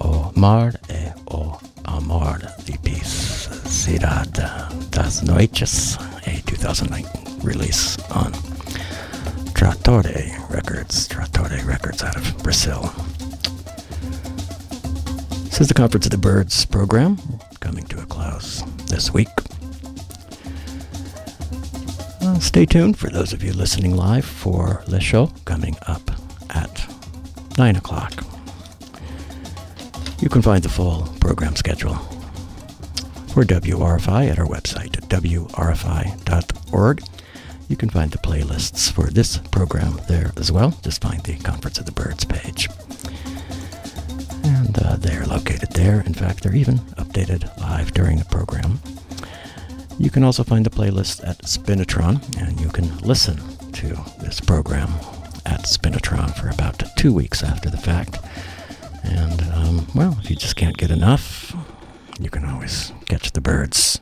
O 0.00 0.32
Mar 0.36 0.72
e 0.90 1.12
O 1.30 1.58
Amor, 1.86 2.38
the 2.64 2.76
piece 2.82 3.48
Cidade 3.64 4.44
das 4.90 5.22
Noites, 5.22 5.96
a 6.26 6.40
2009 6.46 7.04
release 7.42 7.96
on 8.10 8.32
Tratore 9.54 10.36
Records, 10.50 11.08
Tratore 11.08 11.64
Records 11.66 12.02
out 12.02 12.16
of 12.16 12.42
Brazil. 12.42 12.92
This 15.44 15.60
is 15.62 15.68
the 15.68 15.74
Conference 15.74 16.06
of 16.06 16.10
the 16.12 16.18
Birds 16.18 16.66
program, 16.66 17.16
coming 17.60 17.84
to 17.86 18.00
a 18.00 18.06
close 18.06 18.62
this 18.86 19.14
week. 19.14 19.28
Uh, 22.26 22.40
stay 22.40 22.66
tuned 22.66 22.98
for 22.98 23.08
those 23.08 23.32
of 23.32 23.44
you 23.44 23.52
listening 23.52 23.94
live 23.94 24.24
for 24.24 24.82
the 24.88 25.00
show 25.00 25.28
coming 25.44 25.76
up 25.86 26.10
at 26.50 26.84
9 27.56 27.76
o'clock. 27.76 28.24
You 30.20 30.28
can 30.28 30.42
find 30.42 30.60
the 30.60 30.68
full 30.68 31.06
program 31.20 31.54
schedule 31.54 31.94
for 33.28 33.44
WRFI 33.44 34.28
at 34.28 34.40
our 34.40 34.46
website 34.46 34.96
wrfi.org. 35.08 37.02
You 37.68 37.76
can 37.76 37.90
find 37.90 38.10
the 38.10 38.18
playlists 38.18 38.90
for 38.90 39.08
this 39.08 39.38
program 39.52 40.00
there 40.08 40.32
as 40.36 40.50
well. 40.50 40.76
Just 40.82 41.02
find 41.02 41.22
the 41.22 41.36
Conference 41.36 41.78
of 41.78 41.86
the 41.86 41.92
Birds 41.92 42.24
page. 42.24 42.68
And 44.42 44.76
uh, 44.82 44.96
they're 44.96 45.26
located 45.26 45.70
there. 45.74 46.00
In 46.00 46.12
fact, 46.14 46.42
they're 46.42 46.56
even 46.56 46.78
updated 46.98 47.56
live 47.60 47.92
during 47.92 48.18
the 48.18 48.24
program. 48.24 48.80
You 49.98 50.10
can 50.10 50.24
also 50.24 50.44
find 50.44 50.66
the 50.66 50.70
playlist 50.70 51.26
at 51.26 51.38
Spinitron, 51.42 52.20
and 52.38 52.60
you 52.60 52.68
can 52.68 52.98
listen 52.98 53.38
to 53.72 53.96
this 54.20 54.40
program 54.40 54.90
at 55.46 55.64
Spinitron 55.64 56.36
for 56.36 56.50
about 56.50 56.82
two 56.96 57.14
weeks 57.14 57.42
after 57.42 57.70
the 57.70 57.78
fact. 57.78 58.18
And, 59.04 59.40
um, 59.54 59.86
well, 59.94 60.18
if 60.22 60.28
you 60.28 60.36
just 60.36 60.56
can't 60.56 60.76
get 60.76 60.90
enough, 60.90 61.56
you 62.20 62.28
can 62.28 62.44
always 62.44 62.92
catch 63.08 63.32
the 63.32 63.40
birds 63.40 63.98